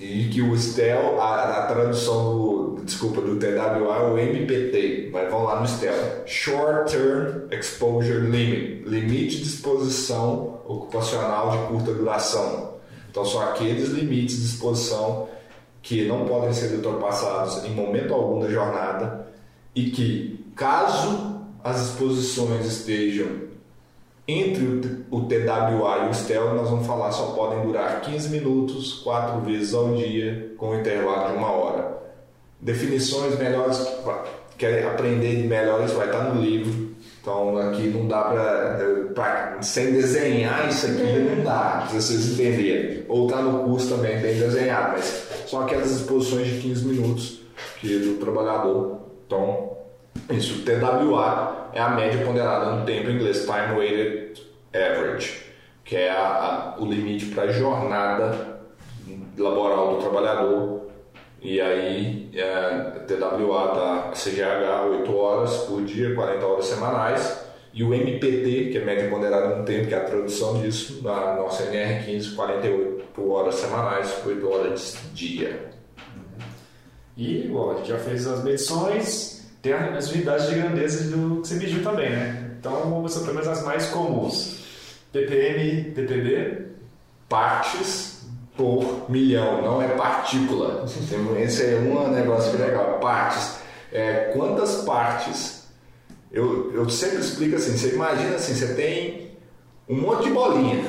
E 0.00 0.28
que 0.30 0.42
o 0.42 0.56
STEL, 0.56 1.20
a, 1.22 1.58
a 1.60 1.66
tradução 1.68 2.74
do, 2.74 2.84
desculpa, 2.84 3.20
do 3.20 3.38
TWA 3.38 3.96
é 3.96 4.02
o 4.02 4.18
MPT, 4.18 5.10
mas 5.12 5.30
vamos 5.30 5.46
lá 5.48 5.60
no 5.60 5.68
STEL. 5.68 5.94
Short 6.26 6.90
Term 6.90 7.48
Exposure 7.52 8.18
Limit, 8.18 8.82
limite 8.88 9.36
de 9.36 9.44
exposição 9.44 10.60
ocupacional 10.66 11.50
de 11.52 11.58
curta 11.68 11.94
duração. 11.94 12.74
Então 13.08 13.24
são 13.24 13.40
aqueles 13.40 13.88
limites 13.90 14.38
de 14.40 14.46
exposição 14.46 15.28
que 15.82 16.06
não 16.06 16.24
podem 16.24 16.52
ser 16.52 16.74
ultrapassados 16.74 17.64
em 17.64 17.74
momento 17.74 18.12
algum 18.12 18.40
da 18.40 18.48
jornada 18.48 19.26
e 19.74 19.90
que, 19.90 20.44
caso 20.54 21.40
as 21.62 21.80
exposições 21.88 22.66
estejam 22.66 23.50
entre 24.26 25.04
o 25.10 25.22
TWA 25.22 26.06
e 26.06 26.10
o 26.10 26.14
STEL, 26.14 26.54
nós 26.54 26.70
vamos 26.70 26.86
falar 26.86 27.10
só 27.10 27.32
podem 27.32 27.62
durar 27.62 28.00
15 28.00 28.28
minutos, 28.28 28.94
quatro 29.02 29.40
vezes 29.40 29.74
ao 29.74 29.94
dia, 29.94 30.52
com 30.56 30.70
um 30.70 30.80
intervalo 30.80 31.32
de 31.32 31.38
uma 31.38 31.50
hora. 31.50 31.98
Definições 32.60 33.38
melhores, 33.38 33.84
quer 34.56 34.86
aprender 34.86 35.42
de 35.42 35.48
melhores, 35.48 35.92
vai 35.92 36.06
estar 36.06 36.32
no 36.32 36.40
livro. 36.40 36.90
Então 37.20 37.56
aqui 37.58 37.88
não 37.88 38.06
dá 38.06 38.22
para. 38.22 39.58
Sem 39.62 39.92
desenhar 39.92 40.68
isso 40.68 40.86
aqui 40.86 41.02
não 41.02 41.44
dá, 41.44 41.86
pra 41.88 42.00
vocês 42.00 42.32
entenderem. 42.32 43.04
Ou 43.08 43.26
está 43.26 43.42
no 43.42 43.64
curso 43.64 43.94
também 43.94 44.20
bem 44.20 44.38
desenhado, 44.38 44.92
mas 44.92 45.29
são 45.50 45.62
aquelas 45.62 45.90
exposições 45.90 46.46
de 46.46 46.60
15 46.60 46.86
minutos 46.86 47.40
que 47.80 47.98
do 47.98 48.20
trabalhador. 48.24 49.00
Então, 49.26 49.72
isso, 50.30 50.62
TWA 50.64 51.70
é 51.72 51.80
a 51.80 51.90
média 51.90 52.24
ponderada 52.24 52.76
no 52.76 52.86
tempo 52.86 53.10
em 53.10 53.16
inglês, 53.16 53.44
Time 53.44 53.76
Weighted 53.78 54.40
Average, 54.72 55.42
que 55.84 55.96
é 55.96 56.10
a- 56.10 56.74
a- 56.76 56.80
o 56.80 56.86
limite 56.86 57.26
para 57.26 57.44
a 57.44 57.48
jornada 57.48 58.60
laboral 59.36 59.96
do 59.96 60.00
trabalhador. 60.00 60.82
E 61.42 61.60
aí, 61.60 62.30
é, 62.34 63.00
TWA 63.06 63.74
da 63.74 64.10
CGH, 64.14 64.82
8 64.90 65.16
horas 65.16 65.56
por 65.64 65.82
dia, 65.82 66.14
40 66.14 66.46
horas 66.46 66.66
semanais. 66.66 67.49
E 67.80 67.82
o 67.82 67.94
MPT, 67.94 68.72
que 68.72 68.76
é 68.76 68.84
média 68.84 69.08
ponderada 69.08 69.56
no 69.56 69.64
tempo, 69.64 69.86
que 69.86 69.94
é 69.94 69.96
a 69.96 70.04
tradução 70.04 70.60
disso, 70.60 71.00
na 71.02 71.36
nossa 71.36 71.62
NR15, 71.62 72.34
48 72.34 73.32
horas 73.32 73.54
semanais, 73.54 74.16
8 74.22 74.46
horas 74.46 74.98
dia. 75.14 75.70
E, 77.16 77.48
bom, 77.50 77.70
a 77.70 77.76
gente 77.76 77.88
já 77.88 77.96
fez 77.96 78.26
as 78.26 78.44
medições, 78.44 79.50
tem 79.62 79.72
as 79.72 80.12
unidades 80.12 80.50
de 80.50 80.56
grandeza 80.56 81.16
do 81.16 81.40
que 81.40 81.48
você 81.48 81.54
mediu 81.54 81.82
também, 81.82 82.10
né? 82.10 82.50
Então, 82.58 82.70
vamos 82.82 83.16
pelo 83.16 83.32
menos 83.32 83.48
as 83.48 83.64
mais 83.64 83.86
comuns. 83.86 84.58
ppm, 85.10 85.92
ppb, 85.94 86.66
partes 87.30 88.26
por 88.58 89.10
milhão, 89.10 89.62
não 89.62 89.80
é 89.80 89.88
partícula. 89.88 90.84
Esse 90.84 91.64
é 91.64 91.78
um 91.78 92.10
negócio 92.10 92.62
é 92.62 92.66
legal. 92.66 92.98
Partes. 93.00 93.56
É, 93.90 94.32
quantas 94.34 94.82
partes? 94.82 95.59
Eu, 96.32 96.72
eu 96.72 96.88
sempre 96.88 97.18
explico 97.18 97.56
assim: 97.56 97.76
você 97.76 97.94
imagina 97.94 98.36
assim, 98.36 98.54
você 98.54 98.74
tem 98.74 99.30
um 99.88 99.96
monte 99.96 100.24
de 100.24 100.30
bolinha. 100.30 100.84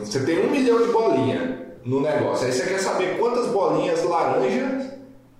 Você 0.00 0.20
tem 0.20 0.46
um 0.46 0.50
milhão 0.50 0.86
de 0.86 0.92
bolinha 0.92 1.76
no 1.84 2.00
negócio. 2.00 2.46
Aí 2.46 2.52
você 2.52 2.66
quer 2.66 2.78
saber 2.78 3.18
quantas 3.18 3.48
bolinhas 3.48 4.02
laranjas 4.04 4.86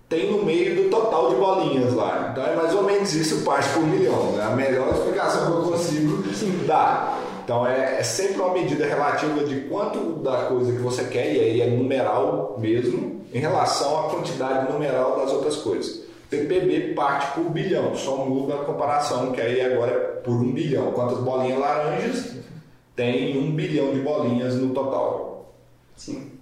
tem 0.08 0.30
no 0.30 0.44
meio 0.44 0.84
do 0.84 0.90
total 0.90 1.30
de 1.30 1.36
bolinhas 1.36 1.94
lá. 1.94 2.30
Então 2.32 2.44
é 2.44 2.54
mais 2.54 2.74
ou 2.74 2.82
menos 2.82 3.12
isso, 3.14 3.44
parte 3.44 3.68
por 3.70 3.82
milhão. 3.82 4.34
É 4.38 4.44
a 4.44 4.50
melhor 4.50 4.92
explicação 4.92 5.46
que 5.46 5.52
eu 5.52 5.72
consigo 5.72 6.66
dar. 6.66 7.20
Então 7.44 7.66
é, 7.66 8.00
é 8.00 8.02
sempre 8.02 8.40
uma 8.40 8.52
medida 8.52 8.84
relativa 8.86 9.44
de 9.44 9.60
quanto 9.62 9.98
da 10.22 10.46
coisa 10.46 10.72
que 10.72 10.78
você 10.78 11.04
quer, 11.04 11.32
e 11.32 11.40
aí 11.40 11.60
é 11.60 11.66
numeral 11.66 12.56
mesmo, 12.58 13.20
em 13.32 13.38
relação 13.38 14.06
à 14.06 14.10
quantidade 14.10 14.72
numeral 14.72 15.16
das 15.16 15.32
outras 15.32 15.56
coisas. 15.56 16.05
PPB 16.28 16.94
parte 16.94 17.34
por 17.34 17.50
bilhão, 17.50 17.94
só 17.94 18.24
muda 18.24 18.54
a 18.54 18.64
comparação, 18.64 19.32
que 19.32 19.40
aí 19.40 19.60
agora 19.60 19.92
é 19.92 19.98
por 20.22 20.34
um 20.34 20.52
bilhão. 20.52 20.90
Quantas 20.92 21.18
bolinhas 21.18 21.58
laranjas? 21.58 22.36
Tem 22.96 23.38
um 23.38 23.52
bilhão 23.52 23.92
de 23.92 24.00
bolinhas 24.00 24.56
no 24.56 24.74
total. 24.74 25.54
Sim. 25.94 26.32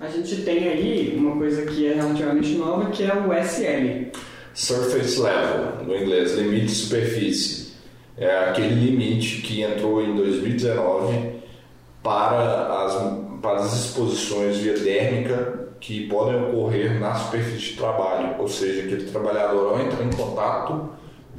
A 0.00 0.08
gente 0.08 0.42
tem 0.42 0.68
aí 0.68 1.14
uma 1.16 1.36
coisa 1.36 1.66
que 1.66 1.86
é 1.86 1.94
relativamente 1.94 2.54
nova, 2.54 2.90
que 2.90 3.04
é 3.04 3.14
o 3.14 3.32
SL. 3.32 4.18
Surface 4.54 5.20
level, 5.20 5.84
no 5.86 5.94
inglês, 5.94 6.34
limite 6.34 6.66
de 6.66 6.74
superfície. 6.74 7.72
é 8.16 8.48
aquele 8.48 8.74
limite 8.74 9.42
que 9.42 9.62
entrou 9.62 10.02
em 10.02 10.14
2019 10.14 11.42
para 12.02 12.84
as, 12.84 13.40
para 13.40 13.60
as 13.60 13.84
exposições 13.84 14.58
via 14.58 14.74
térmica 14.74 15.61
que 15.82 16.06
podem 16.06 16.40
ocorrer 16.40 17.00
na 17.00 17.12
superfície 17.12 17.72
de 17.72 17.76
trabalho, 17.76 18.36
ou 18.38 18.46
seja, 18.46 18.84
aquele 18.84 19.10
trabalhador 19.10 19.72
ao 19.72 19.80
entrar 19.80 20.04
em 20.04 20.10
contato 20.10 20.90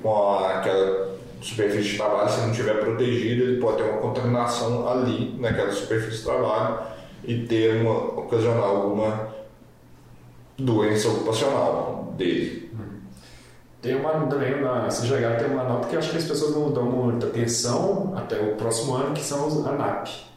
com 0.02 0.38
aquela 0.40 1.16
superfície 1.42 1.92
de 1.92 1.98
trabalho, 1.98 2.30
se 2.30 2.42
não 2.42 2.52
estiver 2.52 2.78
protegido, 2.82 3.44
ele 3.44 3.62
pode 3.62 3.78
ter 3.78 3.84
uma 3.84 4.00
contaminação 4.00 4.86
ali 4.90 5.34
naquela 5.40 5.72
superfície 5.72 6.18
de 6.18 6.24
trabalho 6.26 6.78
e 7.24 7.46
ter 7.46 7.82
uma 7.82 8.20
ocasionar 8.20 8.66
alguma 8.66 9.30
doença 10.58 11.08
ocupacional 11.08 12.14
dele. 12.18 12.70
Tem 13.82 13.96
uma 13.96 14.12
também 14.28 14.62
na 14.62 14.88
CGH 14.90 15.40
tem 15.40 15.48
uma 15.52 15.64
nota 15.64 15.88
que 15.88 15.96
acho 15.96 16.12
que 16.12 16.18
as 16.18 16.26
pessoas 16.26 16.54
não 16.54 16.70
dão 16.72 16.84
muita 16.84 17.28
atenção 17.28 18.14
até 18.16 18.42
o 18.42 18.56
próximo 18.56 18.96
ano, 18.96 19.14
que 19.14 19.22
são 19.22 19.48
os 19.48 19.66
ANAP. 19.66 20.33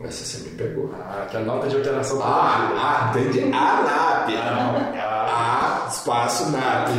Essa 0.00 0.24
você 0.24 0.48
me 0.48 0.56
pegou. 0.56 0.92
Ah, 0.94 1.26
que 1.30 1.36
a 1.36 1.40
nota 1.40 1.68
de 1.68 1.76
alteração 1.76 2.20
Ah, 2.22 3.12
ah 3.14 3.18
entendi. 3.18 3.40
ANAP. 3.40 4.36
Ah, 4.36 5.86
Ah, 5.86 5.88
espaço 5.90 6.50
NAP. 6.50 6.90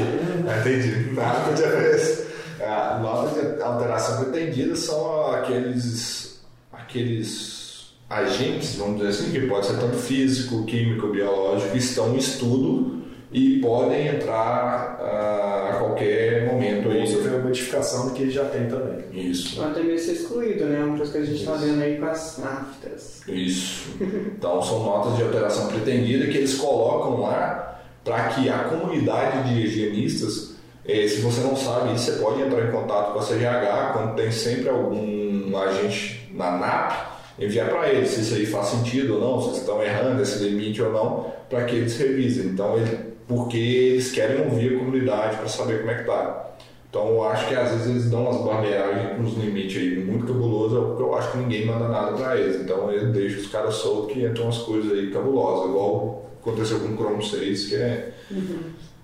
Entendi. 0.60 1.12
Nota 1.12 1.54
de 1.54 1.64
alteração. 1.64 2.28
A 2.60 3.00
nota 3.00 3.41
de 3.41 3.62
alteração 3.62 4.24
pretendida 4.24 4.76
são 4.76 5.32
aqueles, 5.32 6.41
aqueles 6.74 7.93
agentes, 8.10 8.76
vamos 8.76 8.98
dizer 8.98 9.10
assim, 9.10 9.32
que 9.32 9.48
pode 9.48 9.68
ser 9.68 9.78
tanto 9.78 9.98
físico, 9.98 10.66
químico, 10.66 11.08
biológico, 11.08 11.72
que 11.72 11.78
estão 11.78 12.14
em 12.16 12.18
estudo 12.18 12.97
e 13.32 13.59
podem 13.59 14.07
entrar 14.07 14.97
ah, 15.01 15.71
a 15.71 15.78
qualquer 15.80 16.45
momento 16.45 16.89
aí. 16.89 17.01
Ou 17.01 17.07
sofrer 17.07 17.34
uma 17.34 17.43
modificação 17.43 18.07
do 18.07 18.13
que 18.13 18.30
já 18.30 18.45
tem 18.45 18.67
também. 18.67 19.03
Isso. 19.11 19.59
Ou 19.59 19.67
até 19.67 19.82
mesmo 19.82 19.99
ser 19.99 20.13
excluído, 20.13 20.65
né? 20.65 20.84
Uma 20.84 20.97
coisa 20.97 21.11
que 21.11 21.17
a 21.17 21.25
gente 21.25 21.39
está 21.39 21.53
vendo 21.53 21.82
aí 21.82 21.97
com 21.97 22.05
as 22.05 22.38
naftas. 22.38 23.21
Isso. 23.28 23.89
Então 24.38 24.61
são 24.61 24.84
notas 24.84 25.17
de 25.17 25.23
alteração 25.23 25.67
pretendida 25.67 26.28
que 26.28 26.38
eles 26.38 26.55
colocam 26.55 27.21
lá 27.21 27.82
para 28.03 28.30
que 28.30 28.49
a 28.49 28.59
comunidade 28.59 29.49
de 29.49 29.61
higienistas, 29.61 30.55
eh, 30.88 31.07
se 31.07 31.19
você 31.19 31.41
não 31.41 31.57
sabe 31.57 31.93
isso, 31.93 32.11
você 32.11 32.19
pode 32.19 32.41
entrar 32.41 32.65
em 32.65 32.71
contato 32.71 33.11
com 33.11 33.19
a 33.19 33.21
CGH 33.21 33.93
quando 33.93 34.15
tem 34.15 34.32
sempre 34.32 34.69
algum 34.69 35.57
agente 35.57 36.30
na 36.34 36.57
NAP, 36.57 36.93
enviar 37.38 37.69
para 37.69 37.89
eles 37.89 38.09
se 38.09 38.21
isso 38.21 38.36
aí 38.36 38.45
faz 38.45 38.67
sentido 38.67 39.15
ou 39.15 39.19
não, 39.19 39.41
se 39.41 39.47
eles 39.49 39.59
estão 39.59 39.84
errando 39.84 40.21
esse 40.21 40.41
limite 40.41 40.82
ou 40.82 40.93
não, 40.93 41.34
para 41.49 41.65
que 41.65 41.75
eles 41.75 41.97
revisem. 41.97 42.45
Então, 42.45 42.78
ele, 42.78 42.97
porque 43.28 43.57
eles 43.57 44.11
querem 44.11 44.45
ouvir 44.45 44.75
a 44.75 44.80
comunidade 44.80 45.38
para 45.38 45.47
saber 45.47 45.80
como 45.80 45.91
é 45.91 45.95
que 45.95 46.03
tá. 46.05 46.47
Então 46.89 47.09
eu 47.09 47.23
acho 47.25 47.47
que 47.49 47.55
às 47.55 47.71
vezes 47.71 47.88
eles 47.88 48.09
dão 48.09 48.23
umas 48.23 48.41
barbeiragens 48.43 49.17
com 49.17 49.23
uns 49.23 49.34
limites 49.36 49.82
aí 49.82 49.99
muito 49.99 50.25
cabulosos, 50.25 50.88
porque 50.88 51.03
eu 51.03 51.15
acho 51.15 51.32
que 51.32 51.38
ninguém 51.39 51.65
manda 51.65 51.88
nada 51.89 52.13
para 52.13 52.38
eles. 52.38 52.61
Então 52.61 52.91
ele 52.91 53.11
deixa 53.11 53.39
os 53.39 53.47
caras 53.47 53.75
soltos 53.75 54.13
que 54.13 54.25
entram 54.25 54.45
umas 54.45 54.59
coisas 54.59 54.93
aí 54.93 55.11
cabulosas, 55.11 55.69
igual 55.69 56.25
aconteceu 56.41 56.80
com 56.80 56.88
o 56.88 56.95
Chrome 56.95 57.23
6, 57.23 57.65
que 57.67 57.75
é 57.75 58.13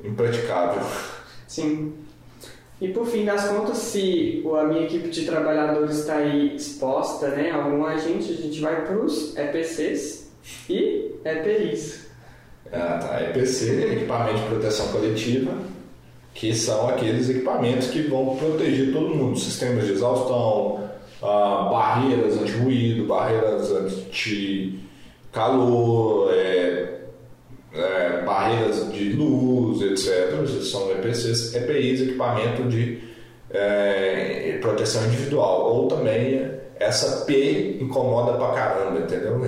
impraticável. 0.04 0.82
Sim. 1.48 1.94
E 2.80 2.88
por 2.90 3.06
fim 3.06 3.26
das 3.26 3.48
contas, 3.48 3.78
se 3.78 4.44
a 4.60 4.64
minha 4.64 4.84
equipe 4.86 5.10
de 5.10 5.26
trabalhadores 5.26 6.00
está 6.00 6.16
aí 6.16 6.56
exposta 6.56 7.30
né, 7.30 7.52
a 7.52 7.64
algum 7.64 7.86
agente, 7.86 8.32
a 8.32 8.36
gente 8.36 8.60
vai 8.60 8.86
para 8.86 8.98
os 8.98 9.36
EPCs 9.38 10.32
e 10.70 11.12
EPIs. 11.24 12.08
Ah, 12.72 12.98
tá. 12.98 13.22
EPC, 13.22 13.94
equipamento 13.94 14.40
de 14.40 14.46
proteção 14.48 14.88
coletiva, 14.88 15.52
que 16.34 16.54
são 16.56 16.88
aqueles 16.90 17.30
equipamentos 17.30 17.88
que 17.90 18.02
vão 18.04 18.36
proteger 18.36 18.92
todo 18.92 19.14
mundo, 19.14 19.38
sistemas 19.38 19.86
de 19.86 19.94
exaustão, 19.94 20.90
ah, 21.22 21.70
barreiras 21.72 22.38
anti-ruído, 22.42 23.06
barreiras 23.06 23.72
anti-calor, 23.72 24.84
é, 26.34 26.94
é, 27.74 28.22
barreiras 28.24 28.92
de 28.92 29.14
luz, 29.14 29.82
etc. 29.82 30.46
São 30.64 30.92
EPCs, 30.92 31.56
EPIs, 31.56 32.02
equipamento 32.02 32.64
de 32.64 33.00
é, 33.50 34.58
proteção 34.62 35.06
individual, 35.08 35.74
ou 35.74 35.88
também 35.88 36.52
essa 36.84 37.26
P 37.26 37.78
incomoda 37.82 38.34
pra 38.34 38.52
caramba, 38.52 39.00
entendeu? 39.00 39.40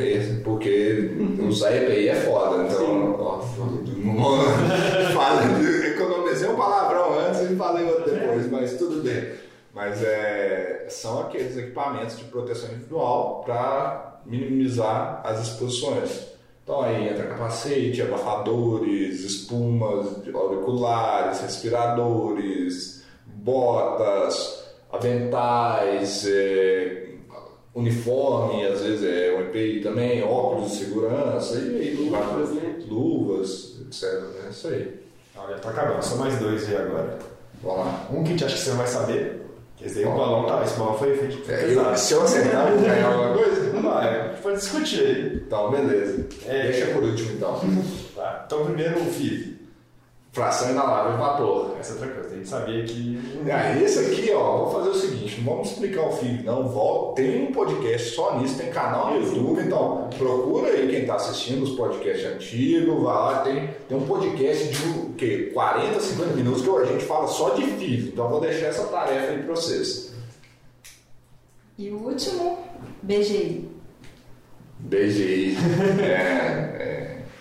Porque 0.43 1.11
usar 1.47 1.75
EPI 1.75 2.09
é 2.09 2.15
foda, 2.15 2.63
então. 2.63 3.15
Ó, 3.19 3.39
falei, 5.13 5.91
economizei 5.91 6.49
um 6.49 6.55
palavrão 6.55 7.19
antes 7.19 7.49
e 7.49 7.55
falei 7.55 7.86
outro 7.86 8.11
depois, 8.11 8.49
mas 8.49 8.73
tudo 8.77 9.03
bem. 9.03 9.33
Mas 9.73 10.01
é, 10.01 10.86
são 10.89 11.21
aqueles 11.21 11.57
equipamentos 11.57 12.17
de 12.17 12.23
proteção 12.25 12.69
individual 12.69 13.43
para 13.45 14.21
minimizar 14.25 15.21
as 15.23 15.41
exposições. 15.41 16.36
Então 16.63 16.81
aí 16.81 17.09
entra 17.09 17.27
capacete, 17.27 18.01
abafadores, 18.01 19.19
espumas 19.19 20.07
auriculares, 20.33 21.41
respiradores, 21.41 23.03
botas, 23.25 24.65
aventais, 24.91 26.25
é, 26.27 27.05
uniforme, 27.76 28.65
às 28.65 28.82
vezes 28.82 29.03
é 29.03 29.36
um 29.38 29.41
EPI 29.41 29.82
também, 29.82 30.23
óculos 30.23 30.71
de 30.71 30.78
segurança, 30.78 31.55
e 31.55 31.78
aí 31.78 31.95
Luvas, 31.95 32.51
né? 32.51 32.76
luvas, 32.88 33.76
etc. 33.82 34.21
Né? 34.21 34.49
Isso 34.49 34.67
aí. 34.69 35.05
Olha, 35.38 35.57
tá 35.57 35.69
acabando, 35.69 36.01
só 36.01 36.15
mais 36.15 36.39
dois 36.39 36.67
aí 36.69 36.78
agora. 36.78 37.19
Vamos 37.61 37.86
lá. 37.86 38.07
Um 38.11 38.23
que 38.23 38.30
a 38.30 38.32
gente 38.32 38.45
acha 38.45 38.55
que 38.55 38.61
você 38.61 38.69
não 38.69 38.78
vai 38.78 38.88
saber, 38.88 39.41
que 39.76 39.86
esse 39.86 39.95
daí 39.95 40.05
o 40.05 40.15
balão 40.15 40.45
tá, 40.45 40.63
esse 40.63 40.80
balão 40.80 40.97
foi 40.97 41.17
feito 41.17 41.51
É, 41.51 41.73
eu, 41.73 41.97
se 41.97 42.13
eu 42.13 42.21
acertar, 42.21 42.71
eu 42.71 42.80
vou 42.80 42.88
ganhar 42.88 43.07
alguma 43.07 43.34
coisa? 43.38 43.73
Não 43.73 43.82
vai, 43.82 44.19
a 44.19 44.28
gente 44.30 44.41
pode 44.41 44.57
discutir 44.57 44.99
aí. 45.01 45.41
Então, 45.45 45.71
beleza. 45.71 46.26
É. 46.47 46.71
Deixa 46.71 46.93
por 46.93 47.03
último, 47.03 47.34
então. 47.34 47.59
Tá. 48.15 48.43
Então, 48.45 48.65
primeiro 48.65 49.01
o 49.01 49.05
FIV. 49.05 49.55
Fração 50.32 50.71
inalável 50.71 51.17
vapor. 51.17 51.76
Essa 51.80 51.91
é 51.91 51.95
outra 51.95 52.09
coisa, 52.09 52.30
tem 52.30 52.39
que 52.39 52.47
saber 52.47 52.86
que. 52.86 53.19
Ah, 53.51 53.78
esse 53.82 53.99
aqui, 53.99 54.32
ó, 54.34 54.65
vou 54.65 54.71
fazer 54.71 54.84
o 54.84 54.84
vamos 55.46 55.72
explicar 55.72 56.08
o 56.08 56.12
FIV, 56.12 56.43
não. 56.43 56.68
Volta, 56.68 57.22
tem 57.22 57.48
um 57.48 57.52
podcast 57.52 58.10
só 58.10 58.39
nisso, 58.39 58.58
tem 58.58 58.72
canal 58.72 59.12
no 59.12 59.22
YouTube, 59.22 59.62
então 59.62 60.10
procura 60.18 60.70
aí 60.70 60.88
quem 60.89 61.02
está 61.02 61.16
assistindo 61.16 61.64
os 61.64 61.72
podcasts 61.72 62.26
antigos, 62.26 63.04
vai 63.04 63.14
lá, 63.14 63.39
tem, 63.39 63.70
tem 63.88 63.98
um 63.98 64.06
podcast 64.06 64.68
de 64.70 65.00
o 65.00 65.14
quê? 65.14 65.52
40, 65.54 66.00
50 66.00 66.34
minutos 66.34 66.62
que 66.62 66.70
a 66.70 66.86
gente 66.86 67.06
fala 67.06 67.28
só 67.28 67.52
de 67.52 67.62
FIV, 67.64 68.10
então 68.10 68.26
eu 68.26 68.32
vou 68.32 68.41
deixar 68.41 68.68
essa 68.68 68.86
tarefa 68.88 69.32
aí 69.32 69.43
para 69.43 69.56
vocês. 69.56 70.14
E 71.78 71.89
o 71.89 72.08
último, 72.08 72.60
BGI. 73.04 73.70
BGI. 74.80 75.58
É. 76.02 76.82
é. 76.82 77.06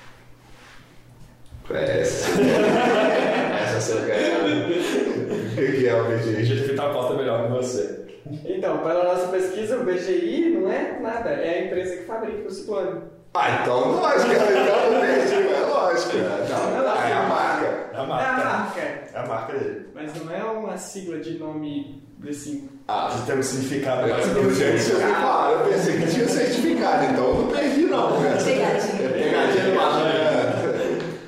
É, 1.71 2.03
essa. 2.03 2.29
essa 2.41 3.81
você 3.81 4.07
ganhar. 4.07 4.45
O 4.45 5.13
que 5.13 5.14
que 5.55 5.89
é 5.89 5.95
o 5.95 6.07
A 6.07 6.17
gente 6.17 6.37
BGI? 6.37 6.45
já 6.57 6.65
feito 6.67 6.81
a 6.83 6.87
aposta 6.91 7.15
melhor 7.15 7.47
que 7.47 7.53
você. 7.53 8.05
Então, 8.47 8.79
pela 8.79 9.05
nossa 9.05 9.29
pesquisa, 9.29 9.77
o 9.79 9.85
BGI 9.85 10.59
não 10.59 10.71
é 10.73 10.99
nada, 11.01 11.31
é 11.31 11.59
a 11.59 11.67
empresa 11.67 11.97
que 11.97 12.05
fabrica 12.05 12.49
o 12.49 12.51
ciclone. 12.51 13.01
Ah, 13.35 13.61
então 13.63 13.93
lógico, 13.97 14.31
então 14.33 14.93
não 14.93 15.01
perdi, 15.01 15.35
é 15.35 15.67
lógico. 15.67 16.17
Não, 16.17 16.95
é 17.05 17.13
a 17.13 17.23
marca. 17.29 17.67
É 17.67 17.97
a 17.97 17.99
É 17.99 18.03
a 18.03 18.07
marca. 18.07 18.45
marca, 18.45 18.81
É 18.81 19.11
a 19.19 19.27
marca 19.27 19.53
dele. 19.59 19.87
mas 19.95 20.11
não 20.25 20.33
é 20.35 20.43
uma 20.45 20.77
sigla 20.77 21.19
de 21.19 21.37
nome 21.39 22.03
assim. 22.29 22.69
Ah, 22.89 23.11
Que 23.13 23.27
tem 23.27 23.39
um 23.39 23.43
significado 23.43 24.09
eu, 24.09 24.15
mais 24.15 24.27
eu, 24.29 24.35
pensei, 24.45 24.71
profundo. 24.95 25.53
eu 25.53 25.71
pensei 25.71 25.97
que 26.01 26.07
tinha 26.15 26.29
certificado, 26.29 27.05
então 27.13 27.25
eu 27.27 27.35
não 27.35 27.49
perdi 27.49 27.81
não. 27.83 28.23
cara. 28.23 28.37
Pegadinha. 28.43 29.05
É 29.05 29.09
pegadinha 29.09 29.65
do. 29.65 30.75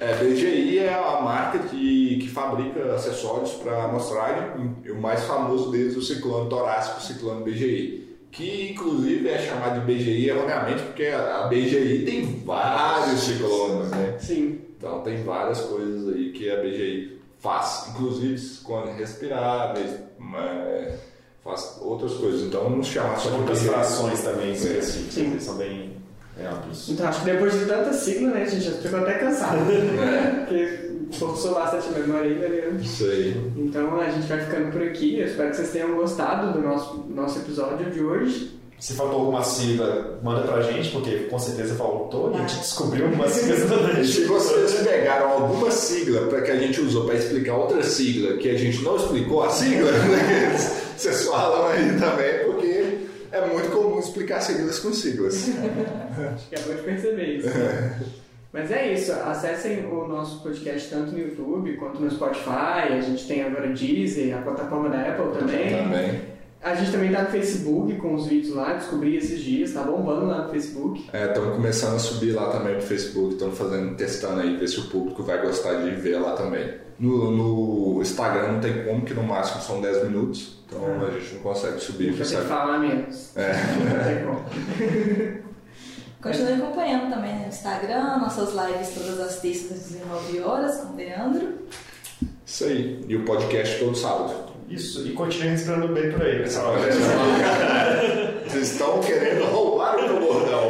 É, 0.00 0.14
BGI 0.14 0.78
é 0.78 0.94
a 0.94 1.20
marca 1.20 1.58
que, 1.58 2.18
que 2.20 2.25
fabrica 2.36 2.94
acessórios 2.94 3.52
para 3.52 3.84
amostragem 3.84 4.76
e 4.84 4.90
o 4.90 5.00
mais 5.00 5.24
famoso 5.24 5.70
deles 5.70 5.94
é 5.94 5.98
o 5.98 6.02
ciclone 6.02 6.50
torácico, 6.50 6.98
o 6.98 7.02
ciclone 7.02 7.42
BGI. 7.42 8.18
Que 8.30 8.72
inclusive 8.72 9.26
é 9.26 9.38
chamado 9.38 9.80
de 9.80 9.86
BGI 9.94 10.28
erroneamente 10.28 10.82
porque 10.82 11.06
a 11.06 11.46
BGI 11.48 12.04
tem 12.04 12.42
vários 12.44 13.20
ciclones, 13.20 13.90
né? 13.90 14.16
Sim. 14.18 14.60
Então 14.76 15.00
tem 15.00 15.24
várias 15.24 15.62
coisas 15.62 16.14
aí 16.14 16.32
que 16.32 16.50
a 16.50 16.56
BGI 16.56 17.18
faz, 17.38 17.86
inclusive 17.94 18.36
ciclones 18.36 18.94
respiráveis, 18.96 19.92
faz 21.42 21.78
outras 21.80 22.12
coisas. 22.14 22.42
Então 22.42 22.68
não 22.68 22.84
se 22.84 22.90
chama 22.90 23.16
só 23.16 23.30
de 23.30 23.36
Outras 23.36 23.60
BGI. 23.60 23.70
frações 23.70 24.20
também 24.22 24.52
específicas, 24.52 25.14
Sim. 25.14 25.30
eles 25.30 25.42
são 25.42 25.56
bem 25.56 25.96
é. 26.38 26.50
Então 26.90 27.08
acho 27.08 27.20
que 27.20 27.30
depois 27.30 27.58
de 27.58 27.64
tanta 27.64 27.92
sigla, 27.94 28.30
né, 28.32 28.42
a 28.42 28.46
gente 28.46 28.64
já 28.64 28.72
ficou 28.72 29.00
até 29.00 29.14
cansado. 29.14 29.58
É, 29.72 30.44
Porque 30.44 30.85
forçou 31.12 31.54
bastante 31.54 31.88
a 31.88 31.98
memória 31.98 32.30
aí, 32.30 32.34
galera. 32.38 32.70
isso 32.80 33.04
aí. 33.04 33.52
Então 33.56 34.00
a 34.00 34.10
gente 34.10 34.26
vai 34.26 34.40
ficando 34.40 34.72
por 34.72 34.82
aqui. 34.82 35.18
Eu 35.18 35.26
espero 35.26 35.50
que 35.50 35.56
vocês 35.56 35.70
tenham 35.70 35.94
gostado 35.94 36.52
do 36.52 36.60
nosso, 36.66 37.04
nosso 37.08 37.38
episódio 37.38 37.90
de 37.90 38.00
hoje. 38.00 38.56
Se 38.78 38.92
faltou 38.92 39.20
alguma 39.20 39.42
sigla, 39.42 40.20
manda 40.22 40.42
pra 40.42 40.60
gente, 40.60 40.90
porque 40.90 41.10
com 41.30 41.38
certeza 41.38 41.74
faltou. 41.76 42.34
A 42.34 42.38
gente 42.40 42.58
descobriu 42.58 43.06
algumas 43.06 43.32
siglas 43.32 43.68
durante. 43.68 44.06
se 44.06 44.24
vocês 44.24 44.74
pegaram 44.86 45.30
alguma 45.30 45.70
sigla 45.70 46.26
para 46.26 46.42
que 46.42 46.50
a 46.50 46.56
gente 46.56 46.80
usou 46.82 47.06
para 47.06 47.14
explicar 47.14 47.56
outra 47.56 47.82
sigla 47.82 48.36
que 48.36 48.50
a 48.50 48.58
gente 48.58 48.82
não 48.82 48.96
explicou 48.96 49.42
a 49.42 49.48
sigla, 49.48 49.90
vocês 50.96 51.24
falam 51.26 51.68
aí 51.68 51.98
também, 51.98 52.44
porque 52.44 52.98
é 53.32 53.46
muito 53.46 53.70
comum 53.70 53.98
explicar 53.98 54.42
siglas 54.42 54.78
com 54.78 54.92
siglas. 54.92 55.48
Acho 56.34 56.48
que 56.50 56.54
acabou 56.54 56.74
de 56.74 56.82
perceber 56.82 57.36
isso. 57.38 57.48
Mas 58.56 58.70
é 58.70 58.90
isso, 58.94 59.12
acessem 59.12 59.84
o 59.84 60.08
nosso 60.08 60.42
podcast 60.42 60.88
tanto 60.88 61.12
no 61.12 61.18
YouTube 61.18 61.76
quanto 61.76 62.00
no 62.00 62.10
Spotify, 62.10 62.88
a 62.90 63.00
gente 63.02 63.28
tem 63.28 63.42
agora 63.42 63.68
Deezer, 63.68 64.34
a 64.34 64.40
plataforma 64.40 64.88
da 64.88 64.98
Apple 65.02 65.38
também. 65.38 65.76
Também. 65.76 66.20
A 66.62 66.74
gente 66.74 66.90
também 66.90 67.12
tá 67.12 67.24
no 67.24 67.28
Facebook 67.28 67.94
com 67.96 68.14
os 68.14 68.26
vídeos 68.26 68.54
lá, 68.54 68.72
descobri 68.72 69.14
esses 69.14 69.40
dias, 69.40 69.74
tá 69.74 69.82
bombando 69.82 70.24
lá 70.24 70.44
no 70.44 70.48
Facebook. 70.48 71.04
É, 71.12 71.26
estamos 71.26 71.54
começando 71.54 71.96
a 71.96 71.98
subir 71.98 72.32
lá 72.32 72.48
também 72.50 72.72
pro 72.76 72.82
Facebook, 72.82 73.34
estamos 73.34 73.58
fazendo, 73.58 73.94
testando 73.94 74.40
aí, 74.40 74.56
ver 74.56 74.68
se 74.68 74.80
o 74.80 74.88
público 74.88 75.22
vai 75.22 75.38
gostar 75.42 75.74
de 75.82 75.90
ver 75.90 76.18
lá 76.18 76.32
também. 76.32 76.78
No, 76.98 77.30
no 77.30 78.00
Instagram 78.00 78.52
não 78.52 78.60
tem 78.60 78.84
como, 78.86 79.02
que 79.04 79.12
no 79.12 79.22
máximo 79.22 79.60
são 79.60 79.82
10 79.82 80.04
minutos, 80.04 80.64
então 80.66 80.80
Ah. 80.82 81.08
a 81.08 81.10
gente 81.10 81.34
não 81.34 81.42
consegue 81.42 81.78
subir, 81.78 82.24
sabe? 82.24 82.46
falar 82.46 82.78
menos. 82.78 83.36
É. 83.36 83.52
Não 83.52 84.04
tem 84.04 84.24
como. 84.24 85.36
Continue 86.26 86.52
acompanhando 86.54 87.10
também 87.14 87.38
no 87.40 87.46
Instagram, 87.48 88.18
nossas 88.18 88.50
lives 88.54 88.94
todas 88.94 89.20
as 89.20 89.40
terças 89.40 89.72
às 89.72 89.90
19 89.92 90.40
horas 90.40 90.76
com 90.78 90.92
o 90.92 90.96
Leandro. 90.96 91.58
Isso 92.44 92.64
aí. 92.64 93.04
E 93.08 93.16
o 93.16 93.24
podcast 93.24 93.78
todo 93.78 93.94
sábado. 93.96 94.46
Isso, 94.68 95.06
e 95.06 95.12
continue 95.12 95.48
respirando 95.50 95.88
bem 95.94 96.10
por 96.10 96.22
aí, 96.22 96.40
pessoal. 96.42 96.74
Vocês 98.46 98.72
estão 98.72 99.00
querendo 99.00 99.44
roubar 99.46 99.96
o 99.96 100.02
meu 100.02 100.20
bordão. 100.20 100.68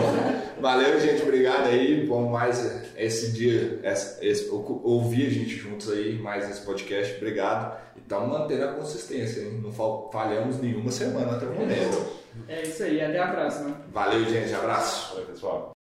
Valeu, 0.60 1.00
gente. 1.00 1.22
Obrigado 1.22 1.66
aí. 1.68 2.04
Bom, 2.06 2.30
mais 2.30 2.82
esse 2.96 3.32
dia, 3.32 3.80
esse, 3.84 4.24
esse- 4.26 4.48
ou- 4.50 4.80
ouvir 4.84 5.26
a 5.26 5.30
gente 5.30 5.56
juntos 5.56 5.90
aí, 5.90 6.18
mais 6.18 6.48
esse 6.50 6.60
podcast. 6.62 7.14
Obrigado. 7.16 7.76
E 7.96 8.00
estamos 8.00 8.28
mantendo 8.28 8.64
a 8.64 8.72
consistência, 8.72 9.40
hein? 9.40 9.60
Não 9.62 9.72
fal- 9.72 10.10
falhamos 10.12 10.60
nenhuma 10.60 10.90
semana 10.90 11.32
até 11.36 11.46
o 11.46 11.52
momento. 11.54 12.06
É 12.48 12.62
isso 12.62 12.82
aí, 12.82 13.00
até 13.00 13.18
a 13.18 13.28
próxima. 13.28 13.76
Valeu, 13.92 14.24
gente. 14.24 14.54
Abraço. 14.54 15.10
Valeu, 15.14 15.26
pessoal. 15.26 15.72